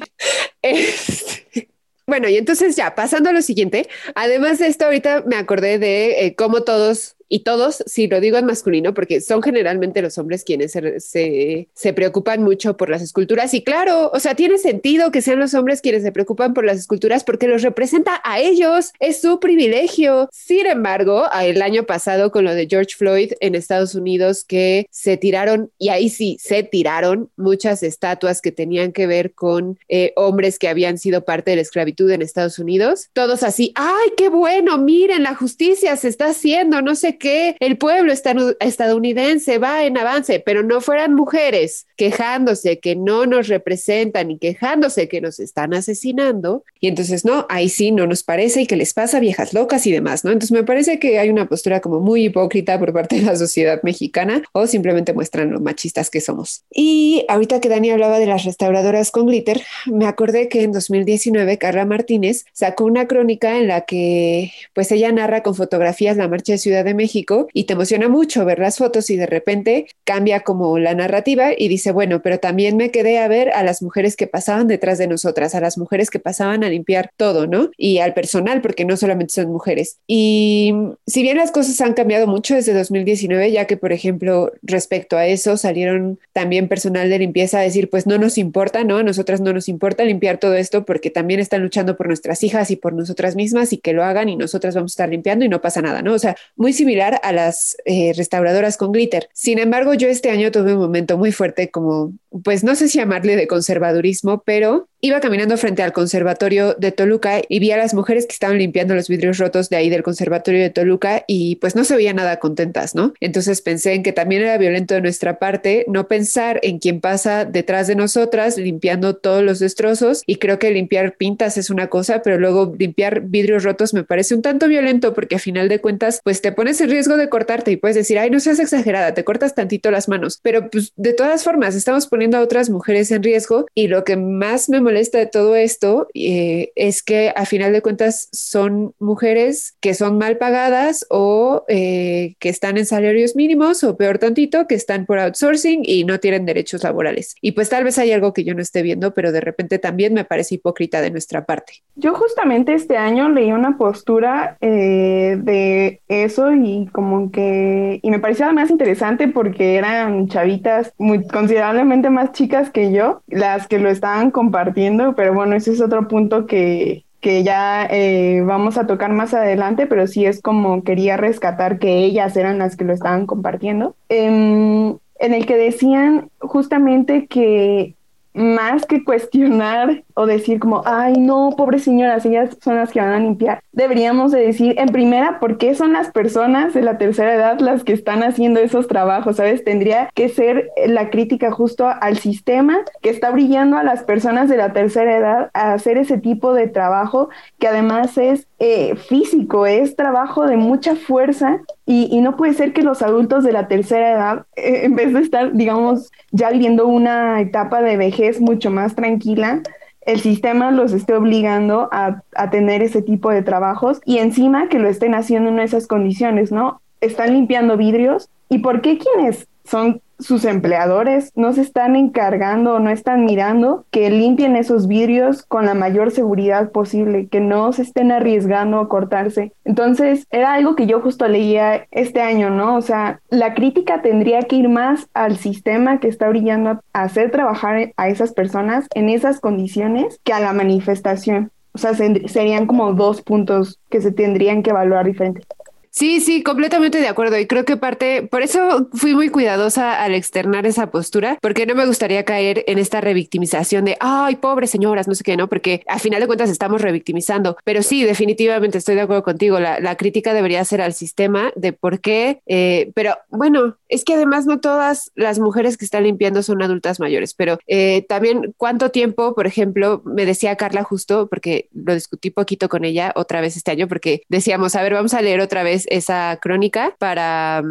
este, 0.64 1.70
Bueno, 2.08 2.30
y 2.30 2.38
entonces 2.38 2.76
ya, 2.76 2.96
pasando 2.96 3.30
a 3.30 3.34
lo 3.34 3.44
siguiente, 3.44 3.88
además 4.16 4.58
de 4.58 4.68
esto, 4.68 4.86
ahorita 4.86 5.22
me 5.28 5.36
acordé 5.36 5.78
de 5.78 6.26
eh, 6.26 6.36
cómo 6.36 6.64
todos 6.64 7.16
y 7.34 7.39
todos, 7.39 7.82
si 7.86 8.08
lo 8.08 8.20
digo 8.20 8.38
en 8.38 8.46
masculino, 8.46 8.94
porque 8.94 9.22
son 9.22 9.41
generalmente 9.41 10.02
los 10.02 10.17
hombres 10.17 10.44
quienes 10.44 10.74
se, 10.74 11.70
se, 11.74 11.94
preocupan 11.94 12.44
mucho 12.44 12.76
por 12.76 12.89
las 12.89 13.02
esculturas. 13.02 13.54
Y 13.54 13.63
claro, 13.63 14.12
o 14.13 14.20
sea, 14.20 14.36
tiene 14.36 14.58
sentido 14.58 15.12
que 15.12 15.22
sean 15.22 15.39
los 15.39 15.54
hombres 15.54 15.80
quienes 15.80 16.04
se 16.04 16.12
preocupan 16.12 16.54
por 16.54 16.65
las 16.65 16.78
esculturas 16.78 17.24
porque 17.24 17.48
los 17.48 17.62
representa 17.62 18.22
a 18.26 18.41
ellos, 18.41 18.91
es 19.00 19.22
su 19.22 19.39
privilegio. 19.39 20.28
Sin 20.34 20.65
embargo, 20.67 21.24
el 21.41 21.62
año 21.62 21.86
pasado 21.86 22.32
con 22.32 22.44
lo 22.44 22.54
de 22.54 22.67
George 22.70 22.96
Floyd 22.98 23.32
en 23.39 23.56
Estados 23.56 23.96
Unidos, 23.96 24.44
que 24.44 24.88
se 24.91 25.15
tiraron, 25.15 25.72
y 25.78 25.88
ahí 25.88 26.10
sí, 26.10 26.38
se 26.38 26.63
tiraron 26.63 27.30
muchas 27.38 27.82
estatuas 27.82 28.41
que 28.41 28.52
tenían 28.52 28.91
que 28.91 29.08
ver 29.08 29.34
con 29.34 29.80
eh, 29.88 30.12
hombres 30.17 30.60
que 30.60 30.67
habían 30.67 30.98
sido 30.98 31.24
parte 31.24 31.52
de 31.52 31.56
la 31.56 31.62
esclavitud 31.62 32.12
en 32.12 32.24
Estados 32.24 32.60
Unidos, 32.60 33.08
todos 33.13 33.41
así, 33.44 33.72
ay, 33.76 34.10
qué 34.17 34.28
bueno, 34.28 34.78
miren, 34.78 35.24
la 35.24 35.34
justicia 35.34 35.96
se 35.96 36.10
está 36.10 36.26
haciendo, 36.26 36.82
no 36.82 36.94
sé 36.94 37.20
que 37.21 37.55
el 37.60 37.77
pueblo 37.77 38.12
estadounidense 38.12 39.60
va 39.60 39.86
en 39.86 39.97
avance, 39.97 40.41
pero 40.41 40.63
no 40.63 40.81
fueran 40.81 41.13
mujeres 41.13 41.86
quejándose 41.95 42.79
que 42.79 42.95
no 42.95 43.27
nos 43.27 43.47
representan 43.47 44.31
y 44.31 44.39
quejándose 44.39 45.07
que 45.07 45.21
nos 45.21 45.39
están 45.39 45.73
asesinando. 45.73 46.65
Y 46.79 46.88
entonces, 46.88 47.23
no, 47.23 47.45
ahí 47.47 47.69
sí 47.69 47.91
no 47.91 48.07
nos 48.07 48.23
parece 48.23 48.63
y 48.63 48.67
que 48.67 48.75
les 48.75 48.93
pasa 48.93 49.19
viejas 49.19 49.53
locas 49.53 49.86
y 49.86 49.91
demás, 49.91 50.25
¿no? 50.25 50.31
Entonces 50.31 50.51
me 50.51 50.63
parece 50.63 50.97
que 50.99 51.19
hay 51.19 51.29
una 51.29 51.47
postura 51.47 51.79
como 51.79 51.99
muy 51.99 52.25
hipócrita 52.25 52.79
por 52.79 52.91
parte 52.91 53.17
de 53.17 53.21
la 53.21 53.36
sociedad 53.36 53.81
mexicana 53.84 54.41
o 54.51 54.65
simplemente 54.65 55.13
muestran 55.13 55.51
lo 55.51 55.60
machistas 55.60 56.10
que 56.10 56.21
somos. 56.21 56.63
Y 56.73 57.23
ahorita 57.29 57.62
que 57.62 57.69
Dani 57.69 57.91
hablaba 57.91 58.17
de 58.17 58.25
las 58.25 58.45
restauradoras 58.45 59.12
con 59.12 59.27
glitter, 59.27 59.62
me 59.86 60.07
acordé 60.07 60.49
que 60.49 60.63
en 60.63 60.71
2019 60.71 61.60
Carla 61.60 61.86
Martínez 61.86 62.45
sacó 62.51 62.86
una 62.86 63.07
crónica 63.07 63.60
en 63.60 63.67
la 63.67 63.81
que 63.81 64.51
pues 64.73 64.91
ella 64.91 65.12
narra 65.12 65.43
con 65.43 65.53
fotografías 65.53 66.17
la 66.17 66.27
marcha 66.27 66.53
de 66.53 66.57
Ciudad 66.57 66.84
de 66.84 66.95
México 66.95 67.11
y 67.54 67.63
te 67.65 67.74
emociona 67.74 68.10
mucho 68.10 68.45
ver 68.45 68.60
las 68.60 68.78
fotos 68.78 69.10
y 69.10 69.17
de 69.17 69.26
repente 69.26 69.88
cambia 70.04 70.41
como 70.41 70.78
la 70.80 70.93
narrativa 70.93 71.52
y 71.58 71.67
dice, 71.67 71.91
bueno, 71.91 72.21
pero 72.21 72.39
también 72.39 72.78
me 72.78 72.91
quedé 72.91 73.19
a 73.19 73.28
ver 73.28 73.50
a 73.52 73.63
las 73.63 73.82
mujeres 73.82 74.15
que 74.15 74.28
pasaban 74.28 74.67
detrás 74.67 74.97
de 74.97 75.08
nosotras, 75.08 75.56
a 75.56 75.62
las 75.62 75.78
mujeres 75.78 76.10
que 76.10 76.19
pasaban 76.19 76.63
a 76.63 76.69
limpiar 76.69 77.12
todo, 77.17 77.47
¿no? 77.47 77.71
Y 77.78 78.00
al 78.00 78.13
personal, 78.13 78.62
porque 78.62 78.86
no 78.86 78.97
solamente 78.97 79.34
son 79.34 79.52
mujeres. 79.52 79.97
Y 80.08 80.74
si 81.08 81.24
bien 81.24 81.38
las 81.38 81.52
cosas 81.52 81.80
han 81.82 81.93
cambiado 81.93 82.28
mucho 82.28 82.56
desde 82.56 82.74
2019, 82.74 83.52
ya 83.52 83.65
que, 83.65 83.78
por 83.78 83.91
ejemplo, 83.93 84.52
respecto 84.62 85.17
a 85.17 85.26
eso, 85.26 85.58
salieron 85.58 86.19
también 86.34 86.67
personal 86.67 87.10
de 87.10 87.19
limpieza 87.19 87.60
a 87.60 87.63
decir, 87.63 87.89
pues 87.89 88.08
no 88.08 88.17
nos 88.17 88.38
importa, 88.38 88.84
¿no? 88.84 88.97
A 88.97 89.04
nosotras 89.04 89.41
no 89.41 89.54
nos 89.54 89.67
importa 89.67 90.04
limpiar 90.04 90.38
todo 90.38 90.56
esto 90.56 90.86
porque 90.86 91.10
también 91.10 91.39
están 91.39 91.62
luchando 91.62 91.97
por 91.97 92.08
nuestras 92.08 92.43
hijas 92.43 92.71
y 92.71 92.76
por 92.76 92.93
nosotras 92.93 93.36
mismas 93.36 93.74
y 93.74 93.78
que 93.78 93.93
lo 93.93 94.04
hagan 94.04 94.30
y 94.30 94.36
nosotras 94.36 94.76
vamos 94.76 94.91
a 94.91 94.93
estar 94.93 95.10
limpiando 95.10 95.45
y 95.45 95.50
no 95.50 95.62
pasa 95.62 95.82
nada, 95.82 96.02
¿no? 96.02 96.13
O 96.13 96.19
sea, 96.19 96.36
muy 96.56 96.74
similar 96.74 96.90
a 96.99 97.32
las 97.32 97.77
eh, 97.86 98.13
restauradoras 98.15 98.77
con 98.77 98.91
glitter. 98.91 99.30
Sin 99.34 99.60
embargo, 99.60 99.93
yo 99.93 100.08
este 100.10 100.30
año 100.30 100.51
tuve 100.51 100.73
un 100.73 100.80
momento 100.80 101.17
muy 101.17 101.32
fuerte 101.32 101.71
como 101.71 102.13
pues 102.43 102.63
no 102.63 102.75
sé 102.75 102.89
si 102.89 102.97
llamarle 102.97 103.36
de 103.36 103.47
conservadurismo, 103.47 104.43
pero 104.43 104.89
Iba 105.04 105.20
caminando 105.20 105.58
frente 105.58 105.82
al 105.82 105.94
conservatorio 105.94 106.76
de 106.76 106.92
Toluca 106.92 107.42
y 107.50 107.58
vi 107.58 107.72
a 107.72 107.78
las 107.78 107.96
mujeres 107.96 108.28
que 108.28 108.34
estaban 108.34 108.60
limpiando 108.60 108.94
los 108.94 109.08
vidrios 109.08 109.40
rotos 109.40 109.68
de 109.68 109.78
ahí 109.78 109.90
del 109.90 110.04
conservatorio 110.04 110.62
de 110.62 110.70
Toluca 110.70 111.24
y 111.26 111.56
pues 111.56 111.76
no 111.76 111.84
se 111.86 111.96
veían 111.96 112.18
nada 112.18 112.38
contentas, 112.38 112.94
¿no? 112.94 113.16
Entonces 113.20 113.64
pensé 113.64 113.94
en 113.94 114.04
que 114.04 114.14
también 114.14 114.44
era 114.44 114.60
violento 114.60 114.94
de 114.94 115.02
nuestra 115.02 115.40
parte 115.40 115.86
no 115.88 116.08
pensar 116.08 116.60
en 116.62 116.78
quién 116.78 117.02
pasa 117.02 117.46
detrás 117.46 117.88
de 117.88 117.96
nosotras 117.96 118.60
limpiando 118.60 119.16
todos 119.16 119.42
los 119.42 119.58
destrozos 119.58 120.22
y 120.28 120.36
creo 120.36 120.60
que 120.60 120.70
limpiar 120.70 121.16
pintas 121.18 121.58
es 121.58 121.72
una 121.72 121.88
cosa, 121.88 122.22
pero 122.22 122.38
luego 122.38 122.76
limpiar 122.78 123.22
vidrios 123.22 123.64
rotos 123.64 123.96
me 123.96 124.04
parece 124.04 124.36
un 124.36 124.44
tanto 124.44 124.68
violento 124.68 125.16
porque 125.16 125.38
a 125.38 125.40
final 125.40 125.68
de 125.68 125.82
cuentas 125.82 126.22
pues 126.24 126.44
te 126.44 126.52
pones 126.52 126.80
en 126.80 126.92
riesgo 126.92 127.18
de 127.18 127.28
cortarte 127.28 127.72
y 127.72 127.78
puedes 127.78 127.96
decir, 127.96 128.20
ay, 128.20 128.30
no 128.30 128.40
seas 128.40 128.60
exagerada, 128.60 129.16
te 129.16 129.24
cortas 129.24 129.56
tantito 129.56 129.90
las 129.90 130.08
manos, 130.08 130.40
pero 130.44 130.70
pues 130.70 130.94
de 130.96 131.14
todas 131.14 131.44
formas 131.44 131.74
estamos 131.74 132.06
poniendo 132.06 132.38
a 132.38 132.42
otras 132.42 132.70
mujeres 132.70 133.10
en 133.10 133.24
riesgo 133.24 133.66
y 133.74 133.88
lo 133.88 134.04
que 134.04 134.16
más 134.16 134.70
me 134.70 134.80
molesta 134.80 134.90
de 134.91 135.25
todo 135.25 135.56
esto 135.56 136.08
eh, 136.13 136.71
es 136.75 137.01
que 137.01 137.34
a 137.36 137.45
final 137.45 137.71
de 137.73 137.82
cuentas 137.82 138.30
son 138.32 138.93
mujeres 138.99 139.75
que 139.80 139.93
son 139.93 140.17
mal 140.17 140.38
pagadas 140.38 141.06
o 141.10 141.63
eh, 141.67 142.36
que 142.39 142.49
están 142.49 142.77
en 142.77 142.86
salarios 142.86 143.36
mínimos 143.36 143.84
o 143.84 143.97
peor 143.97 144.19
tantito, 144.19 144.67
que 144.67 144.75
están 144.75 145.06
por 145.06 145.19
outsourcing 145.19 145.82
y 145.84 146.04
no 146.04 146.19
tienen 146.19 146.45
derechos 146.45 146.84
laborales. 146.84 147.36
Y 147.41 147.54
pues 147.54 147.69
tal 147.69 147.84
vez 147.84 147.97
hay 147.97 148.12
algo 148.12 148.34
que 148.34 148.43
yo 148.43 148.54
no 148.54 148.62
esté 148.62 148.82
viendo, 148.82 149.13
pero 149.13 149.32
de 149.32 149.41
repente 149.41 149.80
también 149.80 150.13
me 150.13 150.25
parece 150.25 150.56
hipócrita 150.56 151.01
de 151.01 151.12
nuestra 151.12 151.45
parte. 151.45 151.73
Yo 151.95 152.13
justamente 152.13 152.73
este 152.73 152.97
año 152.97 153.30
leí 153.30 153.51
una 153.51 153.77
postura 153.77 154.58
eh, 154.62 155.38
de 155.41 156.01
eso 156.08 156.54
y 156.54 156.88
como 156.91 157.32
que, 157.32 157.99
y 158.01 158.12
me 158.12 158.19
pareció 158.19 158.45
además 158.45 158.69
interesante 158.69 159.27
porque 159.27 159.75
eran 159.75 160.27
chavitas 160.27 160.93
muy 160.97 161.25
considerablemente 161.27 162.10
más 162.10 162.32
chicas 162.34 162.69
que 162.69 162.91
yo, 162.91 163.21
las 163.27 163.67
que 163.67 163.80
lo 163.80 163.89
estaban 163.89 164.32
compartiendo 164.32 164.81
pero 165.15 165.34
bueno, 165.34 165.56
ese 165.56 165.72
es 165.72 165.82
otro 165.82 166.08
punto 166.08 166.46
que, 166.46 167.06
que 167.20 167.44
ya 167.44 167.88
eh, 167.89 168.41
vamos 168.46 168.78
a 168.78 168.88
tocar 168.88 169.12
más 169.12 169.34
adelante, 169.34 169.88
pero 169.88 170.08
sí 170.08 170.26
es 170.26 170.41
como 170.41 170.84
quería 170.84 171.17
rescatar 171.17 171.80
que 171.80 172.00
ellas 172.00 172.36
eran 172.36 172.58
las 172.58 172.76
que 172.76 172.86
lo 172.86 172.94
estaban 172.94 173.26
compartiendo, 173.28 173.96
em, 174.10 174.98
en 175.20 175.34
el 175.34 175.46
que 175.46 175.56
decían 175.56 176.30
justamente 176.39 177.28
que 177.28 177.96
más 178.34 178.86
que 178.86 179.04
cuestionar 179.04 180.04
o 180.13 180.26
decir 180.26 180.60
como, 180.60 180.84
ay, 180.86 181.13
no, 181.17 181.54
pobres 181.58 181.84
señoras, 181.84 182.26
ellas 182.26 182.58
son 182.62 182.76
las 182.76 182.91
que 182.91 183.00
van 183.00 183.13
a 183.13 183.20
limpiar. 183.20 183.62
Deberíamos 183.72 184.32
de 184.32 184.41
decir, 184.41 184.76
en 184.78 184.89
primera, 184.89 185.39
¿por 185.39 185.58
qué 185.58 185.76
son 185.76 185.94
las 185.94 186.12
personas 186.12 186.74
de 186.74 186.82
la 186.82 186.98
tercera 186.98 187.34
edad 187.34 187.60
las 187.60 187.84
que 187.84 187.94
están 187.94 188.24
haciendo 188.24 188.60
esos 188.60 188.88
trabajos? 188.88 189.38
¿Sabes? 189.38 189.63
Tendría 189.63 190.10
que 190.13 190.30
ser 190.30 190.70
la 190.86 191.10
crítica 191.10 191.52
justo 191.52 191.88
al 191.88 192.17
sistema 192.17 192.80
que 193.02 193.10
está 193.10 193.32
brillando 193.32 193.78
a 193.78 193.84
las 193.84 194.04
personas 194.04 194.50
de 194.50 194.58
la 194.58 194.74
tercera 194.74 195.17
edad 195.17 195.50
a 195.54 195.74
hacer 195.74 195.98
ese 195.98 196.17
tipo 196.17 196.54
de 196.54 196.67
trabajo 196.67 197.30
que 197.60 197.67
además 197.67 198.17
es 198.17 198.48
eh, 198.63 198.95
físico, 198.95 199.65
es 199.65 199.95
trabajo 199.95 200.45
de 200.45 200.56
mucha 200.56 200.95
fuerza 200.95 201.62
y, 201.88 202.21
no 202.21 202.38
puede 202.38 202.54
ser 202.54 202.74
que 202.74 202.84
los 202.84 203.02
adultos 203.02 203.43
de 203.43 203.54
la 203.54 203.67
tercera 203.67 204.12
edad, 204.12 204.45
eh, 204.56 204.82
en 204.84 204.95
vez 204.95 205.13
de 205.13 205.21
estar, 205.21 205.54
digamos, 205.54 206.12
ya 206.30 206.52
viviendo 206.52 206.86
una 206.86 207.41
etapa 207.41 207.82
de 207.82 207.97
vejez 207.97 208.39
mucho 208.39 208.69
más 208.69 208.93
tranquila, 208.93 209.63
el 210.02 210.19
sistema 210.19 210.69
los 210.69 210.93
esté 210.93 211.15
obligando 211.15 211.89
a, 211.91 212.21
a, 212.36 212.52
tener 212.52 212.84
ese 212.84 213.02
tipo 213.02 213.32
de 213.32 213.41
trabajos 213.41 214.00
y 214.06 214.19
encima 214.19 214.69
que 214.69 214.78
lo 214.78 214.89
estén 214.89 215.15
haciendo 215.15 215.50
en 215.50 215.58
esas 215.58 215.88
condiciones, 215.88 216.52
¿no? 216.52 216.82
Están 217.02 217.34
limpiando 217.34 217.78
vidrios. 217.78 218.30
¿Y 218.47 218.60
por 218.60 218.82
qué 218.82 219.00
quienes 219.00 219.47
son 219.63 220.02
sus 220.21 220.45
empleadores 220.45 221.32
no 221.36 221.52
se 221.52 221.62
están 221.62 221.95
encargando 221.95 222.76
o 222.76 222.80
no 222.80 222.89
están 222.89 223.26
mirando 223.26 223.86
que 223.91 224.10
limpien 224.10 224.56
esos 224.56 224.88
vidrios 224.88 225.43
con 225.43 225.65
la 225.65 225.74
mayor 225.74 226.12
seguridad 226.12 226.71
posible, 226.71 227.28
que 227.28 227.39
no 227.39 227.74
se 227.74 227.82
estén 227.82 228.12
arriesgando 228.12 228.80
a 228.80 228.88
cortarse. 228.88 229.54
Entonces, 229.65 230.28
era 230.30 230.54
algo 230.54 230.76
que 230.76 230.86
yo 230.86 231.02
justo 231.02 231.28
leía 231.28 231.88
este 231.91 232.21
año, 232.21 232.50
¿no? 232.50 232.76
O 232.78 232.82
sea, 232.82 233.19
la 233.30 233.54
crítica 233.54 234.02
tendría 234.02 234.43
que 234.43 234.58
ir 234.58 234.69
más 234.69 235.08
al 235.13 235.38
sistema 235.38 236.00
que 236.00 236.08
está 236.08 236.30
brillando 236.30 236.82
a 236.93 237.02
hacer 237.02 237.32
trabajar 237.32 237.93
a 237.97 238.10
esas 238.10 238.34
personas 238.34 238.88
en 238.93 239.10
esas 239.10 239.39
condiciones 239.39 240.19
que 240.24 240.34
a 240.34 240.39
la 240.39 240.54
manifestación. 240.54 241.52
O 241.74 241.78
sea, 241.78 241.93
serían 241.93 242.67
como 242.67 242.93
dos 242.93 243.21
puntos 243.21 243.80
que 243.89 244.02
se 244.02 244.12
tendrían 244.12 244.62
que 244.62 244.71
evaluar 244.71 245.06
diferentes. 245.06 245.47
Sí, 245.91 246.21
sí, 246.21 246.41
completamente 246.41 246.99
de 246.99 247.08
acuerdo. 247.10 247.38
Y 247.38 247.47
creo 247.47 247.65
que 247.65 247.75
parte, 247.75 248.23
por 248.23 248.41
eso 248.41 248.88
fui 248.93 249.13
muy 249.13 249.27
cuidadosa 249.30 250.01
al 250.01 250.15
externar 250.15 250.65
esa 250.65 250.89
postura, 250.89 251.38
porque 251.41 251.65
no 251.65 251.75
me 251.75 251.86
gustaría 251.86 252.23
caer 252.23 252.63
en 252.67 252.80
esta 252.80 253.01
revictimización 253.01 253.84
de, 253.84 253.97
ay, 253.99 254.38
pobres 254.38 254.71
señoras, 254.71 255.10
no 255.10 255.15
sé 255.15 255.25
qué, 255.25 255.36
¿no? 255.36 255.49
Porque 255.49 255.84
al 255.88 255.99
final 255.99 256.21
de 256.21 256.27
cuentas 256.27 256.49
estamos 256.49 256.82
revictimizando. 256.82 257.58
Pero 257.65 257.84
sí, 257.84 258.06
definitivamente 258.06 258.77
estoy 258.77 258.95
de 258.95 259.01
acuerdo 259.01 259.23
contigo. 259.23 259.60
La, 259.60 259.95
crítica 260.01 260.34
debería 260.34 260.63
ser 260.63 260.82
al 260.82 260.93
sistema 260.93 261.51
de 261.58 261.73
por 261.73 261.99
qué, 261.99 262.41
eh, 262.47 262.91
pero 262.95 263.17
bueno, 263.30 263.75
es 263.89 264.06
que 264.06 264.13
además 264.13 264.45
no 264.45 264.62
todas 264.62 265.12
las 265.15 265.38
mujeres 265.38 265.77
que 265.77 265.84
están 265.84 266.06
limpiando 266.06 266.41
son 266.41 266.63
adultas 266.63 267.01
mayores, 267.01 267.34
pero 267.34 267.60
eh, 267.67 268.06
también 268.08 268.56
cuánto 268.56 268.89
tiempo, 268.89 269.36
por 269.36 269.45
ejemplo, 269.45 270.01
me 270.06 270.25
decía 270.25 270.56
Carla 270.56 270.84
justo, 270.84 271.27
porque 271.27 271.67
lo 271.73 271.93
discutí 271.93 272.32
poquito 272.32 272.69
con 272.69 272.86
ella 272.86 273.12
otra 273.15 273.41
vez 273.41 273.58
este 273.58 273.71
año, 273.71 273.89
porque 273.89 274.23
decíamos, 274.30 274.75
a 274.75 274.82
ver, 274.82 274.93
vamos 274.93 275.13
a 275.13 275.21
leer 275.21 275.41
otra 275.41 275.62
vez 275.62 275.81
esa 275.89 276.38
crónica 276.41 276.96
para 277.00 277.63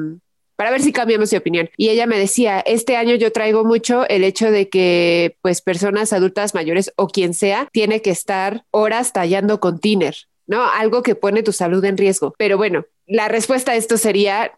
para 0.61 0.73
ver 0.73 0.83
si 0.83 0.93
cambiamos 0.93 1.31
de 1.31 1.39
opinión. 1.39 1.71
Y 1.79 1.89
ella 1.89 2.07
me 2.07 2.19
decía, 2.19 2.61
este 2.61 2.99
año 2.99 3.15
yo 3.15 3.33
traigo 3.33 3.65
mucho 3.65 4.07
el 4.09 4.25
hecho 4.25 4.51
de 4.51 4.69
que 4.69 5.39
pues 5.41 5.63
personas 5.63 6.13
adultas 6.13 6.55
mayores 6.55 6.93
o 6.97 7.09
quien 7.09 7.33
sea 7.33 7.67
tiene 7.73 8.03
que 8.03 8.11
estar 8.11 8.67
horas 8.71 9.15
tallando 9.15 9.59
con 9.59 9.79
tiner, 9.79 10.17
¿no? 10.47 10.63
Algo 10.71 11.03
que 11.03 11.15
pone 11.15 11.43
tu 11.43 11.53
salud 11.53 11.83
en 11.87 11.97
riesgo. 11.97 12.35
Pero 12.37 12.59
bueno, 12.59 12.85
la 13.07 13.29
respuesta 13.29 13.73
a 13.73 13.77
esto 13.77 13.97
sería 13.97 14.53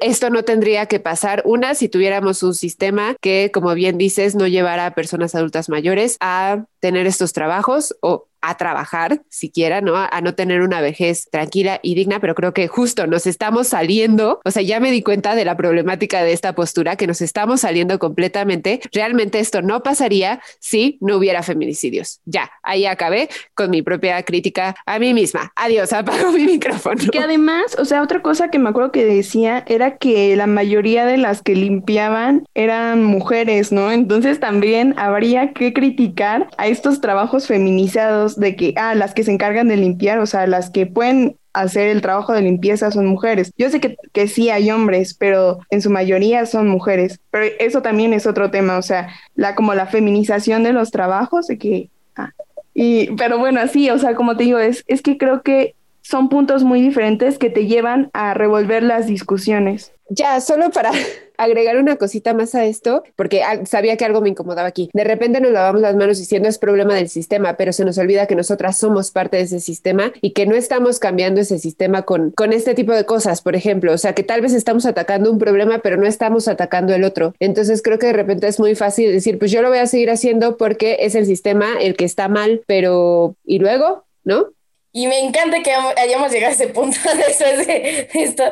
esto 0.00 0.30
no 0.30 0.44
tendría 0.44 0.86
que 0.86 1.00
pasar. 1.00 1.42
Una, 1.44 1.74
si 1.74 1.88
tuviéramos 1.88 2.42
un 2.42 2.54
sistema 2.54 3.16
que, 3.20 3.50
como 3.52 3.74
bien 3.74 3.98
dices, 3.98 4.34
no 4.34 4.46
llevara 4.46 4.86
a 4.86 4.94
personas 4.94 5.34
adultas 5.34 5.68
mayores 5.68 6.16
a 6.20 6.66
tener 6.80 7.06
estos 7.06 7.32
trabajos 7.32 7.96
o 8.00 8.28
a 8.40 8.56
trabajar 8.56 9.22
siquiera, 9.28 9.80
¿no? 9.80 9.96
A, 9.96 10.20
no 10.20 10.34
tener 10.34 10.62
una 10.62 10.80
vejez 10.80 11.28
tranquila 11.30 11.78
y 11.82 11.94
digna, 11.94 12.20
pero 12.20 12.34
creo 12.34 12.52
que 12.52 12.68
justo 12.68 13.06
nos 13.06 13.26
estamos 13.26 13.68
saliendo, 13.68 14.40
o 14.44 14.50
sea, 14.50 14.62
ya 14.62 14.80
me 14.80 14.90
di 14.90 15.02
cuenta 15.02 15.34
de 15.34 15.44
la 15.44 15.56
problemática 15.56 16.22
de 16.22 16.32
esta 16.32 16.54
postura, 16.54 16.96
que 16.96 17.06
nos 17.06 17.20
estamos 17.20 17.60
saliendo 17.60 17.98
completamente. 17.98 18.80
Realmente 18.92 19.40
esto 19.40 19.62
no 19.62 19.82
pasaría 19.82 20.40
si 20.58 20.98
no 21.00 21.16
hubiera 21.16 21.42
feminicidios. 21.42 22.20
Ya, 22.24 22.50
ahí 22.62 22.86
acabé 22.86 23.28
con 23.54 23.70
mi 23.70 23.82
propia 23.82 24.22
crítica 24.22 24.74
a 24.86 24.98
mí 24.98 25.14
misma. 25.14 25.52
Adiós, 25.56 25.92
apago 25.92 26.32
mi 26.32 26.44
micrófono. 26.44 27.02
Que 27.10 27.18
además, 27.18 27.76
o 27.78 27.84
sea, 27.84 28.02
otra 28.02 28.22
cosa 28.22 28.50
que 28.50 28.58
me 28.58 28.70
acuerdo 28.70 28.92
que 28.92 29.04
decía 29.04 29.64
era 29.66 29.96
que 29.98 30.36
la 30.36 30.46
mayoría 30.46 31.06
de 31.06 31.16
las 31.16 31.42
que 31.42 31.54
limpiaban 31.54 32.46
eran 32.54 33.04
mujeres, 33.04 33.72
¿no? 33.72 33.92
Entonces 33.92 34.40
también 34.40 34.94
habría 34.96 35.52
que 35.52 35.72
criticar 35.72 36.48
a 36.58 36.66
estos 36.66 37.00
trabajos 37.00 37.46
feminizados 37.46 38.35
de 38.36 38.56
que, 38.56 38.74
ah, 38.76 38.94
las 38.94 39.14
que 39.14 39.24
se 39.24 39.32
encargan 39.32 39.68
de 39.68 39.76
limpiar, 39.76 40.18
o 40.18 40.26
sea, 40.26 40.46
las 40.46 40.70
que 40.70 40.86
pueden 40.86 41.36
hacer 41.52 41.88
el 41.88 42.02
trabajo 42.02 42.32
de 42.32 42.42
limpieza 42.42 42.90
son 42.90 43.06
mujeres. 43.06 43.52
Yo 43.56 43.70
sé 43.70 43.80
que, 43.80 43.96
que 44.12 44.28
sí 44.28 44.50
hay 44.50 44.70
hombres, 44.70 45.14
pero 45.14 45.60
en 45.70 45.80
su 45.80 45.90
mayoría 45.90 46.44
son 46.44 46.68
mujeres. 46.68 47.18
Pero 47.30 47.46
eso 47.58 47.80
también 47.80 48.12
es 48.12 48.26
otro 48.26 48.50
tema, 48.50 48.76
o 48.76 48.82
sea, 48.82 49.08
la 49.34 49.54
como 49.54 49.74
la 49.74 49.86
feminización 49.86 50.62
de 50.64 50.72
los 50.72 50.90
trabajos, 50.90 51.46
de 51.46 51.58
que, 51.58 51.90
ah, 52.16 52.32
y, 52.74 53.10
pero 53.12 53.38
bueno, 53.38 53.60
así, 53.60 53.88
o 53.88 53.98
sea, 53.98 54.14
como 54.14 54.36
te 54.36 54.44
digo, 54.44 54.58
es, 54.58 54.84
es 54.86 55.00
que 55.00 55.16
creo 55.16 55.42
que 55.42 55.75
son 56.06 56.28
puntos 56.28 56.62
muy 56.62 56.80
diferentes 56.80 57.36
que 57.36 57.50
te 57.50 57.66
llevan 57.66 58.10
a 58.12 58.32
revolver 58.32 58.82
las 58.84 59.06
discusiones. 59.08 59.92
Ya, 60.08 60.40
solo 60.40 60.70
para 60.70 60.92
agregar 61.36 61.78
una 61.78 61.96
cosita 61.96 62.32
más 62.32 62.54
a 62.54 62.64
esto, 62.64 63.02
porque 63.16 63.42
sabía 63.64 63.96
que 63.96 64.04
algo 64.04 64.20
me 64.20 64.28
incomodaba 64.28 64.68
aquí. 64.68 64.88
De 64.92 65.02
repente 65.02 65.40
nos 65.40 65.50
lavamos 65.50 65.82
las 65.82 65.96
manos 65.96 66.18
diciendo 66.18 66.48
es 66.48 66.58
problema 66.58 66.94
del 66.94 67.08
sistema, 67.08 67.56
pero 67.56 67.72
se 67.72 67.84
nos 67.84 67.98
olvida 67.98 68.28
que 68.28 68.36
nosotras 68.36 68.78
somos 68.78 69.10
parte 69.10 69.38
de 69.38 69.42
ese 69.42 69.58
sistema 69.58 70.12
y 70.20 70.30
que 70.30 70.46
no 70.46 70.54
estamos 70.54 71.00
cambiando 71.00 71.40
ese 71.40 71.58
sistema 71.58 72.02
con, 72.02 72.30
con 72.30 72.52
este 72.52 72.74
tipo 72.74 72.92
de 72.92 73.04
cosas, 73.04 73.42
por 73.42 73.56
ejemplo. 73.56 73.92
O 73.92 73.98
sea, 73.98 74.14
que 74.14 74.22
tal 74.22 74.40
vez 74.40 74.52
estamos 74.52 74.86
atacando 74.86 75.32
un 75.32 75.38
problema, 75.38 75.80
pero 75.80 75.96
no 75.96 76.06
estamos 76.06 76.46
atacando 76.46 76.94
el 76.94 77.02
otro. 77.02 77.34
Entonces 77.40 77.82
creo 77.82 77.98
que 77.98 78.06
de 78.06 78.12
repente 78.12 78.46
es 78.46 78.60
muy 78.60 78.76
fácil 78.76 79.10
decir, 79.10 79.40
pues 79.40 79.50
yo 79.50 79.60
lo 79.60 79.70
voy 79.70 79.78
a 79.78 79.86
seguir 79.88 80.10
haciendo 80.10 80.56
porque 80.56 80.98
es 81.00 81.16
el 81.16 81.26
sistema 81.26 81.66
el 81.80 81.96
que 81.96 82.04
está 82.04 82.28
mal, 82.28 82.62
pero 82.68 83.34
¿y 83.44 83.58
luego? 83.58 84.04
¿No? 84.22 84.55
Y 84.96 85.08
me 85.08 85.18
encanta 85.18 85.62
que 85.62 85.72
hayamos 85.72 86.32
llegado 86.32 86.52
a 86.52 86.54
ese 86.54 86.68
punto 86.68 86.96
de 87.66 88.08
esto, 88.14 88.44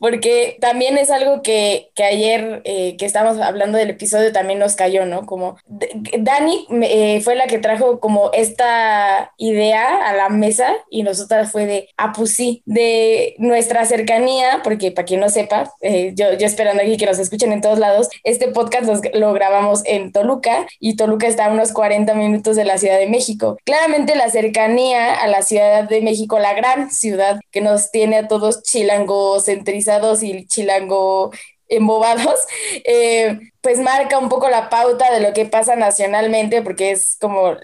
porque 0.00 0.56
también 0.60 0.98
es 0.98 1.12
algo 1.12 1.42
que, 1.42 1.92
que 1.94 2.02
ayer 2.02 2.60
eh, 2.64 2.96
que 2.96 3.06
estábamos 3.06 3.40
hablando 3.40 3.78
del 3.78 3.90
episodio 3.90 4.32
también 4.32 4.58
nos 4.58 4.74
cayó, 4.74 5.06
¿no? 5.06 5.26
Como 5.26 5.58
Dani 5.68 6.66
eh, 6.82 7.20
fue 7.20 7.36
la 7.36 7.46
que 7.46 7.60
trajo 7.60 8.00
como 8.00 8.32
esta 8.32 9.32
idea 9.36 10.08
a 10.08 10.12
la 10.12 10.28
mesa 10.28 10.74
y 10.90 11.04
nosotras 11.04 11.52
fue 11.52 11.66
de, 11.66 11.88
ah, 11.96 12.12
pues 12.12 12.34
sí, 12.34 12.64
de 12.66 13.36
nuestra 13.38 13.84
cercanía, 13.84 14.60
porque 14.64 14.90
para 14.90 15.06
quien 15.06 15.20
no 15.20 15.28
sepa, 15.28 15.72
eh, 15.82 16.14
yo, 16.16 16.32
yo 16.32 16.46
esperando 16.46 16.82
aquí 16.82 16.96
que 16.96 17.06
nos 17.06 17.20
escuchen 17.20 17.52
en 17.52 17.60
todos 17.60 17.78
lados, 17.78 18.08
este 18.24 18.48
podcast 18.48 19.04
lo 19.14 19.32
grabamos 19.34 19.82
en 19.84 20.10
Toluca 20.10 20.66
y 20.80 20.96
Toluca 20.96 21.28
está 21.28 21.46
a 21.46 21.52
unos 21.52 21.70
40 21.70 22.12
minutos 22.14 22.56
de 22.56 22.64
la 22.64 22.78
Ciudad 22.78 22.98
de 22.98 23.06
México. 23.06 23.56
Claramente 23.62 24.16
la 24.16 24.30
cercanía 24.30 25.14
a 25.14 25.28
la 25.28 25.42
Ciudad 25.42 25.91
de 25.92 26.02
México, 26.02 26.38
la 26.38 26.54
gran 26.54 26.90
ciudad 26.90 27.40
que 27.50 27.60
nos 27.60 27.90
tiene 27.90 28.16
a 28.18 28.28
todos 28.28 28.62
chilangocentrizados 28.62 30.22
y 30.22 30.46
chilango 30.46 31.30
embobados, 31.68 32.38
eh, 32.84 33.38
pues 33.60 33.78
marca 33.78 34.18
un 34.18 34.28
poco 34.28 34.48
la 34.48 34.68
pauta 34.68 35.12
de 35.12 35.20
lo 35.20 35.32
que 35.32 35.46
pasa 35.46 35.76
nacionalmente, 35.76 36.62
porque 36.62 36.90
es 36.90 37.16
como 37.20 37.56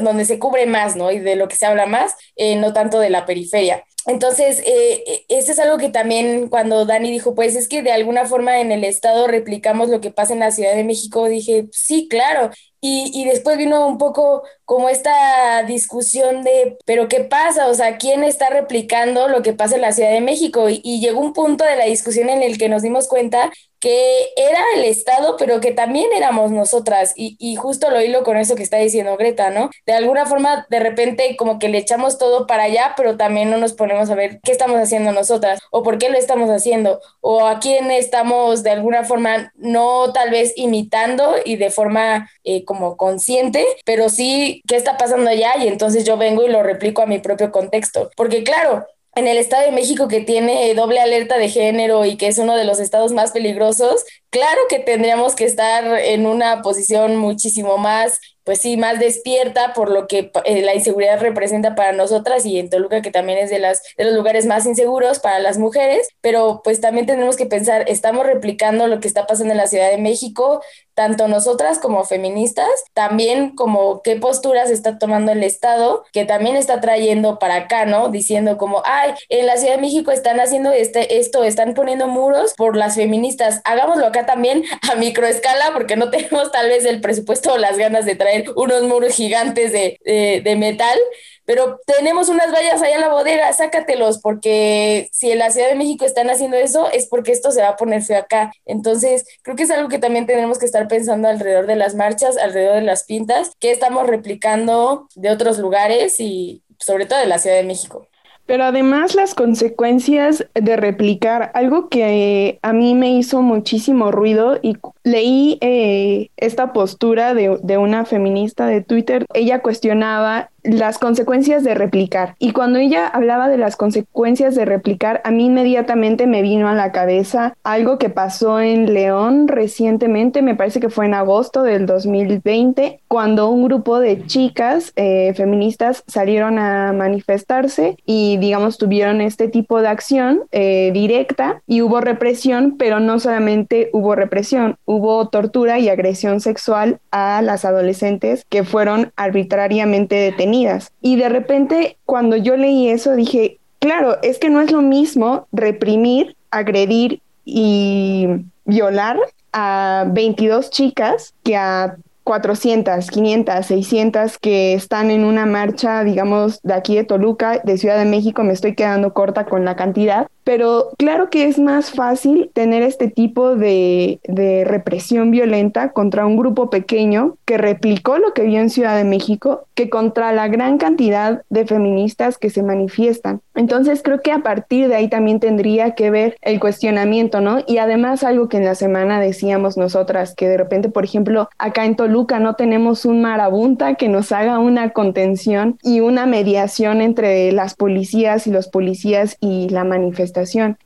donde 0.00 0.24
se 0.24 0.38
cubre 0.38 0.66
más, 0.66 0.96
¿no? 0.96 1.10
Y 1.12 1.18
de 1.18 1.36
lo 1.36 1.48
que 1.48 1.56
se 1.56 1.66
habla 1.66 1.86
más, 1.86 2.14
eh, 2.36 2.56
no 2.56 2.72
tanto 2.72 2.98
de 2.98 3.10
la 3.10 3.26
periferia. 3.26 3.84
Entonces, 4.06 4.60
eh, 4.66 5.24
eso 5.28 5.52
es 5.52 5.58
algo 5.60 5.78
que 5.78 5.88
también 5.88 6.48
cuando 6.48 6.84
Dani 6.86 7.10
dijo, 7.10 7.34
pues 7.36 7.54
es 7.54 7.68
que 7.68 7.82
de 7.82 7.92
alguna 7.92 8.26
forma 8.26 8.60
en 8.60 8.72
el 8.72 8.82
Estado 8.82 9.28
replicamos 9.28 9.90
lo 9.90 10.00
que 10.00 10.10
pasa 10.10 10.32
en 10.32 10.40
la 10.40 10.50
Ciudad 10.50 10.74
de 10.74 10.84
México, 10.84 11.28
dije, 11.28 11.66
sí, 11.70 12.08
claro. 12.08 12.50
Y, 12.84 13.12
y, 13.14 13.24
después 13.26 13.56
vino 13.58 13.86
un 13.86 13.96
poco 13.96 14.42
como 14.64 14.88
esta 14.88 15.62
discusión 15.62 16.42
de, 16.42 16.76
pero 16.84 17.06
¿qué 17.06 17.20
pasa? 17.20 17.68
O 17.68 17.74
sea, 17.74 17.96
¿quién 17.96 18.24
está 18.24 18.50
replicando 18.50 19.28
lo 19.28 19.42
que 19.42 19.52
pasa 19.52 19.76
en 19.76 19.82
la 19.82 19.92
Ciudad 19.92 20.10
de 20.10 20.20
México? 20.20 20.68
Y, 20.68 20.80
y 20.82 21.00
llegó 21.00 21.20
un 21.20 21.32
punto 21.32 21.64
de 21.64 21.76
la 21.76 21.84
discusión 21.84 22.28
en 22.28 22.42
el 22.42 22.58
que 22.58 22.68
nos 22.68 22.82
dimos 22.82 23.06
cuenta 23.06 23.52
que 23.82 24.30
era 24.36 24.60
el 24.76 24.84
Estado, 24.84 25.36
pero 25.36 25.60
que 25.60 25.72
también 25.72 26.12
éramos 26.14 26.52
nosotras. 26.52 27.14
Y, 27.16 27.36
y, 27.40 27.56
justo 27.56 27.90
lo 27.90 28.00
hilo 28.00 28.22
con 28.22 28.36
eso 28.36 28.54
que 28.54 28.62
está 28.62 28.76
diciendo 28.76 29.16
Greta, 29.16 29.50
¿no? 29.50 29.70
De 29.86 29.92
alguna 29.92 30.24
forma, 30.24 30.66
de 30.70 30.78
repente, 30.78 31.34
como 31.36 31.58
que 31.58 31.68
le 31.68 31.78
echamos 31.78 32.16
todo 32.16 32.46
para 32.46 32.62
allá, 32.64 32.94
pero 32.96 33.16
también 33.16 33.50
no 33.50 33.58
nos 33.58 33.72
ponemos 33.72 34.08
a 34.08 34.14
ver 34.14 34.38
qué 34.44 34.52
estamos 34.52 34.78
haciendo 34.78 35.10
nosotras, 35.10 35.58
o 35.72 35.82
por 35.82 35.98
qué 35.98 36.10
lo 36.10 36.16
estamos 36.16 36.48
haciendo, 36.48 37.00
o 37.20 37.44
a 37.44 37.58
quién 37.58 37.90
estamos 37.90 38.62
de 38.62 38.70
alguna 38.70 39.02
forma, 39.02 39.52
no 39.56 40.12
tal 40.12 40.30
vez 40.30 40.52
imitando 40.54 41.34
y 41.44 41.56
de 41.56 41.70
forma 41.70 42.30
eh, 42.44 42.64
como 42.64 42.96
consciente, 42.96 43.66
pero 43.84 44.08
sí 44.10 44.62
qué 44.68 44.76
está 44.76 44.96
pasando 44.96 45.28
allá. 45.28 45.56
Y 45.58 45.66
entonces 45.66 46.04
yo 46.04 46.16
vengo 46.16 46.46
y 46.46 46.48
lo 46.52 46.62
replico 46.62 47.02
a 47.02 47.06
mi 47.06 47.18
propio 47.18 47.50
contexto. 47.50 48.10
Porque, 48.16 48.44
claro, 48.44 48.86
en 49.14 49.26
el 49.26 49.36
Estado 49.36 49.64
de 49.64 49.72
México 49.72 50.08
que 50.08 50.20
tiene 50.20 50.72
doble 50.74 51.00
alerta 51.00 51.38
de 51.38 51.48
género 51.48 52.04
y 52.04 52.16
que 52.16 52.28
es 52.28 52.38
uno 52.38 52.56
de 52.56 52.64
los 52.64 52.80
estados 52.80 53.12
más 53.12 53.32
peligrosos, 53.32 54.04
claro 54.30 54.60
que 54.68 54.78
tendríamos 54.78 55.34
que 55.34 55.44
estar 55.44 55.84
en 55.98 56.26
una 56.26 56.62
posición 56.62 57.16
muchísimo 57.16 57.78
más 57.78 58.18
pues 58.44 58.60
sí, 58.60 58.76
más 58.76 58.98
despierta 58.98 59.72
por 59.72 59.90
lo 59.90 60.06
que 60.06 60.32
eh, 60.44 60.62
la 60.62 60.74
inseguridad 60.74 61.20
representa 61.20 61.74
para 61.74 61.92
nosotras 61.92 62.44
y 62.44 62.58
en 62.58 62.70
Toluca 62.70 63.00
que 63.00 63.10
también 63.10 63.38
es 63.38 63.50
de, 63.50 63.58
las, 63.58 63.82
de 63.96 64.04
los 64.04 64.14
lugares 64.14 64.46
más 64.46 64.66
inseguros 64.66 65.20
para 65.20 65.38
las 65.38 65.58
mujeres, 65.58 66.08
pero 66.20 66.60
pues 66.64 66.80
también 66.80 67.06
tenemos 67.06 67.36
que 67.36 67.46
pensar, 67.46 67.84
estamos 67.88 68.26
replicando 68.26 68.86
lo 68.88 69.00
que 69.00 69.08
está 69.08 69.26
pasando 69.26 69.52
en 69.52 69.58
la 69.58 69.68
Ciudad 69.68 69.90
de 69.90 69.98
México, 69.98 70.60
tanto 71.02 71.26
nosotras 71.26 71.80
como 71.80 72.04
feministas, 72.04 72.68
también 72.94 73.56
como 73.56 74.02
qué 74.02 74.14
posturas 74.14 74.70
está 74.70 75.00
tomando 75.00 75.32
el 75.32 75.42
Estado, 75.42 76.04
que 76.12 76.24
también 76.24 76.54
está 76.54 76.80
trayendo 76.80 77.40
para 77.40 77.56
acá, 77.56 77.86
¿no? 77.86 78.08
Diciendo 78.08 78.56
como, 78.56 78.82
ay, 78.84 79.14
en 79.28 79.46
la 79.46 79.56
Ciudad 79.56 79.74
de 79.74 79.80
México 79.80 80.12
están 80.12 80.38
haciendo 80.38 80.70
este, 80.70 81.18
esto, 81.18 81.42
están 81.42 81.74
poniendo 81.74 82.06
muros 82.06 82.54
por 82.56 82.76
las 82.76 82.94
feministas, 82.94 83.60
hagámoslo 83.64 84.06
acá 84.06 84.26
también 84.26 84.62
a 84.88 84.94
microescala 84.94 85.72
porque 85.72 85.96
no 85.96 86.08
tenemos 86.12 86.52
tal 86.52 86.68
vez 86.68 86.84
el 86.84 87.00
presupuesto 87.00 87.54
o 87.54 87.58
las 87.58 87.76
ganas 87.78 88.04
de 88.04 88.14
traer 88.14 88.44
unos 88.54 88.84
muros 88.84 89.12
gigantes 89.12 89.72
de, 89.72 89.98
de, 90.04 90.54
metal, 90.54 90.96
pero 91.44 91.80
tenemos 91.86 92.28
unas 92.28 92.52
vallas 92.52 92.80
allá 92.82 92.94
en 92.94 93.00
la 93.00 93.08
bodega, 93.12 93.52
sácatelos, 93.52 94.18
porque 94.18 95.08
si 95.12 95.30
en 95.30 95.38
la 95.38 95.50
Ciudad 95.50 95.68
de 95.68 95.74
México 95.74 96.04
están 96.04 96.30
haciendo 96.30 96.56
eso, 96.56 96.90
es 96.90 97.06
porque 97.06 97.32
esto 97.32 97.50
se 97.50 97.62
va 97.62 97.70
a 97.70 97.76
poner 97.76 98.02
feo 98.02 98.18
acá. 98.18 98.52
Entonces, 98.64 99.24
creo 99.42 99.56
que 99.56 99.64
es 99.64 99.70
algo 99.70 99.88
que 99.88 99.98
también 99.98 100.26
tenemos 100.26 100.58
que 100.58 100.66
estar 100.66 100.88
pensando 100.88 101.28
alrededor 101.28 101.66
de 101.66 101.76
las 101.76 101.94
marchas, 101.94 102.36
alrededor 102.36 102.76
de 102.76 102.82
las 102.82 103.04
pintas, 103.04 103.52
que 103.58 103.70
estamos 103.70 104.06
replicando 104.06 105.08
de 105.14 105.30
otros 105.30 105.58
lugares 105.58 106.20
y 106.20 106.62
sobre 106.78 107.06
todo 107.06 107.18
de 107.18 107.26
la 107.26 107.38
Ciudad 107.38 107.56
de 107.56 107.64
México. 107.64 108.06
Pero 108.44 108.64
además 108.64 109.14
las 109.14 109.34
consecuencias 109.34 110.46
de 110.54 110.76
replicar, 110.76 111.52
algo 111.54 111.88
que 111.88 112.58
a 112.62 112.72
mí 112.72 112.94
me 112.94 113.10
hizo 113.12 113.40
muchísimo 113.40 114.10
ruido 114.10 114.58
y 114.60 114.76
leí 115.04 115.58
eh, 115.60 116.28
esta 116.36 116.72
postura 116.72 117.34
de, 117.34 117.58
de 117.62 117.78
una 117.78 118.04
feminista 118.04 118.66
de 118.66 118.82
Twitter, 118.82 119.26
ella 119.32 119.62
cuestionaba 119.62 120.50
las 120.62 120.98
consecuencias 120.98 121.64
de 121.64 121.74
replicar. 121.74 122.34
Y 122.38 122.52
cuando 122.52 122.78
ella 122.78 123.06
hablaba 123.06 123.48
de 123.48 123.58
las 123.58 123.76
consecuencias 123.76 124.54
de 124.54 124.64
replicar, 124.64 125.20
a 125.24 125.30
mí 125.30 125.46
inmediatamente 125.46 126.26
me 126.26 126.42
vino 126.42 126.68
a 126.68 126.74
la 126.74 126.92
cabeza 126.92 127.54
algo 127.64 127.98
que 127.98 128.10
pasó 128.10 128.60
en 128.60 128.94
León 128.94 129.48
recientemente, 129.48 130.42
me 130.42 130.54
parece 130.54 130.80
que 130.80 130.90
fue 130.90 131.06
en 131.06 131.14
agosto 131.14 131.62
del 131.62 131.86
2020, 131.86 133.00
cuando 133.08 133.48
un 133.48 133.64
grupo 133.64 133.98
de 133.98 134.24
chicas 134.26 134.92
eh, 134.96 135.32
feministas 135.34 136.04
salieron 136.06 136.58
a 136.58 136.92
manifestarse 136.92 137.96
y, 138.06 138.36
digamos, 138.38 138.78
tuvieron 138.78 139.20
este 139.20 139.48
tipo 139.48 139.80
de 139.80 139.88
acción 139.88 140.42
eh, 140.52 140.90
directa 140.92 141.62
y 141.66 141.82
hubo 141.82 142.00
represión, 142.00 142.76
pero 142.78 143.00
no 143.00 143.18
solamente 143.18 143.90
hubo 143.92 144.14
represión, 144.14 144.76
hubo 144.84 145.28
tortura 145.28 145.78
y 145.78 145.88
agresión 145.88 146.40
sexual 146.40 147.00
a 147.10 147.42
las 147.42 147.64
adolescentes 147.64 148.46
que 148.48 148.64
fueron 148.64 149.12
arbitrariamente 149.16 150.16
detenidas 150.16 150.51
y 151.00 151.16
de 151.16 151.28
repente, 151.28 151.96
cuando 152.04 152.36
yo 152.36 152.56
leí 152.56 152.88
eso, 152.88 153.14
dije, 153.14 153.58
claro, 153.78 154.18
es 154.22 154.38
que 154.38 154.50
no 154.50 154.60
es 154.60 154.70
lo 154.70 154.82
mismo 154.82 155.46
reprimir, 155.52 156.36
agredir 156.50 157.20
y 157.44 158.28
violar 158.64 159.18
a 159.52 160.04
22 160.08 160.70
chicas 160.70 161.34
que 161.42 161.56
a 161.56 161.96
400, 162.24 163.10
500, 163.10 163.66
600 163.66 164.38
que 164.38 164.74
están 164.74 165.10
en 165.10 165.24
una 165.24 165.44
marcha, 165.44 166.04
digamos, 166.04 166.60
de 166.62 166.74
aquí 166.74 166.94
de 166.94 167.04
Toluca, 167.04 167.60
de 167.64 167.78
Ciudad 167.78 167.98
de 167.98 168.04
México, 168.04 168.44
me 168.44 168.52
estoy 168.52 168.74
quedando 168.74 169.12
corta 169.12 169.44
con 169.46 169.64
la 169.64 169.74
cantidad, 169.74 170.28
pero 170.44 170.90
claro 170.98 171.30
que 171.30 171.46
es 171.46 171.58
más 171.58 171.92
fácil 171.92 172.50
tener 172.52 172.82
este 172.82 173.08
tipo 173.08 173.54
de, 173.54 174.20
de, 174.24 174.64
represión 174.64 175.30
violenta 175.30 175.92
contra 175.92 176.26
un 176.26 176.36
grupo 176.36 176.70
pequeño 176.70 177.36
que 177.44 177.58
replicó 177.58 178.18
lo 178.18 178.32
que 178.34 178.42
vio 178.42 178.60
en 178.60 178.70
Ciudad 178.70 178.96
de 178.96 179.04
México 179.04 179.66
que 179.74 179.88
contra 179.88 180.32
la 180.32 180.48
gran 180.48 180.78
cantidad 180.78 181.42
de 181.50 181.66
feministas 181.66 182.38
que 182.38 182.50
se 182.50 182.62
manifiestan. 182.62 183.40
Entonces 183.54 184.02
creo 184.02 184.20
que 184.20 184.32
a 184.32 184.40
partir 184.40 184.88
de 184.88 184.96
ahí 184.96 185.08
también 185.08 185.40
tendría 185.40 185.94
que 185.94 186.10
ver 186.10 186.36
el 186.42 186.58
cuestionamiento, 186.58 187.40
¿no? 187.40 187.58
Y 187.66 187.78
además 187.78 188.24
algo 188.24 188.48
que 188.48 188.56
en 188.56 188.64
la 188.64 188.74
semana 188.74 189.20
decíamos 189.20 189.76
nosotras, 189.76 190.34
que 190.34 190.48
de 190.48 190.56
repente, 190.56 190.88
por 190.88 191.04
ejemplo, 191.04 191.48
acá 191.58 191.84
en 191.84 191.96
Toluca 191.96 192.38
no 192.38 192.54
tenemos 192.54 193.04
un 193.04 193.20
marabunta 193.22 193.94
que 193.94 194.08
nos 194.08 194.32
haga 194.32 194.58
una 194.58 194.90
contención 194.90 195.78
y 195.82 196.00
una 196.00 196.26
mediación 196.26 197.00
entre 197.00 197.52
las 197.52 197.74
policías 197.74 198.46
y 198.46 198.50
los 198.50 198.68
policías 198.68 199.36
y 199.40 199.68
la 199.68 199.84
manifestación 199.84 200.31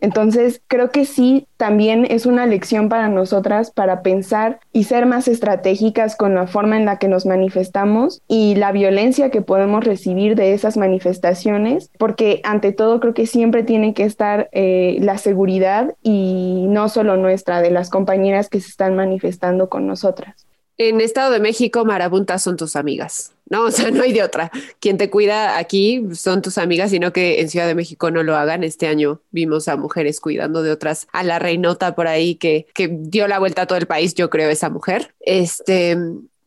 entonces, 0.01 0.63
creo 0.69 0.91
que 0.91 1.05
sí, 1.05 1.47
también 1.57 2.07
es 2.09 2.27
una 2.27 2.47
lección 2.47 2.89
para 2.89 3.09
nosotras 3.09 3.71
para 3.71 4.03
pensar 4.03 4.61
y 4.73 4.85
ser 4.85 5.07
más 5.07 5.29
estratégicas 5.29 6.17
con 6.17 6.35
la 6.35 6.47
forma 6.47 6.77
en 6.77 6.85
la 6.85 6.99
que 6.99 7.09
nos 7.09 7.27
manifestamos 7.27 8.23
y 8.29 8.55
la 8.57 8.73
violencia 8.73 9.31
que 9.31 9.43
podemos 9.43 9.85
recibir 9.85 10.35
de 10.35 10.53
esas 10.53 10.77
manifestaciones, 10.77 11.91
porque 11.99 12.41
ante 12.45 12.73
todo 12.73 13.01
creo 13.01 13.15
que 13.15 13.27
siempre 13.27 13.63
tiene 13.63 13.95
que 13.95 14.05
estar 14.05 14.49
eh, 14.53 14.99
la 15.01 15.19
seguridad 15.19 15.95
y 16.03 16.67
no 16.69 16.89
solo 16.89 17.17
nuestra, 17.17 17.63
de 17.63 17.71
las 17.71 17.91
compañeras 17.91 18.49
que 18.49 18.61
se 18.61 18.69
están 18.69 18.97
manifestando 18.97 19.69
con 19.69 19.87
nosotras. 19.87 20.47
En 20.79 21.01
Estado 21.01 21.33
de 21.33 21.41
México, 21.41 21.85
marabuntas 21.85 22.43
son 22.43 22.57
tus 22.57 22.77
amigas. 22.77 23.36
No, 23.49 23.63
o 23.67 23.71
sea, 23.71 23.91
no 23.91 24.03
hay 24.03 24.13
de 24.13 24.23
otra. 24.23 24.51
Quien 24.81 24.99
te 24.99 25.11
cuida 25.11 25.59
aquí 25.59 26.03
son 26.15 26.43
tus 26.43 26.59
amigas, 26.59 26.91
sino 26.91 27.13
que 27.13 27.41
en 27.41 27.49
Ciudad 27.49 27.67
de 27.67 27.75
México 27.75 28.11
no 28.11 28.23
lo 28.23 28.37
hagan. 28.37 28.65
Este 28.65 28.87
año 28.89 29.21
vimos 29.31 29.69
a 29.69 29.77
mujeres 29.77 30.21
cuidando 30.21 30.63
de 30.63 30.73
otras, 30.73 31.07
a 31.13 31.23
la 31.23 31.39
reinota 31.39 31.95
por 31.95 32.09
ahí 32.09 32.37
que, 32.37 32.67
que 32.75 32.89
dio 32.91 33.29
la 33.29 33.39
vuelta 33.39 33.63
a 33.63 33.67
todo 33.67 33.79
el 33.79 33.87
país, 33.87 34.15
yo 34.15 34.31
creo, 34.31 34.51
esa 34.51 34.71
mujer. 34.71 35.15
Este, 35.21 35.97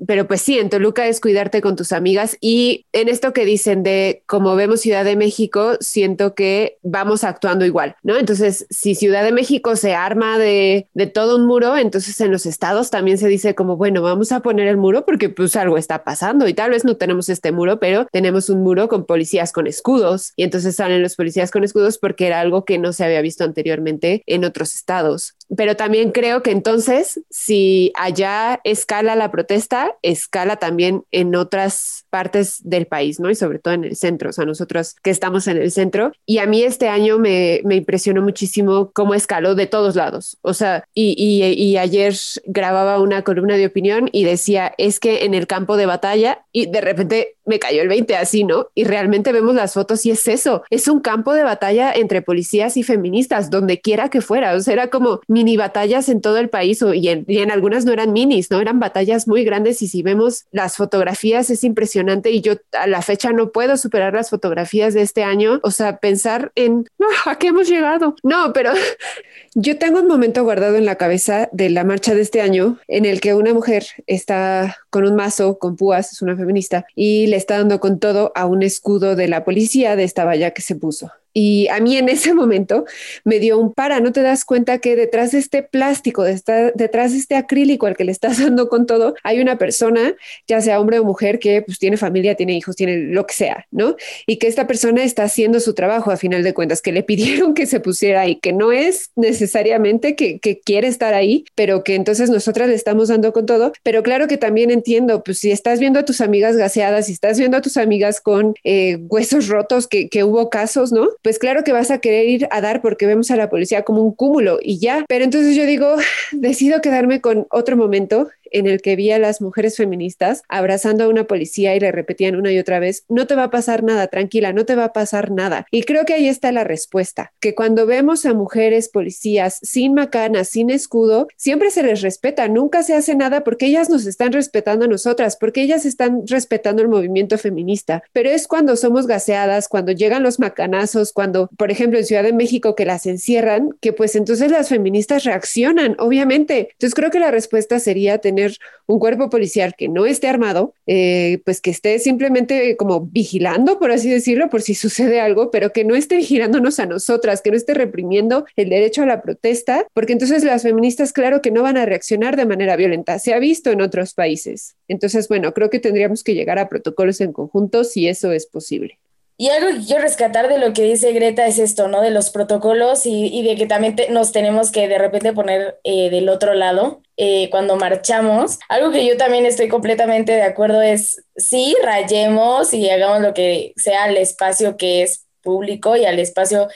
pero 0.06 0.28
pues 0.28 0.42
sí, 0.42 0.58
en 0.58 0.70
Toluca 0.70 1.08
es 1.08 1.20
cuidarte 1.20 1.62
con 1.62 1.76
tus 1.76 1.92
amigas 1.92 2.38
y 2.42 2.86
en 2.94 3.10
esto 3.10 3.34
que 3.34 3.46
dicen 3.46 3.84
de 3.84 4.24
como 4.26 4.56
vemos 4.56 4.82
Ciudad 4.82 5.04
de 5.06 5.16
México, 5.16 5.74
siento 5.80 6.36
que 6.36 6.78
vamos 6.84 7.24
actuando 7.24 7.66
igual, 7.66 7.96
¿no? 8.04 8.18
Entonces, 8.18 8.66
si 8.70 8.96
Ciudad 8.96 9.24
de 9.24 9.32
México 9.32 9.76
se 9.76 9.96
arma 9.96 10.38
de, 10.38 10.88
de 10.94 11.08
todo 11.08 11.36
un 11.36 11.46
muro, 11.46 11.78
entonces 11.78 12.20
en 12.22 12.32
los 12.32 12.46
estados 12.46 12.90
también 12.90 13.18
se 13.18 13.28
dice 13.28 13.56
como, 13.56 13.78
bueno, 13.78 14.02
vamos 14.02 14.32
a 14.32 14.42
poner 14.42 14.68
el 14.68 14.78
muro 14.78 15.06
porque 15.06 15.30
pues 15.30 15.56
algo 15.56 15.78
está 15.78 16.04
pasando 16.04 16.48
y 16.48 16.54
tal 16.54 16.72
vez 16.72 16.86
no 16.86 16.98
tenemos 16.98 17.30
este 17.30 17.52
muro, 17.52 17.80
pero 17.80 18.08
tenemos 18.12 18.50
un 18.50 18.64
muro 18.64 18.88
con 18.88 19.06
policías 19.06 19.52
con 19.52 19.68
escudos 19.68 20.34
y 20.36 20.44
entonces 20.44 20.76
salen 20.76 21.02
los 21.02 21.16
policías 21.16 21.52
con 21.52 21.64
escudos 21.64 21.98
porque 21.98 22.28
era 22.28 22.40
algo 22.40 22.66
que 22.66 22.78
no 22.78 22.94
se 22.94 23.04
había 23.04 23.22
visto 23.22 23.44
anteriormente 23.44 24.24
en 24.26 24.46
otros 24.46 24.76
estados. 24.76 25.36
Pero 25.56 25.76
también 25.76 26.12
creo 26.12 26.44
que 26.44 26.52
entonces, 26.52 27.22
si 27.30 27.92
allá 27.96 28.62
escala 28.64 29.16
la 29.16 29.32
protesta, 29.32 29.96
escala 30.02 30.58
también 30.58 31.04
en 31.12 31.36
otras 31.36 32.06
partes 32.10 32.60
del 32.64 32.86
país, 32.88 33.20
¿no? 33.20 33.30
Y 33.30 33.36
sobre 33.36 33.60
todo 33.60 33.74
en 33.74 33.84
el 33.84 33.96
centro, 33.96 34.30
o 34.30 34.34
sea, 34.34 34.46
nosotros 34.46 34.96
que 35.02 35.10
estamos 35.10 35.48
en 35.48 35.58
el 35.58 35.72
centro. 35.72 36.12
Y 36.26 36.40
a 36.40 36.46
mí 36.46 36.64
este 36.64 36.88
año 36.88 37.20
me, 37.20 37.62
me 37.66 37.76
impresionó 37.76 38.22
muchísimo 38.22 38.92
cómo 38.94 39.14
escaló 39.14 39.56
de 39.56 39.68
todos 39.68 39.96
lados. 39.96 40.38
O 40.42 40.54
sea, 40.54 40.86
y, 40.94 41.16
y, 41.18 41.44
y 41.54 41.78
ayer 41.78 42.14
grababa 42.46 43.00
una 43.00 43.24
columna 43.24 43.58
de 43.58 43.66
opinión 43.66 44.10
y 44.12 44.24
decía, 44.24 44.74
es 44.78 45.00
que 45.00 45.26
en 45.26 45.34
el 45.34 45.48
campo 45.48 45.78
de 45.78 45.86
batalla, 45.86 46.46
y 46.52 46.68
de 46.68 46.82
repente 46.82 47.38
me 47.46 47.60
cayó 47.60 47.82
el 47.82 47.88
20 47.88 48.16
así, 48.16 48.44
¿no? 48.44 48.68
Y 48.76 48.84
realmente 48.84 49.32
vemos 49.32 49.56
las 49.56 49.74
fotos 49.74 50.06
y 50.06 50.12
es 50.12 50.28
eso, 50.28 50.64
es 50.70 50.88
un 50.88 51.02
campo 51.02 51.34
de 51.34 51.44
batalla 51.44 51.92
entre 51.92 52.22
policías 52.22 52.78
y 52.78 52.84
feministas, 52.84 53.50
donde 53.50 53.82
quiera 53.82 54.10
que 54.10 54.22
fuera, 54.22 54.56
o 54.56 54.60
sea, 54.60 54.74
era 54.74 54.90
como 54.90 55.20
mini 55.40 55.56
batallas 55.56 56.10
en 56.10 56.20
todo 56.20 56.38
el 56.38 56.50
país 56.50 56.84
y, 56.94 57.08
en, 57.08 57.52
algunas 57.52 57.86
no 57.86 57.94
eran 57.94 58.12
minis, 58.12 58.52
¿no? 58.52 58.60
Eran 58.60 58.78
batallas 58.78 59.26
muy 59.26 59.46
grandes 59.46 59.82
y 59.82 59.88
si 59.88 60.04
vemos 60.04 60.44
las 60.52 60.76
fotografías 60.76 61.50
es 61.50 61.64
impresionante 61.64 62.30
y 62.32 62.42
yo 62.42 62.56
a 62.74 62.88
la 62.88 63.02
fecha 63.02 63.32
no 63.32 63.54
puedo 63.54 63.78
superar 63.78 64.14
las 64.14 64.30
fotografías 64.30 64.94
de 64.94 65.02
este 65.02 65.24
año, 65.24 65.62
o 65.64 65.72
sea, 65.72 66.00
pensar 66.00 66.52
en, 66.56 66.90
¿a 67.26 67.38
qué 67.38 67.48
hemos 67.48 67.70
llegado? 67.70 68.18
No, 68.22 68.52
pero 68.52 68.74
yo 69.56 69.78
tengo 69.78 70.02
un 70.02 70.08
momento 70.08 70.44
guardado 70.44 70.76
en 70.76 70.86
la 70.86 70.96
cabeza 70.96 71.48
de 71.54 71.70
la 71.70 71.86
marcha 71.86 72.14
de 72.14 72.22
este 72.22 72.42
año 72.42 72.78
en 72.90 73.06
el 73.06 73.22
que 73.22 73.34
una 73.34 73.54
mujer 73.54 73.86
está 74.08 74.80
con 74.90 75.06
un 75.06 75.16
mazo, 75.16 75.58
con 75.58 75.78
púas, 75.78 76.12
es 76.12 76.22
una 76.22 76.36
feminista, 76.36 76.86
y 76.96 77.28
le 77.28 77.38
está 77.38 77.60
dando 77.60 77.80
con 77.80 78.00
todo 78.00 78.34
a 78.36 78.46
un 78.46 78.62
escudo 78.62 79.16
de 79.16 79.30
la 79.30 79.46
policía 79.46 79.96
de 79.96 80.04
esta 80.04 80.26
valla 80.26 80.52
que 80.52 80.62
se 80.62 80.76
puso. 80.76 81.12
Y 81.34 81.68
a 81.70 81.80
mí 81.80 81.98
en 81.98 82.10
ese 82.10 82.34
momento 82.36 82.86
me 83.24 83.40
dio 83.40 83.58
un 83.58 83.74
para, 83.74 84.00
no 84.00 84.12
te 84.12 84.22
das 84.22 84.46
cuenta 84.46 84.80
que 84.80 84.96
detrás 84.96 85.32
de 85.32 85.40
este 85.40 85.64
plástico, 85.64 86.24
detrás 86.24 87.12
de 87.12 87.18
este 87.18 87.36
acrílico 87.36 87.86
al 87.86 87.96
que 87.96 88.04
le 88.04 88.12
estás 88.12 88.40
dando 88.44 88.70
con 88.70 88.86
todo, 88.86 89.16
hay 89.24 89.40
una 89.40 89.58
persona, 89.58 90.16
ya 90.48 90.62
sea 90.62 90.80
hombre 90.80 91.00
o 91.00 91.04
mujer, 91.04 91.40
que 91.40 91.62
pues 91.62 91.80
tiene 91.80 91.98
familia, 91.98 92.36
tiene 92.36 92.54
hijos, 92.54 92.76
tiene 92.76 92.98
lo 92.98 93.26
que 93.26 93.34
sea, 93.34 93.66
¿no? 93.72 93.96
Y 94.26 94.38
que 94.38 94.48
esta 94.48 94.68
persona 94.68 95.04
está 95.04 95.24
haciendo 95.24 95.60
su 95.60 95.74
trabajo 95.74 96.12
a 96.12 96.18
final 96.18 96.44
de 96.44 96.54
cuentas, 96.54 96.82
que 96.82 96.92
le 96.92 97.04
pidieron 97.10 97.54
que 97.54 97.66
se 97.66 97.80
pusiera 97.80 98.22
ahí, 98.22 98.36
que 98.36 98.54
no 98.54 98.72
es 98.72 99.12
necesariamente 99.16 100.16
que, 100.16 100.40
que 100.40 100.60
quiere 100.60 100.88
estar 100.88 101.14
ahí, 101.14 101.46
pero 101.56 101.84
que 101.84 101.96
entonces 101.96 102.30
nosotras 102.30 102.70
le 102.70 102.76
estamos 102.76 103.10
dando 103.10 103.34
con 103.34 103.46
todo. 103.46 103.72
Pero 103.84 104.04
claro 104.04 104.28
que 104.28 104.38
también 104.38 104.72
entiendo, 104.72 105.24
pues 105.24 105.40
si 105.40 105.52
estás 105.52 105.80
viendo 105.80 106.00
a 106.00 106.06
tus 106.06 106.22
amigas 106.22 106.56
gaseadas, 106.56 107.08
si 107.08 107.14
estás 107.14 107.38
viendo 107.38 107.58
a 107.58 107.62
tus 107.62 107.78
amigas 107.78 108.22
con 108.22 108.56
eh, 108.64 108.98
huesos 109.10 109.48
rotos, 109.48 109.88
que, 109.88 110.10
que 110.10 110.24
hubo 110.24 110.50
casos, 110.50 110.92
¿no? 110.92 111.08
Pues 111.22 111.40
claro 111.40 111.64
que 111.64 111.72
vas 111.72 111.92
a 111.92 112.00
querer 112.00 112.28
ir 112.28 112.48
a 112.52 112.62
dar 112.62 112.82
porque 112.82 113.06
vemos 113.06 113.32
a 113.32 113.36
la 113.36 113.50
policía 113.50 113.84
como 113.84 114.02
un 114.04 114.14
cúmulo 114.14 114.60
y 114.62 114.80
ya. 114.80 115.06
Pero 115.08 115.24
entonces 115.24 115.56
yo 115.56 115.66
digo, 115.66 115.96
decido 116.32 116.82
quedarme 116.82 117.22
con 117.22 117.48
otro 117.50 117.78
momento 117.78 118.30
en 118.52 118.68
el 118.68 118.82
que 118.82 118.96
vi 118.96 119.12
a 119.12 119.20
las 119.20 119.42
mujeres 119.42 119.78
feministas 119.78 120.44
abrazando 120.48 121.04
a 121.04 121.08
una 121.08 121.26
policía 121.26 121.76
y 121.76 121.80
le 121.80 121.92
repetían 121.92 122.36
una 122.36 122.52
y 122.52 122.60
otra 122.60 122.80
vez, 122.80 123.06
no 123.10 123.28
te 123.28 123.36
va 123.36 123.44
a 123.46 123.50
pasar 123.50 123.84
nada, 123.84 124.08
tranquila, 124.08 124.54
no 124.54 124.66
te 124.66 124.76
va 124.76 124.86
a 124.86 124.94
pasar 124.94 125.32
nada. 125.32 125.66
Y 125.72 125.84
creo 125.84 126.06
que 126.06 126.14
ahí 126.14 126.28
está 126.28 126.52
la 126.52 126.64
respuesta, 126.64 127.34
que 127.40 127.56
cuando 127.56 127.86
vemos 127.86 128.26
a 128.26 128.34
mujeres 128.34 128.90
policías 128.90 129.60
sin 129.62 129.94
macanas, 129.94 130.50
sin 130.50 130.70
escudo, 130.70 131.28
siempre 131.36 131.72
se 131.72 131.84
les 131.84 132.02
respeta, 132.02 132.48
nunca 132.48 132.84
se 132.84 132.96
hace 132.96 133.16
nada 133.16 133.44
porque 133.44 133.68
ellas 133.68 133.90
nos 133.90 134.06
están 134.06 134.32
respetando 134.32 134.86
a 134.86 134.88
nosotras, 134.88 135.38
porque 135.38 135.62
ellas 135.62 135.86
están 135.86 136.24
respetando 136.28 136.82
el 136.82 136.88
movimiento 136.88 137.38
feminista. 137.38 138.04
Pero 138.14 138.30
es 138.30 138.48
cuando 138.48 138.76
somos 138.76 139.08
gaseadas, 139.08 139.68
cuando 139.68 139.92
llegan 139.92 140.24
los 140.24 140.40
macanazos, 140.40 141.14
cuando, 141.14 141.50
por 141.58 141.72
ejemplo, 141.72 142.00
en 142.00 142.06
Ciudad 142.06 142.24
de 142.24 142.34
México 142.34 142.76
que 142.76 142.86
las 142.86 143.06
encierran, 143.06 143.72
que 143.82 143.94
pues 143.94 144.16
entonces 144.16 144.52
las 144.52 144.70
feministas 144.70 145.24
reaccionan, 145.24 145.96
obviamente. 146.00 146.70
Entonces 146.72 146.96
creo 146.96 147.12
que 147.12 147.20
la 147.20 147.32
respuesta 147.32 147.80
sería 147.80 148.20
tener 148.20 148.39
un 148.88 149.00
cuerpo 149.00 149.30
policial 149.30 149.76
que 149.78 149.88
no 149.88 150.06
esté 150.06 150.28
armado, 150.28 150.74
eh, 150.88 151.42
pues 151.46 151.62
que 151.62 151.70
esté 151.70 152.00
simplemente 152.00 152.76
como 152.78 153.02
vigilando, 153.02 153.80
por 153.80 153.92
así 153.92 154.10
decirlo, 154.10 154.50
por 154.50 154.62
si 154.62 154.74
sucede 154.76 155.20
algo, 155.20 155.52
pero 155.52 155.72
que 155.72 155.84
no 155.84 155.96
esté 155.96 156.18
vigilándonos 156.18 156.80
a 156.80 156.86
nosotras, 156.86 157.42
que 157.42 157.52
no 157.52 157.58
esté 157.58 157.74
reprimiendo 157.74 158.46
el 158.56 158.70
derecho 158.70 159.04
a 159.04 159.06
la 159.06 159.22
protesta, 159.22 159.86
porque 159.94 160.14
entonces 160.14 160.44
las 160.44 160.64
feministas, 160.64 161.14
claro 161.14 161.42
que 161.42 161.52
no 161.52 161.64
van 161.64 161.78
a 161.78 161.86
reaccionar 161.86 162.36
de 162.36 162.46
manera 162.46 162.76
violenta. 162.76 163.20
Se 163.20 163.34
ha 163.34 163.40
visto 163.40 163.72
en 163.72 163.82
otros 163.82 164.14
países. 164.14 164.76
Entonces, 164.88 165.28
bueno, 165.28 165.54
creo 165.54 165.70
que 165.70 165.80
tendríamos 165.80 166.24
que 166.24 166.34
llegar 166.34 166.60
a 166.60 166.70
protocolos 166.70 167.22
en 167.22 167.34
conjunto 167.34 167.84
si 167.84 168.08
eso 168.08 168.32
es 168.32 168.48
posible. 168.48 169.00
Y 169.42 169.48
algo 169.52 169.70
que 169.70 169.86
quiero 169.86 170.02
rescatar 170.02 170.50
de 170.50 170.58
lo 170.58 170.74
que 170.74 170.84
dice 170.84 171.14
Greta 171.14 171.48
es 171.48 171.60
esto, 171.60 171.88
¿no? 171.88 172.02
De 172.02 172.10
los 172.12 172.30
protocolos 172.30 173.06
y, 173.06 173.28
y 173.28 173.42
de 173.42 173.56
que 173.56 173.68
también 173.68 173.96
nos 174.10 174.34
tenemos 174.34 174.70
que 174.70 174.90
de 174.90 174.98
repente 174.98 175.32
poner 175.32 175.80
eh, 175.86 176.10
del 176.10 176.28
otro 176.28 176.54
lado 176.54 177.02
eh, 177.16 177.50
cuando 177.50 177.78
marchamos. 177.78 178.60
Algo 178.68 178.92
que 178.92 179.08
yo 179.08 179.16
también 179.16 179.46
estoy 179.46 179.70
completamente 179.70 180.34
de 180.34 180.42
acuerdo 180.42 180.82
es, 180.82 181.24
sí, 181.38 181.74
rayemos 181.82 182.74
y 182.74 182.90
hagamos 182.90 183.22
lo 183.22 183.34
que 183.34 183.72
sea 183.78 184.04
al 184.04 184.18
espacio 184.18 184.76
que 184.76 185.04
es 185.04 185.26
público 185.42 185.96
y 185.96 186.06
al 186.06 186.20
espacio 186.20 186.68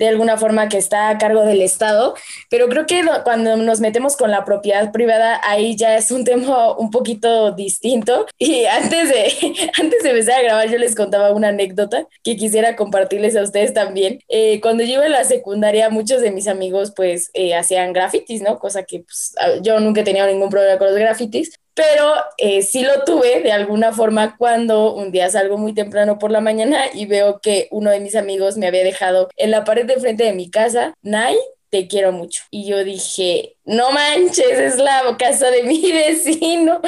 de 0.00 0.08
alguna 0.08 0.38
forma 0.38 0.68
que 0.70 0.78
está 0.78 1.10
a 1.10 1.18
cargo 1.18 1.44
del 1.44 1.60
Estado, 1.60 2.14
pero 2.48 2.70
creo 2.70 2.86
que 2.86 3.04
cuando 3.22 3.58
nos 3.58 3.80
metemos 3.80 4.16
con 4.16 4.30
la 4.30 4.46
propiedad 4.46 4.92
privada, 4.92 5.38
ahí 5.44 5.76
ya 5.76 5.94
es 5.94 6.10
un 6.10 6.24
tema 6.24 6.72
un 6.72 6.90
poquito 6.90 7.52
distinto. 7.52 8.26
Y 8.38 8.64
antes 8.64 9.10
de, 9.10 9.70
antes 9.78 10.02
de 10.02 10.10
empezar 10.10 10.40
a 10.40 10.42
grabar, 10.42 10.70
yo 10.70 10.78
les 10.78 10.94
contaba 10.94 11.32
una 11.32 11.48
anécdota 11.48 12.06
que 12.24 12.36
quisiera 12.36 12.76
compartirles 12.76 13.36
a 13.36 13.42
ustedes 13.42 13.74
también. 13.74 14.20
Eh, 14.28 14.60
cuando 14.62 14.84
yo 14.84 14.94
iba 14.94 15.06
en 15.06 15.12
la 15.12 15.24
secundaria, 15.24 15.90
muchos 15.90 16.22
de 16.22 16.30
mis 16.30 16.48
amigos 16.48 16.94
pues 16.96 17.30
eh, 17.34 17.54
hacían 17.54 17.92
grafitis, 17.92 18.40
¿no? 18.40 18.58
Cosa 18.58 18.84
que 18.84 19.00
pues, 19.00 19.34
yo 19.60 19.80
nunca 19.80 20.02
tenido 20.02 20.26
ningún 20.26 20.48
problema 20.48 20.78
con 20.78 20.88
los 20.88 20.96
grafitis, 20.96 21.59
pero 21.74 22.14
eh, 22.38 22.62
sí 22.62 22.82
lo 22.82 23.04
tuve 23.04 23.40
de 23.42 23.52
alguna 23.52 23.92
forma 23.92 24.36
cuando 24.36 24.94
un 24.94 25.12
día 25.12 25.30
salgo 25.30 25.56
muy 25.58 25.72
temprano 25.74 26.18
por 26.18 26.30
la 26.30 26.40
mañana 26.40 26.84
y 26.92 27.06
veo 27.06 27.40
que 27.40 27.68
uno 27.70 27.90
de 27.90 28.00
mis 28.00 28.16
amigos 28.16 28.56
me 28.56 28.66
había 28.66 28.84
dejado 28.84 29.28
en 29.36 29.50
la 29.50 29.64
pared 29.64 29.86
de 29.86 29.98
frente 30.00 30.24
de 30.24 30.32
mi 30.34 30.50
casa, 30.50 30.94
Nay, 31.02 31.36
te 31.70 31.86
quiero 31.88 32.12
mucho. 32.12 32.42
Y 32.50 32.66
yo 32.66 32.84
dije, 32.84 33.56
no 33.64 33.92
manches, 33.92 34.58
es 34.58 34.76
la 34.76 35.16
casa 35.18 35.50
de 35.50 35.62
mi 35.62 35.80
vecino. 35.92 36.80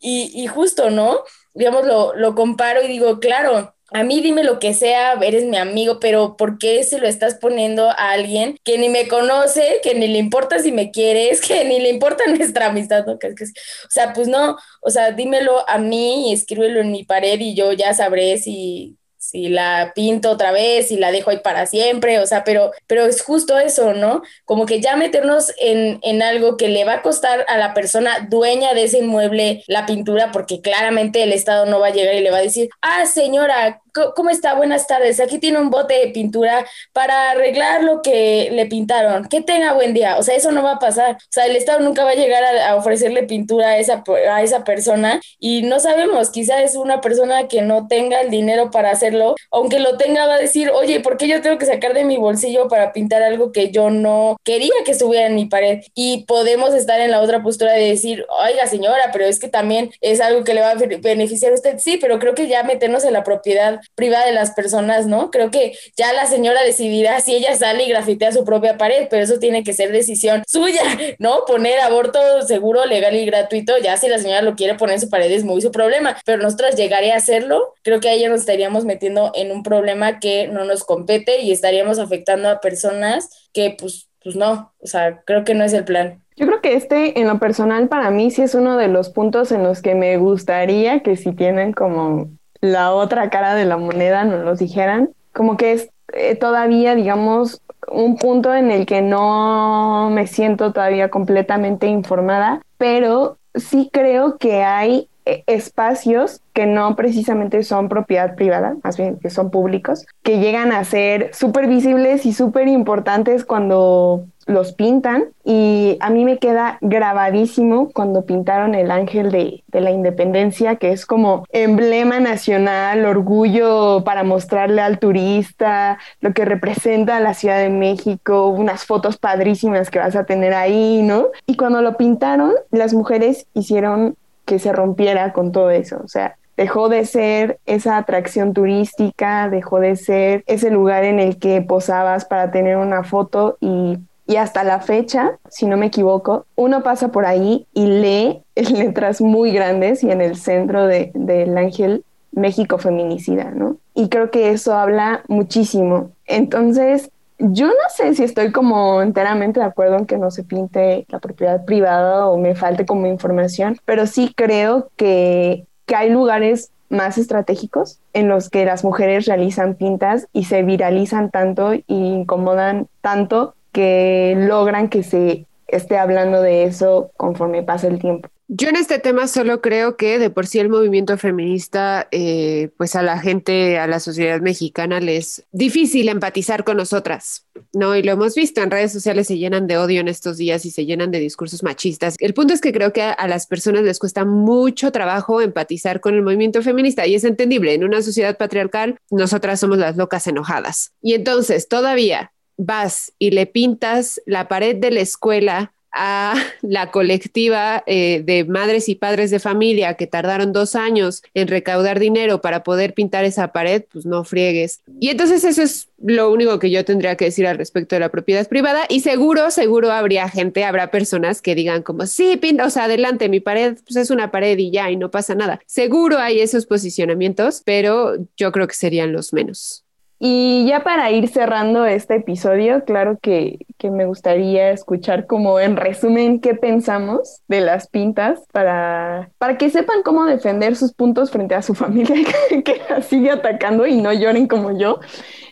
Y, 0.00 0.32
y 0.34 0.46
justo, 0.48 0.90
¿no? 0.90 1.20
Digamos, 1.54 1.86
lo, 1.86 2.14
lo 2.14 2.34
comparo 2.34 2.82
y 2.82 2.88
digo, 2.88 3.20
claro, 3.20 3.75
a 3.92 4.02
mí 4.02 4.20
dime 4.20 4.42
lo 4.44 4.58
que 4.58 4.74
sea, 4.74 5.12
eres 5.14 5.44
mi 5.44 5.56
amigo, 5.56 6.00
pero 6.00 6.36
¿por 6.36 6.58
qué 6.58 6.82
se 6.84 6.98
lo 6.98 7.06
estás 7.06 7.36
poniendo 7.36 7.88
a 7.90 8.12
alguien 8.12 8.58
que 8.64 8.78
ni 8.78 8.88
me 8.88 9.06
conoce, 9.08 9.80
que 9.82 9.94
ni 9.94 10.08
le 10.08 10.18
importa 10.18 10.58
si 10.58 10.72
me 10.72 10.90
quieres, 10.90 11.40
que 11.46 11.64
ni 11.64 11.80
le 11.80 11.90
importa 11.90 12.24
nuestra 12.26 12.66
amistad? 12.66 13.04
que, 13.20 13.28
o 13.28 13.90
sea, 13.90 14.12
pues 14.12 14.28
no, 14.28 14.56
o 14.82 14.90
sea, 14.90 15.12
dímelo 15.12 15.68
a 15.68 15.78
mí 15.78 16.30
y 16.30 16.32
escríbelo 16.34 16.80
en 16.80 16.90
mi 16.92 17.04
pared 17.04 17.38
y 17.40 17.54
yo 17.54 17.72
ya 17.72 17.94
sabré 17.94 18.38
si, 18.38 18.98
si 19.30 19.48
la 19.48 19.92
pinto 19.94 20.30
otra 20.30 20.52
vez, 20.52 20.88
si 20.88 20.96
la 20.96 21.10
dejo 21.10 21.30
ahí 21.30 21.38
para 21.38 21.66
siempre, 21.66 22.20
o 22.20 22.26
sea, 22.26 22.44
pero, 22.44 22.70
pero 22.86 23.06
es 23.06 23.22
justo 23.22 23.58
eso, 23.58 23.92
¿no? 23.92 24.22
Como 24.44 24.66
que 24.66 24.80
ya 24.80 24.96
meternos 24.96 25.52
en, 25.58 25.98
en 26.02 26.22
algo 26.22 26.56
que 26.56 26.68
le 26.68 26.84
va 26.84 26.94
a 26.94 27.02
costar 27.02 27.44
a 27.48 27.58
la 27.58 27.74
persona 27.74 28.26
dueña 28.30 28.74
de 28.74 28.84
ese 28.84 28.98
inmueble 28.98 29.64
la 29.66 29.86
pintura, 29.86 30.30
porque 30.32 30.60
claramente 30.60 31.22
el 31.22 31.32
Estado 31.32 31.66
no 31.66 31.80
va 31.80 31.88
a 31.88 31.92
llegar 31.92 32.14
y 32.14 32.20
le 32.20 32.30
va 32.30 32.38
a 32.38 32.42
decir, 32.42 32.68
ah, 32.82 33.04
señora, 33.06 33.82
¿Cómo 34.14 34.30
está? 34.30 34.54
Buenas 34.54 34.86
tardes. 34.86 35.20
Aquí 35.20 35.38
tiene 35.38 35.58
un 35.58 35.70
bote 35.70 35.94
de 35.94 36.08
pintura 36.08 36.66
para 36.92 37.30
arreglar 37.30 37.82
lo 37.82 38.02
que 38.02 38.50
le 38.52 38.66
pintaron. 38.66 39.26
Que 39.28 39.40
tenga 39.40 39.72
buen 39.72 39.94
día. 39.94 40.18
O 40.18 40.22
sea, 40.22 40.34
eso 40.34 40.52
no 40.52 40.62
va 40.62 40.72
a 40.72 40.78
pasar. 40.78 41.16
O 41.16 41.18
sea, 41.30 41.46
el 41.46 41.56
Estado 41.56 41.80
nunca 41.80 42.04
va 42.04 42.10
a 42.10 42.14
llegar 42.14 42.44
a, 42.44 42.76
ofrecerle 42.76 43.22
pintura 43.22 43.68
a 43.68 43.78
esa, 43.78 44.04
a 44.30 44.42
esa 44.42 44.64
persona 44.64 45.20
y 45.38 45.62
no 45.62 45.80
sabemos. 45.80 46.30
Quizá 46.30 46.62
es 46.62 46.76
una 46.76 47.00
persona 47.00 47.48
que 47.48 47.62
no 47.62 47.86
tenga 47.88 48.20
el 48.20 48.30
dinero 48.30 48.70
para 48.70 48.90
hacerlo. 48.90 49.34
Aunque 49.50 49.80
lo 49.80 49.96
tenga, 49.96 50.26
va 50.26 50.34
a 50.34 50.38
decir, 50.38 50.70
oye, 50.70 51.00
¿por 51.00 51.16
qué 51.16 51.28
yo 51.28 51.40
tengo 51.40 51.58
que 51.58 51.66
sacar 51.66 51.94
de 51.94 52.04
mi 52.04 52.18
bolsillo 52.18 52.68
para 52.68 52.92
pintar 52.92 53.22
algo 53.22 53.52
que 53.52 53.70
yo 53.70 53.90
no 53.90 54.36
quería 54.44 54.74
que 54.84 54.92
estuviera 54.92 55.26
en 55.26 55.34
mi 55.34 55.46
pared? 55.46 55.80
Y 55.94 56.24
podemos 56.26 56.74
estar 56.74 57.00
en 57.00 57.10
la 57.10 57.20
otra 57.22 57.42
postura 57.42 57.72
de 57.72 57.88
decir, 57.88 58.26
oiga, 58.28 58.66
señora, 58.66 59.10
pero 59.12 59.24
es 59.24 59.38
que 59.40 59.48
también 59.48 59.90
es 60.00 60.20
algo 60.20 60.44
que 60.44 60.54
le 60.54 60.60
va 60.60 60.72
a 60.72 60.74
beneficiar 60.74 61.52
a 61.52 61.54
usted. 61.54 61.78
Sí, 61.78 61.98
pero 62.00 62.18
creo 62.18 62.34
que 62.34 62.48
ya 62.48 62.62
meternos 62.62 63.04
en 63.04 63.14
la 63.14 63.24
propiedad 63.24 63.80
privada 63.94 64.26
de 64.26 64.32
las 64.32 64.52
personas, 64.52 65.06
¿no? 65.06 65.30
Creo 65.30 65.50
que 65.50 65.76
ya 65.96 66.12
la 66.12 66.26
señora 66.26 66.62
decidirá 66.62 67.20
si 67.20 67.34
ella 67.34 67.54
sale 67.56 67.84
y 67.84 67.88
grafitea 67.88 68.32
su 68.32 68.44
propia 68.44 68.76
pared, 68.76 69.08
pero 69.10 69.22
eso 69.22 69.38
tiene 69.38 69.64
que 69.64 69.72
ser 69.72 69.92
decisión 69.92 70.42
suya, 70.46 70.82
¿no? 71.18 71.44
Poner 71.46 71.80
aborto 71.80 72.18
seguro, 72.42 72.86
legal 72.86 73.14
y 73.14 73.26
gratuito, 73.26 73.78
ya 73.78 73.96
si 73.96 74.08
la 74.08 74.18
señora 74.18 74.42
lo 74.42 74.56
quiere 74.56 74.74
poner 74.74 74.94
en 74.94 75.00
su 75.00 75.10
pared 75.10 75.30
es 75.30 75.44
muy 75.44 75.60
su 75.60 75.70
problema, 75.70 76.16
pero 76.24 76.42
nosotras 76.42 76.76
llegaré 76.76 77.12
a 77.12 77.16
hacerlo, 77.16 77.74
creo 77.82 78.00
que 78.00 78.08
ahí 78.08 78.26
nos 78.26 78.40
estaríamos 78.40 78.84
metiendo 78.84 79.30
en 79.34 79.52
un 79.52 79.62
problema 79.62 80.18
que 80.18 80.48
no 80.48 80.64
nos 80.64 80.84
compete 80.84 81.40
y 81.40 81.52
estaríamos 81.52 81.98
afectando 81.98 82.48
a 82.48 82.60
personas 82.60 83.28
que 83.52 83.76
pues, 83.78 84.08
pues 84.22 84.36
no, 84.36 84.72
o 84.78 84.86
sea, 84.86 85.22
creo 85.24 85.44
que 85.44 85.54
no 85.54 85.64
es 85.64 85.72
el 85.72 85.84
plan. 85.84 86.22
Yo 86.36 86.46
creo 86.46 86.60
que 86.60 86.74
este, 86.74 87.18
en 87.18 87.28
lo 87.28 87.38
personal, 87.38 87.88
para 87.88 88.10
mí 88.10 88.30
sí 88.30 88.42
es 88.42 88.54
uno 88.54 88.76
de 88.76 88.88
los 88.88 89.08
puntos 89.08 89.52
en 89.52 89.62
los 89.62 89.80
que 89.80 89.94
me 89.94 90.18
gustaría 90.18 91.00
que 91.02 91.16
si 91.16 91.32
tienen 91.32 91.72
como 91.72 92.28
la 92.60 92.92
otra 92.92 93.30
cara 93.30 93.54
de 93.54 93.64
la 93.64 93.76
moneda 93.76 94.24
nos 94.24 94.44
los 94.44 94.58
dijeran, 94.58 95.10
como 95.32 95.56
que 95.56 95.72
es 95.72 95.90
eh, 96.12 96.36
todavía, 96.36 96.94
digamos, 96.94 97.62
un 97.88 98.16
punto 98.16 98.54
en 98.54 98.70
el 98.70 98.86
que 98.86 99.02
no 99.02 100.08
me 100.10 100.26
siento 100.26 100.72
todavía 100.72 101.10
completamente 101.10 101.86
informada, 101.86 102.62
pero 102.78 103.38
sí 103.54 103.90
creo 103.92 104.38
que 104.38 104.62
hay 104.62 105.08
eh, 105.24 105.42
espacios 105.46 106.40
que 106.52 106.66
no 106.66 106.94
precisamente 106.96 107.62
son 107.62 107.88
propiedad 107.88 108.34
privada, 108.36 108.76
más 108.82 108.96
bien 108.96 109.18
que 109.18 109.30
son 109.30 109.50
públicos, 109.50 110.06
que 110.22 110.38
llegan 110.38 110.72
a 110.72 110.84
ser 110.84 111.34
súper 111.34 111.66
visibles 111.66 112.26
y 112.26 112.32
súper 112.32 112.68
importantes 112.68 113.44
cuando 113.44 114.24
los 114.46 114.72
pintan 114.72 115.24
y 115.44 115.98
a 116.00 116.08
mí 116.10 116.24
me 116.24 116.38
queda 116.38 116.78
grabadísimo 116.80 117.90
cuando 117.92 118.24
pintaron 118.24 118.74
el 118.74 118.90
ángel 118.90 119.30
de, 119.32 119.62
la 119.72 119.90
independencia, 119.90 120.76
que 120.76 120.92
es 120.92 121.04
como 121.04 121.44
emblema 121.50 122.20
nacional, 122.20 123.04
orgullo 123.04 124.04
para 124.04 124.22
mostrarle 124.22 124.80
al 124.80 124.98
turista 124.98 125.98
lo 126.20 126.32
que 126.32 126.44
representa 126.44 127.20
la 127.20 127.34
Ciudad 127.34 127.58
de 127.58 127.68
México, 127.68 128.48
unas 128.48 128.86
fotos 128.86 129.18
padrísimas 129.18 129.90
que 129.90 129.98
vas 129.98 130.16
a 130.16 130.24
tener 130.24 130.54
ahí, 130.54 131.02
¿no? 131.02 131.26
Y 131.46 131.56
cuando 131.56 131.82
lo 131.82 131.96
pintaron, 131.96 132.52
las 132.70 132.94
mujeres 132.94 133.46
hicieron 133.52 134.16
que 134.44 134.58
se 134.58 134.72
rompiera 134.72 135.32
con 135.32 135.50
todo 135.50 135.70
eso, 135.70 136.00
o 136.02 136.08
sea, 136.08 136.36
dejó 136.56 136.88
de 136.88 137.04
ser 137.04 137.58
esa 137.66 137.98
atracción 137.98 138.54
turística, 138.54 139.48
dejó 139.50 139.80
de 139.80 139.96
ser 139.96 140.44
ese 140.46 140.70
lugar 140.70 141.04
en 141.04 141.18
el 141.18 141.38
que 141.38 141.60
posabas 141.60 142.24
para 142.24 142.50
tener 142.50 142.76
una 142.76 143.04
foto 143.04 143.58
y 143.60 143.98
y 144.26 144.36
hasta 144.36 144.64
la 144.64 144.80
fecha, 144.80 145.38
si 145.48 145.66
no 145.66 145.76
me 145.76 145.86
equivoco, 145.86 146.46
uno 146.56 146.82
pasa 146.82 147.08
por 147.08 147.26
ahí 147.26 147.66
y 147.72 147.86
lee 147.86 148.42
en 148.56 148.78
letras 148.78 149.20
muy 149.20 149.52
grandes 149.52 150.02
y 150.02 150.10
en 150.10 150.20
el 150.20 150.36
centro 150.36 150.86
del 150.86 151.12
de, 151.14 151.54
ángel 151.56 152.04
México 152.32 152.78
feminicida, 152.78 153.52
¿no? 153.52 153.76
Y 153.94 154.08
creo 154.08 154.30
que 154.30 154.50
eso 154.50 154.74
habla 154.74 155.22
muchísimo. 155.28 156.10
Entonces, 156.26 157.10
yo 157.38 157.66
no 157.68 157.88
sé 157.94 158.14
si 158.14 158.24
estoy 158.24 158.50
como 158.50 159.00
enteramente 159.00 159.60
de 159.60 159.66
acuerdo 159.66 159.96
en 159.96 160.06
que 160.06 160.18
no 160.18 160.30
se 160.30 160.42
pinte 160.42 161.06
la 161.08 161.18
propiedad 161.18 161.64
privada 161.64 162.26
o 162.28 162.36
me 162.36 162.54
falte 162.54 162.84
como 162.84 163.06
información, 163.06 163.78
pero 163.84 164.06
sí 164.06 164.32
creo 164.34 164.90
que, 164.96 165.66
que 165.86 165.96
hay 165.96 166.10
lugares 166.10 166.72
más 166.88 167.18
estratégicos 167.18 168.00
en 168.12 168.28
los 168.28 168.48
que 168.48 168.64
las 168.64 168.84
mujeres 168.84 169.26
realizan 169.26 169.74
pintas 169.74 170.28
y 170.32 170.44
se 170.44 170.62
viralizan 170.62 171.30
tanto 171.30 171.74
y 171.74 171.84
incomodan 171.88 172.88
tanto 173.00 173.54
que 173.76 174.34
logran 174.38 174.88
que 174.88 175.02
se 175.02 175.44
esté 175.66 175.98
hablando 175.98 176.40
de 176.40 176.64
eso 176.64 177.10
conforme 177.18 177.62
pasa 177.62 177.88
el 177.88 177.98
tiempo. 177.98 178.30
Yo 178.48 178.68
en 178.68 178.76
este 178.76 178.98
tema 178.98 179.26
solo 179.26 179.60
creo 179.60 179.98
que 179.98 180.18
de 180.18 180.30
por 180.30 180.46
sí 180.46 180.60
el 180.60 180.70
movimiento 180.70 181.18
feminista, 181.18 182.08
eh, 182.10 182.70
pues 182.78 182.94
a 182.94 183.02
la 183.02 183.18
gente, 183.18 183.78
a 183.78 183.86
la 183.86 184.00
sociedad 184.00 184.40
mexicana 184.40 184.98
les 184.98 185.44
difícil 185.52 186.08
empatizar 186.08 186.64
con 186.64 186.78
nosotras, 186.78 187.44
¿no? 187.74 187.94
Y 187.96 188.02
lo 188.02 188.12
hemos 188.12 188.34
visto, 188.34 188.62
en 188.62 188.70
redes 188.70 188.92
sociales 188.92 189.26
se 189.26 189.36
llenan 189.36 189.66
de 189.66 189.76
odio 189.76 190.00
en 190.00 190.08
estos 190.08 190.38
días 190.38 190.64
y 190.64 190.70
se 190.70 190.86
llenan 190.86 191.10
de 191.10 191.18
discursos 191.18 191.62
machistas. 191.64 192.14
El 192.18 192.32
punto 192.32 192.54
es 192.54 192.62
que 192.62 192.72
creo 192.72 192.94
que 192.94 193.02
a 193.02 193.28
las 193.28 193.46
personas 193.46 193.82
les 193.82 193.98
cuesta 193.98 194.24
mucho 194.24 194.90
trabajo 194.90 195.42
empatizar 195.42 196.00
con 196.00 196.14
el 196.14 196.22
movimiento 196.22 196.62
feminista 196.62 197.06
y 197.06 197.16
es 197.16 197.24
entendible, 197.24 197.74
en 197.74 197.84
una 197.84 198.00
sociedad 198.00 198.38
patriarcal 198.38 198.96
nosotras 199.10 199.60
somos 199.60 199.76
las 199.76 199.96
locas 199.96 200.26
enojadas. 200.28 200.92
Y 201.02 201.12
entonces 201.12 201.68
todavía 201.68 202.32
vas 202.56 203.12
y 203.18 203.30
le 203.30 203.46
pintas 203.46 204.20
la 204.26 204.48
pared 204.48 204.76
de 204.76 204.90
la 204.90 205.00
escuela 205.00 205.72
a 205.96 206.34
la 206.62 206.90
colectiva 206.90 207.82
eh, 207.86 208.22
de 208.24 208.44
madres 208.44 208.88
y 208.88 208.94
padres 208.94 209.30
de 209.30 209.40
familia 209.40 209.94
que 209.94 210.06
tardaron 210.06 210.52
dos 210.52 210.76
años 210.76 211.22
en 211.34 211.48
recaudar 211.48 211.98
dinero 211.98 212.40
para 212.40 212.62
poder 212.62 212.94
pintar 212.94 213.24
esa 213.24 213.48
pared, 213.48 213.84
pues 213.90 214.04
no 214.04 214.22
friegues. 214.22 214.82
Y 215.00 215.08
entonces 215.08 215.42
eso 215.42 215.62
es 215.62 215.88
lo 215.98 216.30
único 216.30 216.58
que 216.58 216.70
yo 216.70 216.84
tendría 216.84 217.16
que 217.16 217.24
decir 217.24 217.46
al 217.46 217.56
respecto 217.56 217.96
de 217.96 218.00
la 218.00 218.10
propiedad 218.10 218.46
privada 218.46 218.84
y 218.88 219.00
seguro, 219.00 219.50
seguro 219.50 219.90
habría 219.90 220.28
gente, 220.28 220.64
habrá 220.64 220.90
personas 220.90 221.40
que 221.40 221.54
digan 221.54 221.82
como, 221.82 222.06
sí, 222.06 222.36
pinta, 222.36 222.66
o 222.66 222.70
sea, 222.70 222.84
adelante, 222.84 223.28
mi 223.28 223.40
pared 223.40 223.78
pues 223.84 223.96
es 223.96 224.10
una 224.10 224.30
pared 224.30 224.58
y 224.58 224.70
ya, 224.70 224.90
y 224.90 224.96
no 224.96 225.10
pasa 225.10 225.34
nada. 225.34 225.60
Seguro 225.66 226.18
hay 226.18 226.40
esos 226.40 226.66
posicionamientos, 226.66 227.62
pero 227.64 228.16
yo 228.36 228.52
creo 228.52 228.66
que 228.66 228.74
serían 228.74 229.12
los 229.12 229.32
menos. 229.32 229.85
Y 230.18 230.64
ya 230.66 230.82
para 230.82 231.10
ir 231.10 231.28
cerrando 231.28 231.84
este 231.84 232.16
episodio, 232.16 232.84
claro 232.84 233.18
que, 233.20 233.58
me 233.84 234.06
gustaría 234.06 234.70
escuchar 234.70 235.26
como 235.28 235.60
en 235.60 235.76
resumen 235.76 236.40
qué 236.40 236.56
pensamos 236.56 237.42
de 237.46 237.60
las 237.60 237.86
pintas 237.86 238.40
para, 238.50 239.30
para 239.38 239.58
que 239.58 239.70
sepan 239.70 240.02
cómo 240.02 240.24
defender 240.24 240.74
sus 240.74 240.92
puntos 240.92 241.30
frente 241.30 241.54
a 241.54 241.62
su 241.62 241.74
familia 241.76 242.16
que, 242.48 242.64
que 242.64 242.80
la 242.90 243.02
sigue 243.02 243.30
atacando 243.30 243.86
y 243.86 244.00
no 244.00 244.12
lloren 244.12 244.48
como 244.48 244.76
yo. 244.76 244.98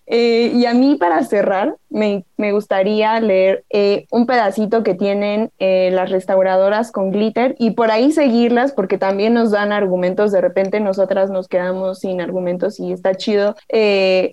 Eh, 0.07 0.53
y 0.55 0.67
a 0.67 0.75
mí, 0.75 0.97
para 0.97 1.23
cerrar, 1.25 1.77
me, 1.89 2.25
gustaría 2.37 3.19
leer 3.21 3.65
eh, 3.71 4.07
un 4.11 4.27
pedacito 4.27 4.83
que 4.83 4.95
tienen 4.95 5.51
eh, 5.59 5.91
las 5.93 6.11
restauradoras 6.11 6.93
con 6.93 7.11
glitter 7.11 7.55
y 7.59 7.71
por 7.71 7.91
ahí 7.91 8.13
seguirlas 8.13 8.73
porque 8.73 8.99
también 8.99 9.33
nos 9.35 9.51
dan 9.51 9.73
argumentos. 9.73 10.33
De 10.33 10.41
repente 10.41 10.81
nosotras 10.81 11.31
nos 11.31 11.49
quedamos 11.49 12.01
sin 12.01 12.21
argumentos 12.21 12.79
y 12.81 12.93
está 12.93 13.15
chido 13.15 13.55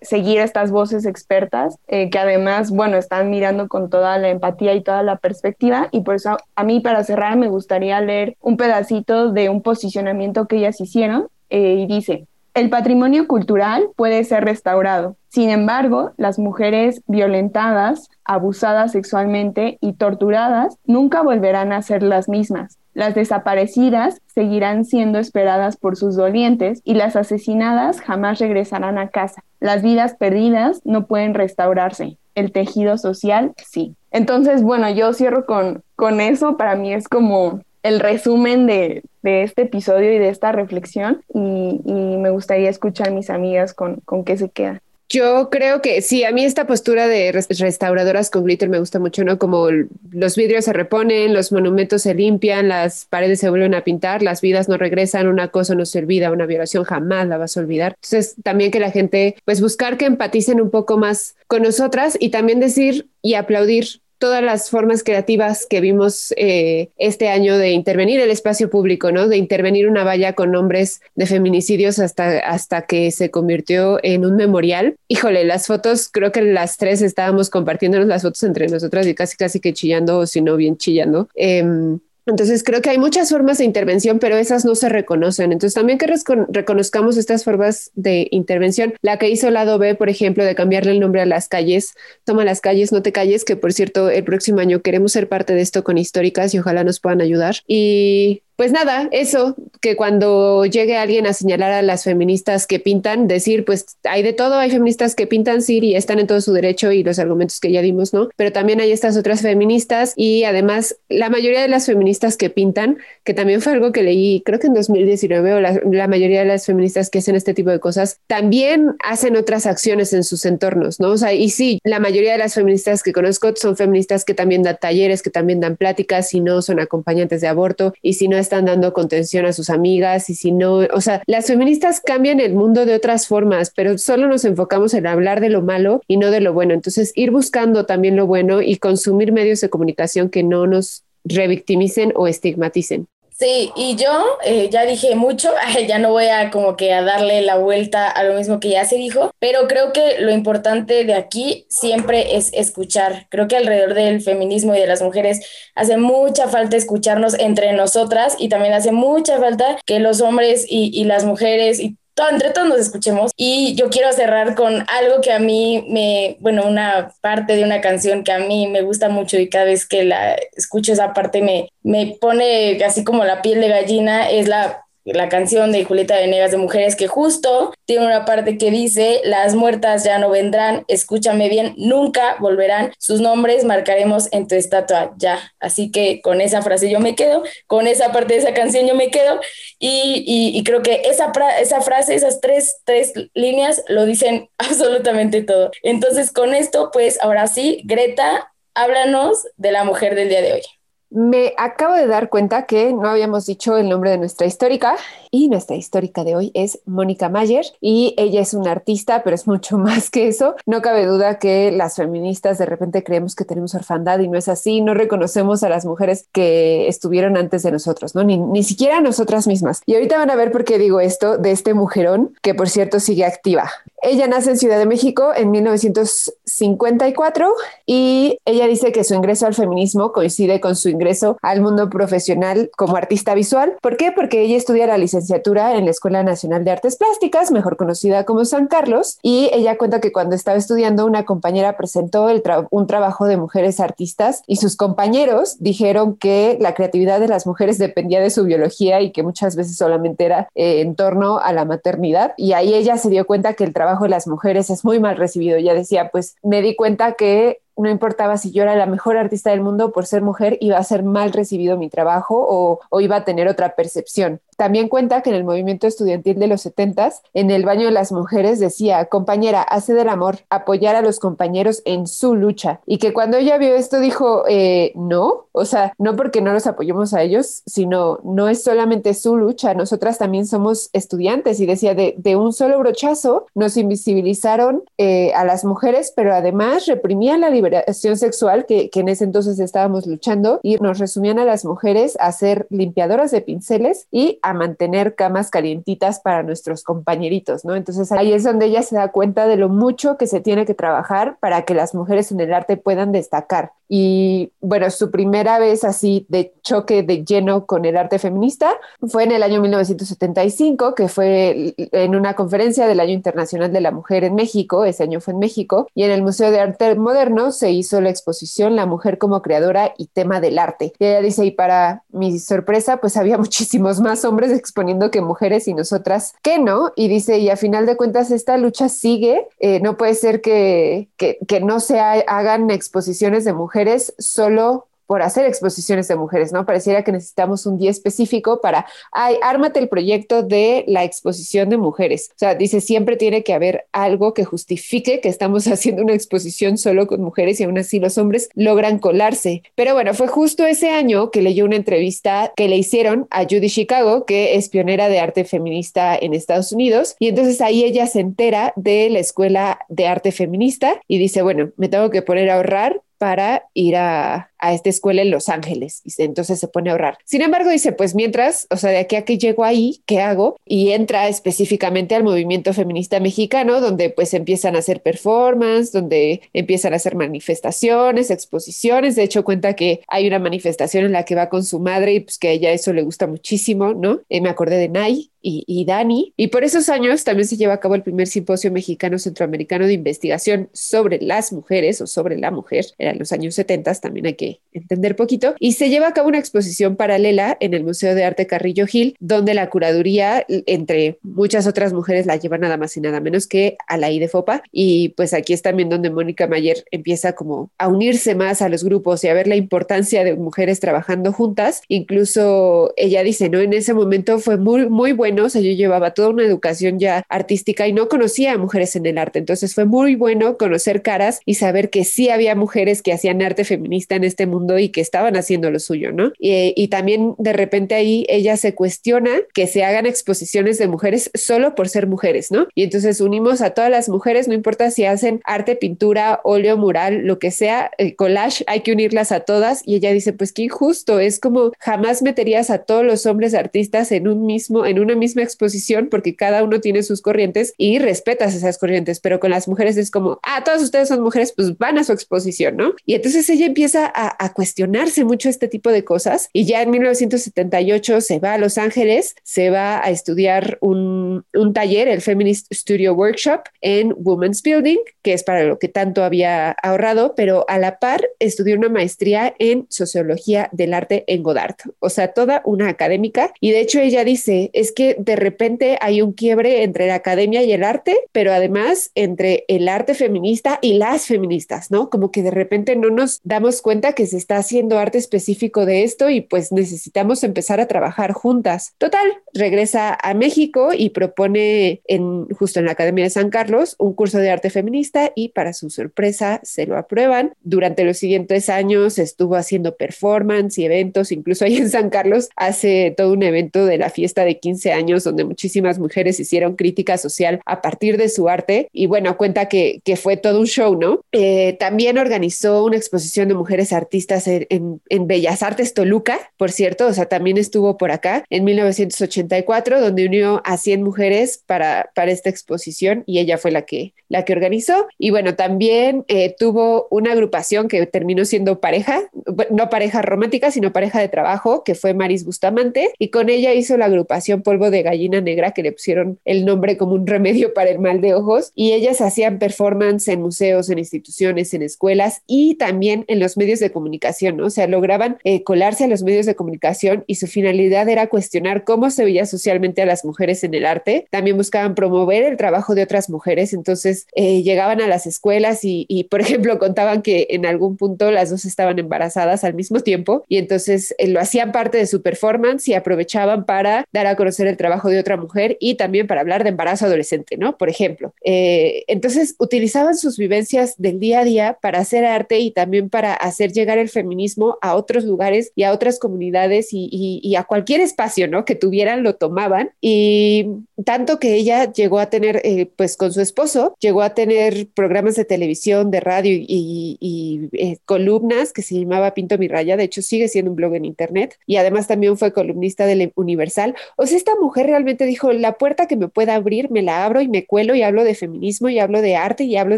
seguir 0.02 0.40
estas 0.40 0.72
voces 0.72 1.06
expertas 1.06 1.78
que 1.88 2.20
además, 2.20 2.72
bueno, 2.72 2.98
están 2.98 3.30
mirando 3.30 3.68
con 3.68 3.90
toda 3.90 4.18
la 4.18 4.30
empatía 4.30 4.74
y 4.74 4.84
toda 4.84 5.04
la 5.04 5.18
perspectiva. 5.18 5.88
Y 5.92 6.02
por 6.02 6.16
eso 6.16 6.38
a 6.56 6.64
mí, 6.64 6.80
para 6.80 7.04
cerrar, 7.04 7.38
me 7.38 7.48
gustaría 7.48 8.02
leer 8.02 8.36
un 8.42 8.58
pedacito 8.58 9.32
de 9.32 9.50
un 9.50 9.62
posicionamiento 9.62 10.48
que 10.48 10.58
ellas 10.58 10.82
hicieron 10.82 11.28
y 11.50 11.86
dice, 11.86 12.28
el 12.54 12.70
patrimonio 12.70 13.28
cultural 13.28 13.90
puede 13.96 14.24
ser 14.24 14.44
restaurado. 14.44 15.16
Sin 15.30 15.50
embargo, 15.50 16.12
las 16.18 16.38
mujeres 16.38 17.02
violentadas, 17.08 18.10
abusadas 18.26 18.92
sexualmente 18.92 19.78
y 19.80 19.94
torturadas 19.94 20.78
nunca 20.86 21.22
volverán 21.22 21.72
a 21.72 21.82
ser 21.82 22.04
las 22.04 22.28
mismas. 22.28 22.78
Las 22.94 23.16
desaparecidas 23.16 24.22
seguirán 24.26 24.84
siendo 24.84 25.18
esperadas 25.18 25.78
por 25.78 25.96
sus 25.96 26.18
dolientes 26.18 26.82
y 26.84 26.96
las 26.96 27.16
asesinadas 27.16 28.02
jamás 28.02 28.40
regresarán 28.40 28.98
a 28.98 29.08
casa. 29.08 29.44
Las 29.62 29.82
vidas 29.82 30.16
perdidas 30.16 30.82
no 30.84 31.06
pueden 31.06 31.34
restaurarse. 31.34 32.18
El 32.36 32.52
tejido 32.52 32.98
social 32.98 33.54
sí. 33.58 33.96
Entonces, 34.12 34.62
bueno, 34.62 34.90
yo 34.90 35.14
cierro 35.14 35.46
con, 35.46 35.84
con 35.96 36.20
eso. 36.20 36.58
Para 36.58 36.76
mí 36.76 36.94
es 36.94 37.08
como 37.08 37.62
el 37.84 38.00
resumen 38.00 38.66
de, 38.66 39.04
este 39.24 39.64
episodio 39.64 40.14
y 40.14 40.20
de 40.20 40.30
esta 40.30 40.52
reflexión 40.52 41.24
y, 41.34 41.80
me 42.22 42.30
gustaría 42.30 42.70
escuchar 42.70 43.12
mis 43.12 43.30
amigas 43.30 43.74
con, 43.74 43.98
con 44.02 44.24
qué 44.24 44.38
se 44.38 44.50
quedan. 44.50 44.80
Yo 45.12 45.50
creo 45.50 45.82
que 45.82 46.02
sí, 46.02 46.24
a 46.24 46.32
mí 46.32 46.46
esta 46.46 46.66
postura 46.68 47.06
de 47.06 47.34
restauradoras 47.34 48.30
con 48.30 48.46
glitter 48.46 48.70
me 48.70 48.80
gusta 48.80 48.98
mucho, 48.98 49.26
¿no? 49.26 49.38
Como 49.38 49.68
los 50.10 50.38
vidrios 50.38 50.64
se 50.64 50.72
reponen, 50.72 51.34
los 51.34 51.52
monumentos 51.52 52.04
se 52.04 52.14
limpian, 52.14 52.70
las 52.70 53.08
paredes 53.08 53.42
se 53.42 53.50
vuelven 53.50 53.74
a 53.74 53.84
pintar, 53.84 54.22
las 54.22 54.40
vidas 54.40 54.70
no 54.70 54.78
regresan, 54.78 55.28
una 55.28 55.50
cosa 55.50 55.76
no 55.76 55.86
se 55.86 56.00
olvida, 56.00 56.32
una 56.32 56.46
violación 56.46 56.86
jamás 56.86 57.28
la 57.28 57.38
vas 57.38 57.58
a 57.58 57.60
olvidar. 57.60 57.96
Entonces, 58.02 58.36
también 58.42 58.72
que 58.72 58.80
la 58.80 58.90
gente, 58.90 59.36
pues 59.44 59.60
buscar 59.60 59.98
que 59.98 60.06
empaticen 60.06 60.62
un 60.62 60.72
poco 60.72 60.98
más 60.98 61.36
con 61.48 61.64
nosotras 61.64 62.16
y 62.18 62.30
también 62.30 62.62
decir 62.62 63.10
y 63.22 63.34
aplaudir 63.34 64.00
todas 64.22 64.44
las 64.44 64.70
formas 64.70 65.04
creativas 65.04 65.66
que 65.66 65.82
vimos 65.82 66.34
eh, 66.38 66.92
este 66.98 67.28
año 67.28 67.58
de 67.58 67.72
intervenir 67.72 68.22
el 68.22 68.30
espacio 68.30 68.70
público, 68.70 69.12
¿no? 69.12 69.28
De 69.28 69.36
intervenir 69.36 69.90
una 69.90 70.04
valla 70.04 70.34
con 70.34 70.52
nombres 70.52 71.02
de 71.16 71.26
feminicidios 71.26 71.98
hasta, 72.00 72.38
hasta 72.40 72.84
que 72.84 73.10
se 73.10 73.32
convirtió 73.32 74.00
en 74.04 74.24
un 74.24 74.36
memorial. 74.36 74.96
Híjole, 75.08 75.44
las 75.44 75.66
fotos, 75.66 76.08
creo 76.08 76.32
que 76.32 76.44
las 76.44 76.78
tres 76.78 77.02
estábamos 77.02 77.50
compartiéndonos 77.50 78.08
las 78.08 78.22
fotos 78.22 78.44
entre 78.44 78.68
nosotras 78.68 79.08
y 79.08 79.16
casi 79.16 79.36
casi 79.36 79.60
que 79.60 79.74
chillando, 79.74 80.20
o 80.20 80.28
si 80.28 80.40
no 80.40 80.56
bien 80.56 80.78
chillando. 80.78 81.28
Em, 81.34 82.00
entonces 82.26 82.64
creo 82.64 82.82
que 82.82 82.90
hay 82.90 82.98
muchas 82.98 83.30
formas 83.30 83.58
de 83.58 83.66
intervención, 83.66 84.20
pero 84.20 84.38
esas 84.38 84.66
no 84.66 84.76
se 84.76 84.90
reconocen. 84.90 85.52
Entonces 85.52 85.74
también 85.74 85.98
que 85.98 86.08
reconozcamos 86.50 87.18
estas 87.18 87.44
formas 87.44 87.92
de 87.96 88.28
intervención. 88.32 88.94
La 89.02 89.18
que 89.18 89.30
hizo 89.30 89.50
lado 89.50 89.78
B, 89.78 89.96
por 89.96 90.10
ejemplo, 90.10 90.46
de 90.46 90.56
cambiarle 90.56 90.92
el 90.92 91.00
nombre 91.00 91.22
a 91.22 91.26
las 91.26 91.48
calles, 91.48 91.94
toma 92.24 92.46
las 92.46 92.62
calles, 92.62 92.92
no 92.92 93.02
te 93.02 93.12
calles, 93.12 93.44
que 93.44 93.56
por 93.56 93.74
cierto 93.74 94.10
el 94.10 94.24
próximo 94.24 94.60
año 94.60 94.82
queremos 94.82 95.14
ser 95.14 95.28
parte 95.28 95.54
de 95.54 95.62
esto 95.62 95.84
con 95.84 95.98
históricas 95.98 96.54
y 96.54 96.60
ojalá 96.60 96.84
nos 96.84 97.00
puedan 97.00 97.22
ayudar. 97.22 97.56
Y 97.68 98.44
pues 98.62 98.72
nada, 98.72 99.10
eso, 99.12 99.56
que 99.82 99.96
cuando 99.96 100.68
llegue 100.68 100.96
alguien 100.96 101.26
a 101.26 101.34
señalar 101.34 101.72
a 101.72 101.82
las 101.82 102.04
feministas 102.04 102.68
que 102.68 102.80
pintan, 102.80 103.28
decir, 103.28 103.66
pues 103.66 103.98
hay 104.04 104.22
de 104.22 104.34
todo, 104.34 104.60
hay 104.60 104.70
feministas 104.70 105.16
que 105.16 105.26
pintan, 105.26 105.64
sí, 105.64 105.80
y 105.82 105.96
están 105.96 106.20
en 106.20 106.28
todo 106.28 106.42
su 106.42 106.54
derecho 106.54 106.92
y 106.92 107.04
los 107.04 107.18
argumentos 107.18 107.60
que 107.60 107.72
ya 107.72 107.82
dimos, 107.82 108.14
¿no? 108.14 108.30
Pero 108.36 108.52
también 108.52 108.80
hay 108.80 108.92
estas 108.92 109.18
otras 109.18 109.42
feministas 109.42 110.14
y 110.16 110.44
además 110.44 110.96
la 111.10 111.32
mayoría 111.32 111.60
de 111.60 111.70
las 111.70 111.88
feministas 111.88 112.38
que 112.38 112.52
pintan, 112.52 113.00
que 113.24 113.34
también 113.34 113.62
fue 113.62 113.74
algo 113.74 113.92
que 113.92 114.04
leí, 114.04 114.44
creo 114.46 114.60
que 114.60 114.68
en 114.68 114.76
2019, 114.76 115.56
o 115.56 115.60
la, 115.60 115.82
la 115.92 116.08
mayoría 116.08 116.42
de 116.42 116.46
las 116.46 116.68
feministas 116.68 117.10
que 117.10 117.18
hacen 117.18 117.34
este 117.34 117.56
tipo 117.56 117.72
de 117.72 117.80
cosas, 117.80 118.20
también 118.28 118.96
hacen 119.04 119.38
otras 119.38 119.66
acciones 119.66 120.14
en 120.14 120.24
sus 120.24 120.46
entornos, 120.46 121.00
¿no? 121.00 121.10
O 121.14 121.18
sea, 121.18 121.34
y 121.34 121.50
sí, 121.50 121.80
la 121.84 122.00
mayoría 122.00 122.34
de 122.34 122.38
las 122.38 122.54
feministas 122.54 123.02
que 123.02 123.12
conozco 123.12 123.56
son 123.56 123.76
feministas 123.76 124.24
que 124.24 124.36
también 124.36 124.62
dan 124.62 124.78
talleres, 124.80 125.24
que 125.24 125.32
también 125.32 125.62
dan 125.62 125.78
pláticas, 125.78 126.32
y 126.36 126.42
no 126.42 126.62
son 126.62 126.80
acompañantes 126.80 127.42
de 127.42 127.48
aborto, 127.48 127.96
y 128.04 128.14
si 128.14 128.28
no 128.28 128.38
están 128.38 128.51
dando 128.60 128.92
contención 128.92 129.46
a 129.46 129.54
sus 129.54 129.70
amigas, 129.70 130.30
y 130.30 130.36
si 130.36 130.52
no, 130.52 130.80
o 130.94 131.02
sea, 131.02 131.24
las 131.26 131.48
feministas 131.48 132.02
cambian 132.02 132.40
el 132.42 132.54
mundo 132.54 132.86
de 132.86 132.96
otras 132.96 133.28
formas, 133.28 133.72
pero 133.74 133.98
solo 133.98 134.28
nos 134.28 134.44
enfocamos 134.44 134.94
en 134.94 135.08
hablar 135.08 135.40
de 135.40 135.50
lo 135.50 135.62
malo 135.62 136.02
y 136.08 136.18
no 136.18 136.32
de 136.32 136.42
lo 136.42 136.54
bueno. 136.54 136.74
Entonces, 136.74 137.14
ir 137.16 137.32
buscando 137.32 137.86
también 137.86 138.16
lo 138.16 138.28
bueno 138.28 138.62
y 138.62 138.76
consumir 138.78 139.32
medios 139.32 139.62
de 139.62 139.70
comunicación 139.70 140.30
que 140.30 140.44
no 140.44 140.68
nos 140.68 141.04
revictimicen 141.24 142.12
o 142.16 142.28
estigmaticen. 142.28 143.08
Sí, 143.42 143.72
y 143.76 143.96
yo 143.96 144.38
eh, 144.44 144.70
ya 144.70 144.86
dije 144.86 145.16
mucho, 145.16 145.50
ya 145.88 145.98
no 145.98 146.12
voy 146.12 146.26
a 146.28 146.52
como 146.52 146.76
que 146.76 146.94
a 146.94 147.02
darle 147.02 147.42
la 147.42 147.58
vuelta 147.58 148.08
a 148.08 148.24
lo 148.24 148.36
mismo 148.36 148.60
que 148.60 148.70
ya 148.70 148.86
se 148.86 148.98
dijo, 148.98 149.32
pero 149.40 149.68
creo 149.68 149.92
que 149.94 150.20
lo 150.20 150.32
importante 150.32 151.06
de 151.06 151.16
aquí 151.16 151.66
siempre 151.68 152.36
es 152.36 152.54
escuchar. 152.54 153.26
Creo 153.32 153.48
que 153.48 153.58
alrededor 153.58 153.96
del 153.96 154.22
feminismo 154.22 154.76
y 154.76 154.80
de 154.80 154.86
las 154.86 155.02
mujeres 155.02 155.44
hace 155.74 155.98
mucha 155.98 156.50
falta 156.50 156.78
escucharnos 156.78 157.34
entre 157.40 157.74
nosotras 157.74 158.36
y 158.38 158.48
también 158.48 158.74
hace 158.76 158.92
mucha 158.92 159.40
falta 159.40 159.80
que 159.88 160.00
los 160.00 160.22
hombres 160.22 160.68
y, 160.70 160.92
y 160.94 161.06
las 161.06 161.26
mujeres 161.26 161.80
y 161.80 161.98
entre 162.30 162.52
todos 162.52 162.68
nos 162.68 162.80
escuchemos. 162.80 163.32
Y 163.36 163.76
yo 163.76 163.90
quiero 163.90 164.12
cerrar 164.14 164.56
con 164.56 164.86
algo 164.90 165.22
que 165.22 165.32
a 165.32 165.40
mí 165.40 165.86
me, 165.90 166.38
bueno, 166.40 166.68
una 166.68 167.14
parte 167.22 167.56
de 167.56 167.64
una 167.64 167.82
canción 167.82 168.24
que 168.24 168.32
a 168.32 168.40
mí 168.40 168.68
me 168.68 168.82
gusta 168.82 169.10
mucho 169.10 169.38
y 169.38 169.50
cada 169.50 169.66
vez 169.66 169.88
que 169.88 170.04
la 170.04 170.36
escucho 170.56 170.94
esa 170.94 171.14
parte 171.14 171.42
me, 171.42 171.70
me 171.84 172.18
pone 172.20 172.84
así 172.84 173.04
como 173.04 173.26
la 173.26 173.42
piel 173.42 173.62
de 173.62 173.70
gallina, 173.70 174.30
es 174.30 174.48
la 174.48 174.86
la 175.04 175.30
canción 175.30 175.72
de 175.72 175.84
Julieta 175.84 176.16
Venegas 176.16 176.52
de 176.52 176.58
Mujeres, 176.58 176.96
que 176.96 177.08
justo 177.08 177.74
tiene 177.86 178.06
una 178.06 178.26
parte 178.26 178.58
que 178.58 178.72
dice, 178.72 179.22
las 179.24 179.56
muertas 179.56 180.04
ya 180.04 180.20
no 180.20 180.30
vendrán, 180.30 180.86
escúchame 180.88 181.50
bien, 181.50 181.74
nunca 181.78 182.36
volverán, 182.40 182.94
sus 182.98 183.22
nombres 183.22 183.64
marcaremos 183.64 184.32
en 184.32 184.48
tu 184.48 184.56
estatua 184.56 185.14
ya. 185.18 185.40
Así 185.60 185.92
que 185.92 186.22
con 186.22 186.42
esa 186.42 186.62
frase 186.62 186.90
yo 186.90 187.00
me 187.00 187.16
quedo, 187.16 187.44
con 187.68 187.88
esa 187.88 188.12
parte 188.12 188.34
de 188.34 188.40
esa 188.40 188.54
canción 188.54 188.88
yo 188.88 188.96
me 188.96 189.10
quedo 189.10 189.40
y, 189.80 190.62
creo 190.64 190.82
que 190.84 191.02
esa, 191.06 191.32
esa 191.60 191.82
frase, 191.82 192.16
esas 192.16 192.40
tres, 192.40 192.82
tres 192.86 193.14
líneas 193.34 193.84
lo 193.88 194.06
dicen 194.06 194.50
absolutamente 194.58 195.42
todo. 195.42 195.72
Entonces 195.84 196.32
con 196.32 196.54
esto, 196.54 196.92
pues 196.92 197.20
ahora 197.22 197.48
sí, 197.48 197.82
Greta, 197.86 198.52
háblanos 198.74 199.48
de 199.58 199.72
la 199.72 199.84
mujer 199.84 200.16
del 200.16 200.30
día 200.30 200.42
de 200.42 200.54
hoy. 200.54 200.81
Me 201.14 201.54
acabo 201.58 201.96
de 201.96 202.08
dar 202.08 202.30
cuenta 202.30 202.66
que 202.66 202.94
no 202.94 203.10
habíamos 203.10 203.46
dicho 203.46 203.76
el 203.76 203.90
nombre 203.90 204.12
de 204.12 204.18
nuestra 204.18 204.48
histórica 204.48 204.96
y 205.30 205.50
nuestra 205.50 205.76
histórica 205.76 206.24
de 206.24 206.38
hoy 206.38 206.52
es 206.54 206.80
Mónica 206.86 207.28
Mayer 207.28 207.66
y 207.82 208.14
ella 208.16 208.40
es 208.40 208.54
una 208.54 208.72
artista, 208.72 209.22
pero 209.22 209.36
es 209.36 209.46
mucho 209.46 209.78
más 209.78 210.10
que 210.10 210.30
eso. 210.30 210.56
No 210.66 210.82
cabe 210.82 211.06
duda 211.06 211.38
que 211.38 211.70
las 211.70 211.98
feministas 211.98 212.60
de 212.60 212.66
repente 212.66 213.04
creemos 213.04 213.36
que 213.36 213.44
tenemos 213.44 213.76
orfandad 213.76 214.20
y 214.20 214.30
no 214.30 214.38
es 214.38 214.48
así. 214.48 214.80
No 214.80 214.94
reconocemos 214.94 215.64
a 215.64 215.70
las 215.70 215.86
mujeres 215.86 216.30
que 216.32 216.88
estuvieron 216.88 217.36
antes 217.36 217.64
de 217.64 217.74
nosotros, 217.74 218.16
¿no? 218.16 218.24
Ni, 218.24 218.38
ni 218.38 218.64
siquiera 218.64 219.02
nosotras 219.02 219.48
mismas. 219.48 219.82
Y 219.86 219.96
ahorita 219.96 220.18
van 220.18 220.30
a 220.30 220.38
ver 220.38 220.54
por 220.54 220.64
qué 220.64 220.78
digo 220.78 221.02
esto 221.02 221.38
de 221.38 221.52
este 221.52 221.74
mujerón 221.74 222.36
que 222.42 222.56
por 222.56 222.70
cierto 222.70 223.02
sigue 223.02 223.26
activa. 223.26 223.70
Ella 224.02 224.28
nace 224.28 224.52
en 224.52 224.58
Ciudad 224.58 224.80
de 224.80 224.86
México 224.86 225.34
en 225.36 225.52
1954 225.52 227.54
y 227.86 228.38
ella 228.46 228.68
dice 228.68 228.94
que 228.94 229.04
su 229.04 229.14
ingreso 229.14 229.46
al 229.46 229.54
feminismo 229.54 230.14
coincide 230.14 230.62
con 230.62 230.76
su 230.76 230.90
ingreso 230.90 231.01
al 231.42 231.62
mundo 231.62 231.90
profesional 231.90 232.70
como 232.78 232.96
artista 232.96 233.34
visual. 233.36 233.76
¿Por 233.82 233.98
qué? 233.98 234.12
Porque 234.12 234.42
ella 234.42 234.58
estudia 234.58 234.88
la 234.88 234.98
licenciatura 234.98 235.76
en 235.76 235.86
la 235.86 235.92
Escuela 235.92 236.24
Nacional 236.24 236.64
de 236.64 236.72
Artes 236.72 236.96
Plásticas, 236.96 237.52
mejor 237.52 237.78
conocida 237.78 238.26
como 238.26 238.46
San 238.46 238.68
Carlos, 238.68 239.18
y 239.22 239.50
ella 239.54 239.78
cuenta 239.78 240.02
que 240.02 240.12
cuando 240.12 240.36
estaba 240.36 240.58
estudiando 240.58 241.06
una 241.06 241.26
compañera 241.26 241.78
presentó 241.78 242.28
un 242.70 242.88
trabajo 242.88 243.26
de 243.26 243.38
mujeres 243.38 243.80
artistas 243.80 244.44
y 244.48 244.58
sus 244.58 244.76
compañeros 244.76 245.58
dijeron 245.60 246.16
que 246.16 246.58
la 246.60 246.74
creatividad 246.74 247.20
de 247.20 247.28
las 247.28 247.48
mujeres 247.48 247.78
dependía 247.78 248.20
de 248.20 248.30
su 248.30 248.44
biología 248.44 249.02
y 249.02 249.12
que 249.12 249.24
muchas 249.24 249.56
veces 249.56 249.78
solamente 249.78 250.26
era 250.26 250.50
eh, 250.56 250.82
en 250.82 250.96
torno 250.96 251.40
a 251.40 251.52
la 251.54 251.66
maternidad. 251.66 252.34
Y 252.38 252.54
ahí 252.54 252.74
ella 252.74 252.98
se 252.98 253.10
dio 253.10 253.26
cuenta 253.26 253.54
que 253.54 253.64
el 253.64 253.74
trabajo 253.74 254.04
de 254.04 254.10
las 254.10 254.28
mujeres 254.28 254.70
es 254.70 254.84
muy 254.86 255.00
mal 255.00 255.18
recibido. 255.18 255.58
Ya 255.60 255.74
decía, 255.74 256.10
pues 256.12 256.36
me 256.44 256.62
di 256.62 256.76
cuenta 256.76 257.14
que 257.14 257.60
no 257.82 257.90
importaba 257.90 258.38
si 258.38 258.52
yo 258.52 258.64
era 258.64 258.76
la 258.76 258.86
mejor 258.86 259.18
artista 259.18 259.50
del 259.50 259.62
mundo 259.62 259.92
por 259.92 260.06
ser 260.06 260.22
mujer, 260.22 260.58
iba 260.62 260.78
a 260.78 260.84
ser 260.84 261.04
mal 261.04 261.34
recibido 261.34 261.78
mi 261.78 261.90
trabajo 261.90 262.36
o, 262.38 262.80
o 262.90 263.02
iba 263.02 263.16
a 263.16 263.26
tener 263.26 263.48
otra 263.48 263.76
percepción. 263.76 264.40
También 264.62 264.90
cuenta 264.90 265.22
que 265.22 265.32
en 265.32 265.38
el 265.38 265.44
movimiento 265.44 265.88
estudiantil 265.88 266.38
de 266.38 266.46
los 266.46 266.62
70 266.62 266.92
en 267.34 267.50
el 267.52 267.66
baño 267.66 267.86
de 267.86 267.92
las 267.92 268.12
mujeres 268.12 268.60
decía, 268.60 269.06
compañera, 269.06 269.64
hace 269.64 269.94
del 269.94 270.10
amor, 270.10 270.40
apoyar 270.50 270.96
a 270.96 271.02
los 271.02 271.20
compañeros 271.20 271.82
en 271.86 272.06
su 272.06 272.36
lucha. 272.36 272.82
Y 272.86 272.98
que 272.98 273.14
cuando 273.14 273.38
ella 273.38 273.58
vio 273.58 273.74
esto 273.76 274.00
dijo, 274.00 274.44
eh, 274.48 274.92
no, 274.96 275.46
o 275.52 275.66
sea, 275.66 275.94
no 275.98 276.16
porque 276.16 276.42
no 276.42 276.54
los 276.54 276.68
apoyemos 276.68 277.14
a 277.14 277.24
ellos, 277.24 277.64
sino 277.66 278.20
no 278.24 278.50
es 278.50 278.64
solamente 278.64 279.14
su 279.14 279.36
lucha, 279.36 279.74
nosotras 279.74 280.18
también 280.18 280.46
somos 280.46 280.90
estudiantes. 280.94 281.60
Y 281.60 281.66
decía, 281.66 281.96
de, 281.96 282.16
de 282.18 282.36
un 282.36 282.54
solo 282.54 282.78
brochazo 282.80 283.48
nos 283.56 283.78
invisibilizaron 283.78 284.84
eh, 284.98 285.34
a 285.34 285.44
las 285.44 285.66
mujeres, 285.66 286.14
pero 286.16 286.34
además 286.34 286.86
reprimían 286.86 287.42
la 287.42 287.50
liberación 287.50 288.18
sexual 288.18 288.66
que, 288.66 288.90
que 288.90 289.00
en 289.00 289.10
ese 289.10 289.24
entonces 289.24 289.60
estábamos 289.60 290.06
luchando 290.06 290.60
y 290.62 290.76
nos 290.76 291.00
resumían 291.00 291.40
a 291.40 291.46
las 291.46 291.66
mujeres 291.66 292.18
a 292.20 292.32
ser 292.32 292.68
limpiadoras 292.70 293.32
de 293.32 293.42
pinceles 293.42 294.08
y 294.12 294.40
a 294.42 294.51
mantener 294.54 295.16
camas 295.16 295.50
calientitas 295.50 296.20
para 296.20 296.44
nuestros 296.44 296.84
compañeritos, 296.84 297.66
¿no? 297.66 297.76
Entonces 297.76 298.12
ahí 298.12 298.34
es 298.34 298.44
donde 298.44 298.68
ella 298.68 298.84
se 298.84 298.96
da 298.96 299.12
cuenta 299.12 299.48
de 299.48 299.58
lo 299.58 299.70
mucho 299.70 300.18
que 300.18 300.28
se 300.28 300.42
tiene 300.42 300.66
que 300.66 300.74
trabajar 300.74 301.38
para 301.40 301.64
que 301.64 301.74
las 301.74 301.94
mujeres 301.94 302.32
en 302.32 302.40
el 302.40 302.54
arte 302.54 302.78
puedan 302.78 303.12
destacar. 303.12 303.72
Y 303.94 304.54
bueno, 304.62 304.90
su 304.90 305.12
primera 305.12 305.60
vez 305.60 305.84
así 305.84 306.26
de 306.30 306.54
choque 306.62 307.04
de 307.04 307.26
lleno 307.26 307.66
con 307.66 307.84
el 307.84 307.98
arte 307.98 308.20
feminista 308.20 308.80
fue 309.10 309.26
en 309.26 309.34
el 309.34 309.44
año 309.44 309.60
1975, 309.62 310.96
que 310.96 311.10
fue 311.10 311.76
en 311.78 312.16
una 312.16 312.34
conferencia 312.36 312.88
del 312.88 313.02
Año 313.02 313.12
Internacional 313.12 313.74
de 313.74 313.82
la 313.82 313.92
Mujer 313.92 314.24
en 314.24 314.36
México, 314.36 314.86
ese 314.86 315.04
año 315.04 315.20
fue 315.20 315.34
en 315.34 315.40
México, 315.40 315.88
y 315.94 316.04
en 316.04 316.12
el 316.12 316.22
Museo 316.22 316.52
de 316.52 316.62
Arte 316.62 316.96
Moderno 316.96 317.52
se 317.52 317.72
hizo 317.72 318.00
la 318.00 318.10
exposición 318.10 318.78
La 318.78 318.86
mujer 318.86 319.18
como 319.18 319.42
creadora 319.42 319.94
y 319.98 320.08
tema 320.08 320.40
del 320.40 320.58
arte. 320.58 320.94
Y 320.98 321.06
ella 321.06 321.22
dice, 321.22 321.46
y 321.46 321.52
para 321.52 322.04
mi 322.10 322.40
sorpresa, 322.40 322.98
pues 322.98 323.18
había 323.18 323.38
muchísimos 323.40 324.00
más 324.00 324.24
hombres 324.24 324.41
exponiendo 324.52 325.12
que 325.12 325.22
mujeres 325.22 325.68
y 325.68 325.74
nosotras 325.74 326.34
que 326.42 326.60
no. 326.60 326.92
Y 326.96 327.08
dice, 327.08 327.38
y 327.38 327.50
a 327.50 327.58
final 327.58 327.86
de 327.86 327.98
cuentas 327.98 328.32
esta 328.32 328.58
lucha 328.58 328.90
sigue, 328.90 329.48
eh, 329.60 329.80
no 329.82 329.98
puede 329.98 330.16
ser 330.16 330.42
que, 330.42 331.10
que, 331.18 331.38
que 331.48 331.62
no 331.62 331.80
se 331.80 332.00
hagan 332.00 332.72
exposiciones 332.72 333.46
de 333.46 333.54
mujeres 333.54 334.14
solo 334.18 334.88
por 335.12 335.24
hacer 335.24 335.46
exposiciones 335.46 336.08
de 336.08 336.16
mujeres, 336.16 336.54
¿no? 336.54 336.66
Pareciera 336.66 337.04
que 337.04 337.12
necesitamos 337.12 337.66
un 337.66 337.78
día 337.78 337.92
específico 337.92 338.62
para, 338.62 338.86
ay, 339.12 339.36
ármate 339.42 339.78
el 339.82 339.90
proyecto 339.90 340.42
de 340.42 340.86
la 340.88 341.04
exposición 341.04 341.68
de 341.68 341.76
mujeres. 341.76 342.30
O 342.32 342.38
sea, 342.38 342.56
dice, 342.56 342.80
siempre 342.80 343.18
tiene 343.18 343.44
que 343.44 343.54
haber 343.54 343.88
algo 343.92 344.34
que 344.34 344.46
justifique 344.46 345.20
que 345.20 345.28
estamos 345.28 345.66
haciendo 345.68 346.02
una 346.02 346.14
exposición 346.14 346.78
solo 346.78 347.08
con 347.08 347.22
mujeres 347.22 347.60
y 347.60 347.66
aún 347.66 347.78
así 347.78 348.00
los 348.00 348.18
hombres 348.18 348.48
logran 348.56 349.00
colarse. 349.00 349.64
Pero 349.76 349.96
bueno, 349.96 350.14
fue 350.14 350.30
justo 350.30 350.66
ese 350.66 350.92
año 350.92 351.30
que 351.30 351.42
leyó 351.42 351.66
una 351.66 351.76
entrevista 351.76 352.54
que 352.56 352.70
le 352.70 352.78
hicieron 352.78 353.28
a 353.32 353.44
Judy 353.44 353.70
Chicago, 353.70 354.26
que 354.26 354.56
es 354.56 354.70
pionera 354.70 355.10
de 355.10 355.20
arte 355.20 355.44
feminista 355.44 356.16
en 356.16 356.34
Estados 356.34 356.72
Unidos. 356.72 357.18
Y 357.20 357.28
entonces 357.28 357.60
ahí 357.60 357.84
ella 357.84 358.08
se 358.08 358.22
entera 358.22 358.72
de 358.78 359.10
la 359.10 359.20
escuela 359.20 359.80
de 359.90 360.08
arte 360.08 360.32
feminista 360.32 361.02
y 361.06 361.18
dice, 361.18 361.42
bueno, 361.42 361.72
me 361.76 361.90
tengo 361.90 362.10
que 362.12 362.22
poner 362.22 362.50
a 362.50 362.56
ahorrar 362.56 363.02
para 363.22 363.68
ir 363.76 363.98
a, 363.98 364.50
esta 364.64 364.90
escuela 364.90 365.22
en 365.22 365.30
Los 365.30 365.48
Ángeles. 365.48 366.02
Y 366.06 366.24
entonces 366.24 366.60
se 366.60 366.68
pone 366.68 366.90
a 366.90 366.94
ahorrar. 366.94 367.20
Sin 367.24 367.44
embargo, 367.44 367.70
dice, 367.70 367.92
pues 367.92 368.16
mientras, 368.16 368.68
o 368.72 368.78
sea, 368.78 368.90
de 368.90 368.98
aquí 368.98 369.16
a 369.16 369.26
que 369.26 369.38
llego 369.38 369.64
ahí, 369.64 370.02
¿qué 370.08 370.22
hago? 370.22 370.58
Y 370.66 370.92
entra 370.92 371.28
específicamente 371.28 372.16
al 372.16 372.24
movimiento 372.24 372.74
feminista 372.74 373.20
mexicano, 373.20 373.80
donde 373.80 374.10
pues 374.10 374.34
empiezan 374.34 374.76
a 374.76 374.80
hacer 374.80 375.02
performance, 375.02 375.92
donde 375.92 376.42
empiezan 376.54 376.94
a 376.94 376.96
hacer 376.96 377.16
manifestaciones, 377.16 378.32
exposiciones. 378.32 379.16
De 379.16 379.24
hecho, 379.24 379.44
cuenta 379.44 379.76
que 379.76 380.02
hay 380.08 380.28
una 380.28 380.40
manifestación 380.40 381.06
en 381.06 381.12
la 381.12 381.26
que 381.26 381.36
va 381.36 381.50
con 381.50 381.64
su 381.64 381.80
madre 381.80 382.14
y 382.14 382.20
pues 382.22 382.40
que 382.40 382.48
a 382.50 382.52
ella 382.52 382.72
eso 382.72 382.92
le 382.94 383.04
gusta 383.04 383.28
muchísimo, 383.28 383.94
¿no? 383.94 384.22
Eh, 384.30 384.42
me 384.42 384.50
acordé 384.50 384.78
de 384.78 384.90
Nay, 384.90 385.31
y, 385.42 385.86
Dani. 385.86 386.34
Y 386.38 386.48
por 386.48 386.64
esos 386.64 386.90
años 386.90 387.24
también 387.24 387.48
se 387.48 387.58
lleva 387.58 387.74
a 387.74 387.80
cabo 387.80 387.96
el 387.96 388.04
primer 388.04 388.28
simposio 388.28 388.72
mexicano 388.72 389.18
centroamericano 389.20 389.88
de 389.88 389.94
investigación 389.94 390.70
sobre 390.74 391.20
las 391.22 391.52
mujeres 391.52 392.02
o 392.02 392.08
sobre 392.08 392.38
la 392.38 392.52
mujer. 392.52 392.86
Eran 392.98 393.20
los 393.20 393.32
años 393.32 393.56
70, 393.56 393.96
también 393.96 394.28
hay 394.28 394.34
que 394.36 394.62
entender 394.74 395.16
poquito. 395.16 395.56
Y 395.60 395.74
se 395.74 395.90
lleva 395.90 396.08
a 396.08 396.14
cabo 396.14 396.28
una 396.30 396.40
exposición 396.40 396.96
paralela 396.96 397.58
en 397.60 397.74
el 397.74 397.84
Museo 397.84 398.16
de 398.16 398.24
Arte 398.24 398.48
Carrillo 398.48 398.88
Gil, 398.88 399.16
donde 399.20 399.54
la 399.54 399.70
curaduría, 399.70 400.46
entre 400.48 401.18
muchas 401.24 401.68
otras 401.68 401.94
mujeres, 401.94 402.26
la 402.26 402.36
lleva 402.36 402.58
nada 402.58 402.78
más 402.78 402.96
y 402.98 403.02
nada 403.02 403.20
menos 403.20 403.48
que 403.48 403.78
a 403.88 403.98
la 403.98 404.12
IDEFOPA. 404.12 404.64
Y 404.72 405.10
pues 405.10 405.34
aquí 405.34 405.54
es 405.54 405.62
también 405.62 405.90
donde 405.90 406.10
Mónica 406.10 406.48
Mayer 406.48 406.86
empieza 406.92 407.34
como 407.34 407.72
a 407.78 407.88
unirse 407.88 408.36
más 408.36 408.62
a 408.62 408.70
los 408.70 408.84
grupos 408.84 409.24
y 409.24 409.28
a 409.28 409.34
ver 409.34 409.48
la 409.48 409.56
importancia 409.56 410.24
de 410.24 410.36
mujeres 410.36 410.80
trabajando 410.80 411.34
juntas. 411.34 411.82
Incluso 411.88 412.94
ella 412.98 413.24
dice, 413.24 413.50
¿no? 413.50 413.60
En 413.60 413.74
ese 413.74 413.94
momento 413.94 414.40
fue 414.40 414.58
muy, 414.58 414.90
muy 414.90 415.12
bueno, 415.12 415.31
o 415.40 415.50
sea, 415.50 415.62
yo 415.62 415.72
llevaba 415.72 416.14
toda 416.14 416.30
una 416.30 416.44
educación 416.44 417.00
ya 417.00 417.24
artística 417.30 417.88
y 417.88 417.94
no 417.94 418.10
conocía 418.10 418.54
a 418.54 418.58
mujeres 418.58 418.96
en 418.96 419.06
el 419.06 419.18
arte, 419.18 419.40
entonces 419.40 419.74
fue 419.74 419.86
muy 419.86 420.16
bueno 420.16 420.58
conocer 420.58 421.02
caras 421.02 421.40
y 421.46 421.56
saber 421.56 421.90
que 421.90 422.04
sí 422.04 422.30
había 422.30 422.56
mujeres 422.56 423.02
que 423.02 423.14
hacían 423.14 423.42
arte 423.42 423.64
feminista 423.64 424.16
en 424.16 424.24
este 424.24 424.46
mundo 424.46 424.78
y 424.80 424.90
que 424.90 425.02
estaban 425.02 425.36
haciendo 425.36 425.72
lo 425.72 425.80
suyo, 425.80 426.12
¿no? 426.12 426.32
Y, 426.40 426.74
y 426.76 426.88
también 426.88 427.36
de 427.38 427.54
repente 427.54 427.96
ahí 427.96 428.26
ella 428.30 428.58
se 428.58 428.76
cuestiona 428.76 429.32
que 429.54 429.68
se 429.68 429.84
hagan 429.84 430.06
exposiciones 430.06 430.78
de 430.78 430.88
mujeres 430.88 431.32
solo 431.34 431.76
por 431.76 431.90
ser 431.90 432.08
mujeres, 432.08 432.52
¿no? 432.52 432.68
Y 432.76 432.84
entonces 432.84 433.22
unimos 433.22 433.62
a 433.62 433.72
todas 433.72 433.92
las 433.92 434.10
mujeres, 434.10 434.48
no 434.48 434.54
importa 434.54 434.92
si 434.92 435.06
hacen 435.06 435.42
arte, 435.44 435.76
pintura, 435.76 436.42
óleo, 436.44 436.78
mural, 436.78 437.26
lo 437.26 437.40
que 437.40 437.52
sea, 437.52 437.92
el 437.98 438.16
collage, 438.16 438.64
hay 438.68 438.82
que 438.82 438.92
unirlas 438.92 439.32
a 439.32 439.42
todas 439.42 439.82
y 439.86 439.96
ella 439.96 440.12
dice, 440.12 440.34
pues 440.34 440.52
qué 440.54 440.64
injusto, 440.64 441.20
es 441.20 441.40
como 441.40 441.72
jamás 441.80 442.22
meterías 442.22 442.70
a 442.70 442.80
todos 442.80 443.06
los 443.06 443.26
hombres 443.26 443.54
artistas 443.54 444.12
en 444.12 444.28
un 444.28 444.46
mismo, 444.46 444.86
en 444.86 445.00
una 445.00 445.14
misma 445.22 445.44
exposición 445.44 446.08
porque 446.10 446.36
cada 446.36 446.64
uno 446.64 446.82
tiene 446.82 447.04
sus 447.04 447.22
corrientes 447.22 447.74
y 447.78 448.00
respetas 448.00 448.56
esas 448.56 448.78
corrientes, 448.78 449.20
pero 449.20 449.40
con 449.40 449.52
las 449.52 449.68
mujeres 449.68 449.96
es 449.98 450.12
como, 450.12 450.40
ah, 450.44 450.64
todas 450.66 450.82
ustedes 450.82 451.08
son 451.08 451.22
mujeres, 451.22 451.54
pues 451.56 451.78
van 451.78 451.98
a 451.98 452.04
su 452.04 452.12
exposición, 452.12 452.76
¿no? 452.76 452.96
Y 453.06 453.14
entonces 453.14 453.50
ella 453.50 453.68
empieza 453.68 454.12
a, 454.14 454.44
a 454.44 454.54
cuestionarse 454.54 455.24
mucho 455.24 455.48
este 455.48 455.68
tipo 455.68 455.92
de 455.92 456.04
cosas 456.04 456.50
y 456.52 456.66
ya 456.66 456.82
en 456.82 456.90
1978 456.90 458.22
se 458.22 458.40
va 458.40 458.54
a 458.54 458.58
Los 458.58 458.78
Ángeles, 458.78 459.36
se 459.44 459.70
va 459.70 460.04
a 460.04 460.10
estudiar 460.10 460.80
un, 460.82 461.46
un 461.54 461.74
taller, 461.74 462.08
el 462.08 462.22
Feminist 462.22 462.74
Studio 462.74 463.14
Workshop 463.14 463.62
en 463.82 464.14
Women's 464.18 464.64
Building, 464.64 464.98
que 465.22 465.34
es 465.34 465.44
para 465.44 465.64
lo 465.64 465.80
que 465.80 465.88
tanto 465.88 466.24
había 466.24 466.72
ahorrado, 466.72 467.36
pero 467.36 467.66
a 467.68 467.78
la 467.78 468.00
par 468.00 468.28
estudió 468.40 468.76
una 468.76 468.90
maestría 468.90 469.54
en 469.60 469.86
sociología 469.90 470.70
del 470.72 470.94
arte 470.94 471.24
en 471.28 471.44
Godard, 471.44 471.76
o 472.00 472.10
sea, 472.10 472.34
toda 472.34 472.62
una 472.66 472.90
académica. 472.90 473.54
Y 473.60 473.72
de 473.72 473.82
hecho 473.82 474.00
ella 474.00 474.24
dice, 474.24 474.70
es 474.74 474.92
que 474.92 475.11
de 475.18 475.36
repente 475.36 475.98
hay 476.02 476.22
un 476.22 476.34
quiebre 476.34 476.84
entre 476.84 477.08
la 477.08 477.16
academia 477.16 477.64
y 477.64 477.72
el 477.72 477.84
arte, 477.84 478.18
pero 478.32 478.54
además 478.54 479.12
entre 479.16 479.66
el 479.68 479.88
arte 479.88 480.14
feminista 480.14 480.80
y 480.82 480.94
las 480.94 481.26
feministas, 481.26 481.92
¿no? 481.92 482.10
Como 482.10 482.32
que 482.32 482.44
de 482.44 482.52
repente 482.52 482.96
no 482.96 483.10
nos 483.10 483.42
damos 483.44 483.82
cuenta 483.82 484.14
que 484.14 484.26
se 484.26 484.38
está 484.38 484.58
haciendo 484.58 484.98
arte 484.98 485.18
específico 485.18 485.86
de 485.86 486.04
esto 486.04 486.30
y 486.30 486.42
pues 486.42 486.72
necesitamos 486.72 487.44
empezar 487.44 487.80
a 487.80 487.88
trabajar 487.88 488.34
juntas. 488.34 488.94
Total, 488.98 489.28
regresa 489.54 490.18
a 490.22 490.34
México 490.34 490.92
y 490.96 491.10
propone 491.10 492.02
en 492.08 492.48
justo 492.50 492.80
en 492.80 492.86
la 492.86 492.94
Academia 492.94 493.26
de 493.26 493.30
San 493.30 493.50
Carlos 493.50 493.96
un 494.00 494.14
curso 494.14 494.38
de 494.38 494.50
arte 494.50 494.70
feminista 494.70 495.32
y 495.36 495.50
para 495.50 495.74
su 495.74 495.90
sorpresa 495.90 496.60
se 496.64 496.86
lo 496.86 496.98
aprueban. 496.98 497.54
Durante 497.62 498.04
los 498.04 498.18
siguientes 498.18 498.70
años 498.70 499.20
estuvo 499.20 499.56
haciendo 499.56 499.96
performance 499.96 500.78
y 500.78 500.86
eventos, 500.86 501.32
incluso 501.32 501.66
ahí 501.66 501.78
en 501.78 501.90
San 501.90 502.10
Carlos 502.10 502.50
hace 502.56 503.14
todo 503.16 503.34
un 503.34 503.44
evento 503.44 503.86
de 503.86 503.98
la 503.98 504.10
fiesta 504.10 504.46
de 504.46 504.60
15 504.60 504.94
años 504.94 505.01
donde 505.24 505.44
muchísimas 505.44 506.00
mujeres 506.00 506.40
hicieron 506.40 506.76
crítica 506.76 507.18
social 507.18 507.62
a 507.66 507.82
partir 507.82 508.18
de 508.18 508.30
su 508.30 508.50
arte 508.50 508.90
y 508.94 509.08
bueno, 509.08 509.38
cuenta 509.38 509.68
que, 509.68 510.02
que 510.04 510.16
fue 510.16 510.38
todo 510.38 510.60
un 510.60 510.68
show, 510.68 510.96
¿no? 510.96 511.22
Eh, 511.32 511.78
también 511.80 512.18
organizó 512.18 512.84
una 512.84 512.98
exposición 512.98 513.48
de 513.48 513.54
mujeres 513.54 513.94
artistas 513.94 514.48
en, 514.48 515.02
en, 515.10 515.28
Bellas 515.28 515.64
Artes 515.64 515.94
Toluca, 515.94 516.40
por 516.58 516.72
cierto, 516.72 517.08
o 517.08 517.14
sea, 517.14 517.26
también 517.26 517.58
estuvo 517.58 517.98
por 517.98 518.12
acá 518.12 518.44
en 518.50 518.64
1984, 518.64 520.02
donde 520.02 520.26
unió 520.26 520.62
a 520.66 520.78
100 520.78 521.04
mujeres 521.04 521.64
para, 521.66 522.12
para 522.16 522.32
esta 522.32 522.50
exposición 522.50 523.24
y 523.26 523.40
ella 523.40 523.58
fue 523.58 523.72
la 523.72 523.84
que, 523.84 524.14
la 524.28 524.46
que 524.46 524.54
organizó. 524.54 525.08
Y 525.18 525.30
bueno, 525.30 525.56
también 525.56 526.26
eh, 526.28 526.54
tuvo 526.58 527.08
una 527.10 527.32
agrupación 527.32 527.88
que 527.88 528.06
terminó 528.06 528.46
siendo 528.46 528.80
pareja, 528.80 529.30
no 529.70 529.90
pareja 529.90 530.22
romántica, 530.22 530.72
sino 530.72 530.94
pareja 530.94 531.20
de 531.20 531.30
trabajo, 531.30 531.84
que 531.84 531.96
fue 531.96 532.14
Maris 532.14 532.46
Bustamante, 532.46 533.12
y 533.18 533.30
con 533.30 533.50
ella 533.50 533.74
hizo 533.74 533.98
la 533.98 534.06
agrupación 534.06 534.62
Polvo 534.62 534.91
de 534.92 535.04
Gallina 535.04 535.42
Negra, 535.42 535.72
que 535.72 535.84
le 535.84 535.92
pusieron 535.92 536.40
el 536.46 536.66
nombre 536.66 536.98
como 536.98 537.14
un 537.14 537.26
remedio 537.26 537.74
para 537.74 537.90
el 537.90 538.00
mal 538.00 538.22
de 538.22 538.34
ojos, 538.34 538.72
y 538.76 538.94
ellas 538.94 539.22
hacían 539.22 539.60
performance 539.60 540.28
en 540.28 540.42
museos, 540.42 540.90
en 540.90 541.00
instituciones, 541.00 541.74
en 541.74 541.82
escuelas 541.82 542.42
y 542.48 542.76
también 542.76 543.26
en 543.28 543.40
los 543.40 543.58
medios 543.58 543.80
de 543.80 543.92
comunicación, 543.92 544.58
¿no? 544.58 544.66
O 544.68 544.70
sea, 544.70 544.88
lograban 544.88 545.38
eh, 545.44 545.64
colarse 545.64 546.04
a 546.04 546.08
los 546.08 546.24
medios 546.24 546.46
de 546.46 546.56
comunicación 546.56 547.24
y 547.28 547.36
su 547.36 547.48
finalidad 547.48 548.08
era 548.10 548.28
cuestionar 548.28 548.84
cómo 548.84 549.10
se 549.10 549.24
veía 549.24 549.46
socialmente 549.46 550.02
a 550.02 550.06
las 550.06 550.26
mujeres 550.26 550.64
en 550.64 550.74
el 550.74 550.86
arte. 550.86 551.28
También 551.32 551.58
buscaban 551.58 551.96
promover 551.96 552.44
el 552.44 552.58
trabajo 552.58 552.96
de 552.96 553.04
otras 553.04 553.30
mujeres, 553.30 553.74
entonces 553.74 554.28
eh, 554.36 554.64
llegaban 554.64 555.02
a 555.02 555.08
las 555.08 555.26
escuelas 555.26 555.80
y, 555.84 556.28
por 556.30 556.42
ejemplo, 556.42 556.80
contaban 556.80 557.22
que 557.22 557.48
en 557.52 557.66
algún 557.66 557.98
punto 557.98 558.32
las 558.32 558.50
dos 558.50 558.66
estaban 558.66 559.00
embarazadas 559.00 559.64
al 559.64 559.74
mismo 559.74 560.00
tiempo 560.00 560.44
y 560.48 560.58
entonces 560.58 561.16
eh, 561.18 561.28
lo 561.28 561.40
hacían 561.40 561.72
parte 561.72 561.98
de 561.98 562.08
su 562.08 562.22
performance 562.22 562.88
y 562.88 562.94
aprovechaban 562.94 563.66
para 563.66 564.06
dar 564.12 564.28
a 564.28 564.36
conocer 564.36 564.68
el 564.72 564.78
trabajo 564.78 565.10
de 565.10 565.20
otra 565.20 565.38
mujer 565.38 565.78
y 565.80 565.96
también 565.96 566.28
para 566.28 566.42
hablar 566.42 566.64
de 566.64 566.70
embarazo 566.70 567.06
adolescente, 567.06 567.58
¿no? 567.58 567.78
Por 567.78 567.90
ejemplo. 567.90 568.34
Eh, 568.44 569.04
entonces 569.08 569.56
utilizaban 569.60 570.18
sus 570.18 570.38
vivencias 570.38 570.96
del 570.98 571.20
día 571.20 571.42
a 571.42 571.44
día 571.44 571.78
para 571.82 572.00
hacer 572.00 572.26
arte 572.26 572.60
y 572.60 572.72
también 572.72 573.10
para 573.10 573.34
hacer 573.34 573.72
llegar 573.72 573.98
el 573.98 574.10
feminismo 574.10 574.78
a 574.82 574.96
otros 574.96 575.24
lugares 575.24 575.72
y 575.76 575.84
a 575.84 575.92
otras 575.92 576.20
comunidades 576.20 576.90
y, 576.92 577.56
a 577.56 577.64
cualquier 577.66 578.02
espacio, 578.02 578.48
¿no? 578.48 578.66
Que 578.66 578.76
tuvieran, 578.76 579.24
lo 579.24 579.36
tomaban. 579.36 579.92
Y 580.00 580.68
tanto 581.06 581.40
que 581.40 581.56
ella 581.56 581.92
llegó 581.92 582.20
a 582.20 582.30
tener, 582.30 582.62
eh, 582.64 582.90
pues 582.96 583.18
con 583.18 583.34
su 583.34 583.42
esposo, 583.42 583.96
llegó 584.00 584.22
a 584.22 584.34
tener 584.34 584.88
programas 584.94 585.36
de 585.36 585.46
televisión, 585.46 586.12
de 586.12 586.20
radio 586.22 586.52
y, 586.54 587.70
eh, 587.74 587.98
columnas 588.06 588.74
que 588.74 588.82
se 588.82 589.00
llamaba 589.00 589.34
Pinto 589.34 589.58
mi 589.58 589.68
raya. 589.68 589.98
De 589.98 590.04
hecho, 590.04 590.22
sigue 590.22 590.48
siendo 590.48 590.72
un 590.72 590.78
blog 590.78 590.96
en 590.96 591.06
internet 591.06 591.58
y 591.66 591.76
además 591.76 592.08
también 592.08 592.38
fue 592.38 592.54
columnista 592.54 593.06
del 593.06 593.32
Universal. 593.36 593.96
O 594.16 594.26
sea, 594.26 594.38
esta 594.38 594.56
mujer 594.62 594.86
realmente 594.86 595.26
dijo, 595.26 595.52
la 595.52 595.74
puerta 595.74 596.08
que 596.08 596.16
me 596.16 596.28
pueda 596.28 596.56
abrir, 596.56 596.90
me 596.92 597.02
la 597.02 597.26
abro 597.26 597.42
y 597.42 597.48
me 597.48 597.66
cuelo 597.66 597.96
y 597.96 598.04
hablo 598.04 598.24
de 598.24 598.36
feminismo 598.36 598.90
y 598.90 599.00
hablo 599.00 599.22
de 599.22 599.36
arte 599.36 599.64
y 599.64 599.76
hablo 599.76 599.98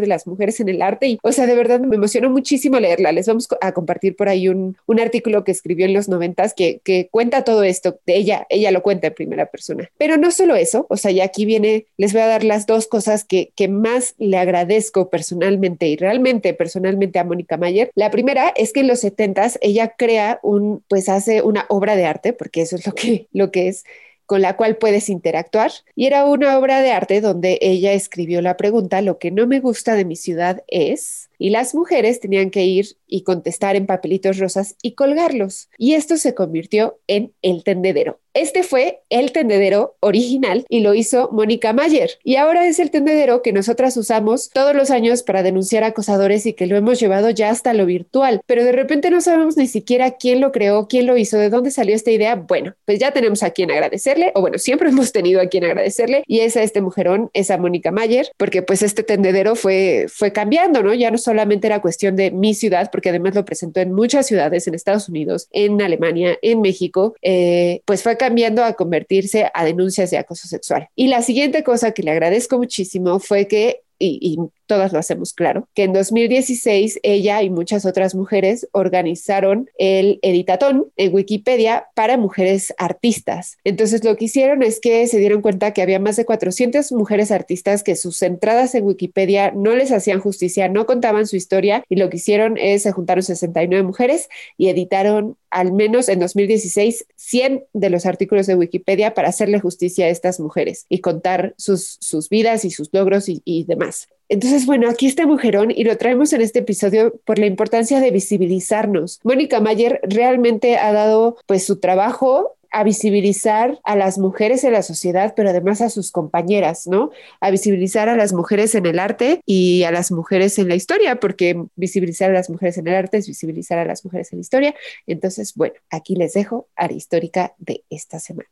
de 0.00 0.06
las 0.06 0.26
mujeres 0.26 0.58
en 0.60 0.68
el 0.68 0.82
arte. 0.82 1.06
Y, 1.06 1.18
o 1.22 1.32
sea, 1.32 1.46
de 1.46 1.54
verdad 1.54 1.80
me 1.80 1.96
emocionó 1.96 2.30
muchísimo 2.30 2.80
leerla. 2.80 3.12
Les 3.12 3.26
vamos 3.26 3.48
a 3.60 3.72
compartir 3.72 4.16
por 4.16 4.28
ahí 4.28 4.48
un, 4.48 4.76
un 4.86 5.00
artículo 5.00 5.44
que 5.44 5.52
escribió 5.52 5.86
en 5.86 5.94
los 5.94 6.08
noventas 6.08 6.54
que, 6.54 6.80
que 6.82 7.08
cuenta 7.10 7.44
todo 7.44 7.62
esto 7.62 7.98
de 8.06 8.16
ella. 8.16 8.46
Ella 8.48 8.70
lo 8.70 8.82
cuenta 8.82 9.08
en 9.08 9.14
primera 9.14 9.46
persona. 9.46 9.90
Pero 9.98 10.16
no 10.16 10.30
solo 10.30 10.56
eso, 10.56 10.86
o 10.88 10.96
sea, 10.96 11.10
ya 11.10 11.24
aquí 11.24 11.44
viene, 11.44 11.86
les 11.96 12.12
voy 12.12 12.22
a 12.22 12.26
dar 12.26 12.44
las 12.44 12.66
dos 12.66 12.86
cosas 12.86 13.24
que, 13.24 13.52
que 13.54 13.68
más 13.68 14.14
le 14.18 14.38
agradezco 14.38 15.10
personalmente 15.10 15.86
y 15.88 15.96
realmente 15.96 16.54
personalmente 16.54 17.18
a 17.18 17.24
Mónica 17.24 17.56
Mayer. 17.56 17.90
La 17.94 18.10
primera 18.10 18.52
es 18.56 18.72
que 18.72 18.80
en 18.80 18.88
los 18.88 19.00
setentas 19.00 19.58
ella 19.60 19.94
crea 19.96 20.40
un, 20.42 20.82
pues 20.88 21.08
hace 21.08 21.42
una 21.42 21.66
obra 21.68 21.96
de 21.96 22.06
arte, 22.06 22.32
porque 22.32 22.62
eso 22.62 22.76
es 22.76 22.86
lo 22.86 22.94
que, 22.94 23.28
lo 23.32 23.50
que 23.50 23.68
es 23.68 23.84
con 24.26 24.42
la 24.42 24.56
cual 24.56 24.76
puedes 24.76 25.08
interactuar. 25.08 25.70
Y 25.94 26.06
era 26.06 26.24
una 26.24 26.58
obra 26.58 26.80
de 26.80 26.92
arte 26.92 27.20
donde 27.20 27.58
ella 27.60 27.92
escribió 27.92 28.42
la 28.42 28.56
pregunta, 28.56 29.02
lo 29.02 29.18
que 29.18 29.30
no 29.30 29.46
me 29.46 29.60
gusta 29.60 29.94
de 29.94 30.04
mi 30.04 30.16
ciudad 30.16 30.62
es, 30.68 31.30
y 31.44 31.50
las 31.50 31.74
mujeres 31.74 32.20
tenían 32.20 32.48
que 32.48 32.64
ir 32.64 32.96
y 33.06 33.22
contestar 33.22 33.76
en 33.76 33.84
papelitos 33.84 34.38
rosas 34.38 34.76
y 34.80 34.94
colgarlos. 34.94 35.68
Y 35.76 35.92
esto 35.92 36.16
se 36.16 36.34
convirtió 36.34 36.98
en 37.06 37.34
el 37.42 37.64
tendedero. 37.64 38.18
Este 38.34 38.64
fue 38.64 39.02
el 39.10 39.30
tendedero 39.30 39.94
original 40.00 40.66
y 40.68 40.80
lo 40.80 40.94
hizo 40.94 41.28
Mónica 41.30 41.72
Mayer. 41.72 42.18
Y 42.24 42.34
ahora 42.34 42.66
es 42.66 42.80
el 42.80 42.90
tendedero 42.90 43.42
que 43.42 43.52
nosotras 43.52 43.96
usamos 43.96 44.50
todos 44.50 44.74
los 44.74 44.90
años 44.90 45.22
para 45.22 45.44
denunciar 45.44 45.84
acosadores 45.84 46.44
y 46.44 46.54
que 46.54 46.66
lo 46.66 46.76
hemos 46.76 46.98
llevado 46.98 47.30
ya 47.30 47.50
hasta 47.50 47.72
lo 47.74 47.86
virtual. 47.86 48.40
Pero 48.46 48.64
de 48.64 48.72
repente 48.72 49.10
no 49.10 49.20
sabemos 49.20 49.56
ni 49.56 49.68
siquiera 49.68 50.16
quién 50.16 50.40
lo 50.40 50.50
creó, 50.50 50.88
quién 50.88 51.06
lo 51.06 51.16
hizo, 51.16 51.38
de 51.38 51.48
dónde 51.48 51.70
salió 51.70 51.94
esta 51.94 52.10
idea. 52.10 52.34
Bueno, 52.34 52.74
pues 52.84 52.98
ya 52.98 53.12
tenemos 53.12 53.44
a 53.44 53.50
quien 53.50 53.70
agradecerle, 53.70 54.32
o 54.34 54.40
bueno, 54.40 54.58
siempre 54.58 54.88
hemos 54.90 55.12
tenido 55.12 55.40
a 55.40 55.46
quien 55.46 55.64
agradecerle 55.64 56.24
y 56.26 56.40
es 56.40 56.56
a 56.56 56.64
este 56.64 56.80
mujerón, 56.80 57.30
es 57.34 57.52
a 57.52 57.58
Mónica 57.58 57.92
Mayer, 57.92 58.32
porque 58.36 58.62
pues 58.62 58.82
este 58.82 59.04
tendedero 59.04 59.54
fue, 59.54 60.06
fue 60.08 60.32
cambiando, 60.32 60.82
¿no? 60.82 60.92
Ya 60.92 61.12
no 61.12 61.18
solamente 61.34 61.66
era 61.66 61.80
cuestión 61.80 62.14
de 62.14 62.30
mi 62.30 62.54
ciudad, 62.54 62.90
porque 62.92 63.08
además 63.08 63.34
lo 63.34 63.44
presentó 63.44 63.80
en 63.80 63.92
muchas 63.92 64.26
ciudades, 64.26 64.68
en 64.68 64.74
Estados 64.74 65.08
Unidos, 65.08 65.48
en 65.50 65.82
Alemania, 65.82 66.38
en 66.42 66.60
México, 66.60 67.16
eh, 67.22 67.80
pues 67.86 68.04
fue 68.04 68.16
cambiando 68.16 68.62
a 68.62 68.74
convertirse 68.74 69.50
a 69.52 69.64
denuncias 69.64 70.12
de 70.12 70.18
acoso 70.18 70.46
sexual. 70.46 70.88
Y 70.94 71.08
la 71.08 71.22
siguiente 71.22 71.64
cosa 71.64 71.90
que 71.90 72.04
le 72.04 72.12
agradezco 72.12 72.56
muchísimo 72.56 73.18
fue 73.18 73.48
que 73.48 73.80
y, 73.98 74.38
todas 74.66 74.92
lo 74.92 74.98
hacemos 74.98 75.32
claro, 75.32 75.68
que 75.74 75.84
en 75.84 75.92
2016 75.92 77.00
ella 77.02 77.42
y 77.42 77.50
muchas 77.50 77.86
otras 77.86 78.14
mujeres 78.14 78.68
organizaron 78.72 79.70
el 79.78 80.18
editatón 80.22 80.86
en 80.96 81.14
Wikipedia 81.14 81.86
para 81.94 82.16
mujeres 82.16 82.74
artistas. 82.78 83.58
Entonces 83.64 84.04
lo 84.04 84.16
que 84.16 84.26
hicieron 84.26 84.62
es 84.62 84.80
que 84.80 85.06
se 85.06 85.18
dieron 85.18 85.42
cuenta 85.42 85.72
que 85.72 85.82
había 85.82 85.98
más 85.98 86.16
de 86.16 86.24
400 86.24 86.92
mujeres 86.92 87.30
artistas 87.30 87.82
que 87.82 87.96
sus 87.96 88.22
entradas 88.22 88.74
en 88.74 88.84
Wikipedia 88.84 89.50
no 89.50 89.74
les 89.74 89.92
hacían 89.92 90.20
justicia, 90.20 90.68
no 90.68 90.86
contaban 90.86 91.26
su 91.26 91.36
historia 91.36 91.84
y 91.88 91.96
lo 91.96 92.10
que 92.10 92.16
hicieron 92.16 92.56
es 92.58 92.82
se 92.82 92.92
juntaron 92.92 93.22
69 93.22 93.82
mujeres 93.82 94.28
y 94.56 94.68
editaron 94.68 95.36
al 95.50 95.72
menos 95.72 96.08
en 96.08 96.18
2016 96.18 97.06
100 97.16 97.64
de 97.72 97.90
los 97.90 98.06
artículos 98.06 98.46
de 98.46 98.54
Wikipedia 98.54 99.14
para 99.14 99.28
hacerle 99.28 99.60
justicia 99.60 100.06
a 100.06 100.08
estas 100.08 100.40
mujeres 100.40 100.86
y 100.88 101.00
contar 101.00 101.54
sus, 101.56 101.96
sus 102.00 102.28
vidas 102.28 102.64
y 102.64 102.70
sus 102.70 102.90
logros 102.92 103.28
y, 103.28 103.42
y 103.44 103.64
demás. 103.64 104.08
Entonces, 104.34 104.66
bueno, 104.66 104.90
aquí 104.90 105.06
está 105.06 105.28
Mujerón 105.28 105.70
y 105.70 105.84
lo 105.84 105.96
traemos 105.96 106.32
en 106.32 106.40
este 106.40 106.58
episodio 106.58 107.14
por 107.24 107.38
la 107.38 107.46
importancia 107.46 108.00
de 108.00 108.10
visibilizarnos. 108.10 109.20
Mónica 109.22 109.60
Mayer 109.60 110.00
realmente 110.02 110.76
ha 110.76 110.92
dado 110.92 111.36
pues 111.46 111.64
su 111.64 111.78
trabajo 111.78 112.56
a 112.72 112.82
visibilizar 112.82 113.78
a 113.84 113.94
las 113.94 114.18
mujeres 114.18 114.64
en 114.64 114.72
la 114.72 114.82
sociedad, 114.82 115.34
pero 115.36 115.50
además 115.50 115.80
a 115.82 115.88
sus 115.88 116.10
compañeras, 116.10 116.88
¿no? 116.88 117.12
A 117.38 117.52
visibilizar 117.52 118.08
a 118.08 118.16
las 118.16 118.32
mujeres 118.32 118.74
en 118.74 118.86
el 118.86 118.98
arte 118.98 119.40
y 119.46 119.84
a 119.84 119.92
las 119.92 120.10
mujeres 120.10 120.58
en 120.58 120.68
la 120.68 120.74
historia, 120.74 121.20
porque 121.20 121.66
visibilizar 121.76 122.30
a 122.30 122.34
las 122.34 122.50
mujeres 122.50 122.76
en 122.76 122.88
el 122.88 122.96
arte 122.96 123.18
es 123.18 123.28
visibilizar 123.28 123.78
a 123.78 123.84
las 123.84 124.04
mujeres 124.04 124.32
en 124.32 124.38
la 124.38 124.42
historia. 124.42 124.74
Entonces, 125.06 125.54
bueno, 125.54 125.76
aquí 125.90 126.16
les 126.16 126.32
dejo 126.32 126.66
a 126.74 126.88
la 126.88 126.94
histórica 126.94 127.54
de 127.58 127.84
esta 127.88 128.18
semana. 128.18 128.48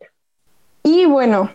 Y 0.84 1.06
bueno, 1.06 1.50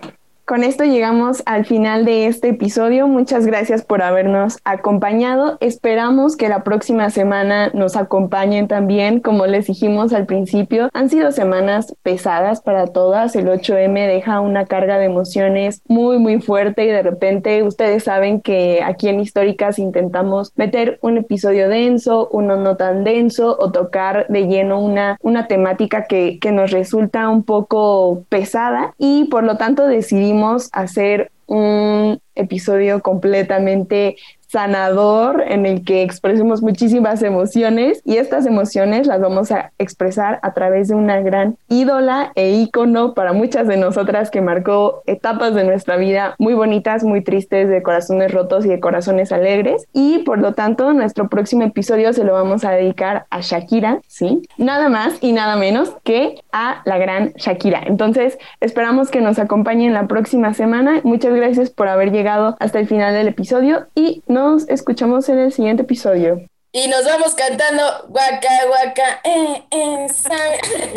con 0.47 0.63
esto 0.63 0.85
llegamos 0.85 1.43
al 1.45 1.65
final 1.65 2.05
de 2.05 2.27
este 2.27 2.47
episodio. 2.47 3.05
Muchas 3.09 3.45
gracias 3.45 3.83
por 3.83 4.01
habernos 4.01 4.59
acompañado. 4.63 5.57
Esperamos 5.59 6.37
que 6.37 6.47
la 6.47 6.63
próxima 6.63 7.09
semana 7.09 7.69
nos 7.73 7.97
acompañen 7.97 8.69
también. 8.69 9.19
Como 9.19 9.45
les 9.45 9.67
dijimos 9.67 10.13
al 10.13 10.25
principio, 10.25 10.87
han 10.93 11.09
sido 11.09 11.33
semanas 11.33 11.93
pesadas 12.01 12.61
para 12.61 12.87
todas. 12.87 13.35
El 13.35 13.47
8M 13.47 14.07
deja 14.07 14.39
una 14.39 14.65
carga 14.65 14.97
de 14.97 15.07
emociones 15.07 15.81
muy, 15.89 16.17
muy 16.17 16.39
fuerte 16.39 16.85
y 16.85 16.91
de 16.91 17.03
repente 17.03 17.63
ustedes 17.63 18.05
saben 18.05 18.39
que 18.39 18.79
aquí 18.81 19.09
en 19.09 19.19
Históricas 19.19 19.79
intentamos 19.79 20.53
meter 20.55 20.97
un 21.01 21.17
episodio 21.17 21.67
denso, 21.67 22.29
uno 22.31 22.55
no 22.55 22.77
tan 22.77 23.03
denso 23.03 23.57
o 23.59 23.73
tocar 23.73 24.27
de 24.29 24.47
lleno 24.47 24.79
una, 24.79 25.17
una 25.21 25.47
temática 25.47 26.05
que, 26.05 26.39
que 26.39 26.53
nos 26.53 26.71
resulta 26.71 27.27
un 27.27 27.43
poco 27.43 28.23
pesada 28.29 28.93
y 28.97 29.25
por 29.25 29.43
lo 29.43 29.57
tanto 29.57 29.85
decidimos 29.85 30.36
hacer 30.73 31.31
un 31.47 32.19
episodio 32.35 33.01
completamente 33.01 34.17
sanador 34.47 35.43
en 35.47 35.65
el 35.65 35.83
que 35.83 36.03
expresemos 36.03 36.61
muchísimas 36.61 37.21
emociones 37.21 38.01
y 38.05 38.17
estas 38.17 38.45
emociones 38.45 39.05
las 39.05 39.19
vamos 39.19 39.51
a 39.51 39.71
expresar 39.77 40.39
a 40.41 40.53
través 40.53 40.87
de 40.87 40.95
una 40.95 41.19
gran 41.21 41.57
ídola 41.67 42.31
e 42.35 42.51
ícono 42.51 43.13
para 43.13 43.33
muchas 43.33 43.67
de 43.67 43.77
nosotras 43.77 44.31
que 44.31 44.41
marcó 44.41 45.03
etapas 45.05 45.53
de 45.53 45.65
nuestra 45.65 45.97
vida 45.97 46.35
muy 46.39 46.53
bonitas, 46.53 47.03
muy 47.03 47.21
tristes, 47.21 47.69
de 47.69 47.83
corazones 47.83 48.31
rotos 48.31 48.65
y 48.65 48.69
de 48.69 48.79
corazones 48.79 49.31
alegres 49.31 49.87
y 49.93 50.19
por 50.19 50.39
lo 50.39 50.53
tanto 50.53 50.93
nuestro 50.93 51.27
próximo 51.27 51.63
episodio 51.63 52.13
se 52.13 52.23
lo 52.23 52.33
vamos 52.33 52.63
a 52.63 52.71
dedicar 52.71 53.25
a 53.29 53.41
Shakira, 53.41 53.99
¿sí? 54.07 54.41
Nada 54.57 54.87
más 54.87 55.17
y 55.21 55.33
nada 55.33 55.57
menos 55.57 55.93
que 56.03 56.41
a 56.51 56.81
la 56.85 56.97
gran 56.97 57.33
Shakira. 57.35 57.81
Entonces 57.85 58.37
esperamos 58.61 59.09
que 59.11 59.21
nos 59.21 59.39
acompañen 59.39 59.93
la 59.93 60.07
próxima 60.07 60.53
semana. 60.53 61.01
Muchas 61.03 61.33
gracias 61.33 61.69
por 61.69 61.87
haber 61.87 62.11
llegado 62.11 62.55
hasta 62.59 62.79
el 62.79 62.87
final 62.87 63.13
del 63.13 63.27
episodio 63.27 63.87
y 63.93 64.23
nos 64.27 64.36
escuchamos 64.67 65.29
en 65.29 65.39
el 65.39 65.51
siguiente 65.51 65.83
episodio. 65.83 66.41
Y 66.71 66.87
nos 66.89 67.05
vamos 67.05 67.33
cantando 67.33 67.83
guaca, 68.09 68.49
guaca, 68.67 69.21
eh, 69.23 69.63
eh, 69.71 70.07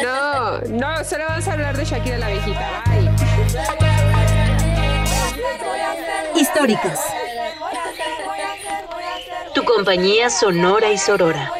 No, 0.02 0.58
no, 0.62 1.04
solo 1.04 1.24
vamos 1.28 1.48
a 1.48 1.52
hablar 1.52 1.76
de 1.76 1.84
Shakira 1.84 2.18
la 2.18 2.28
viejita. 2.28 2.82
Bye. 2.86 3.10
Históricas. 6.40 7.00
Tu 9.54 9.64
compañía 9.64 10.30
sonora 10.30 10.90
y 10.90 10.98
sorora. 10.98 11.52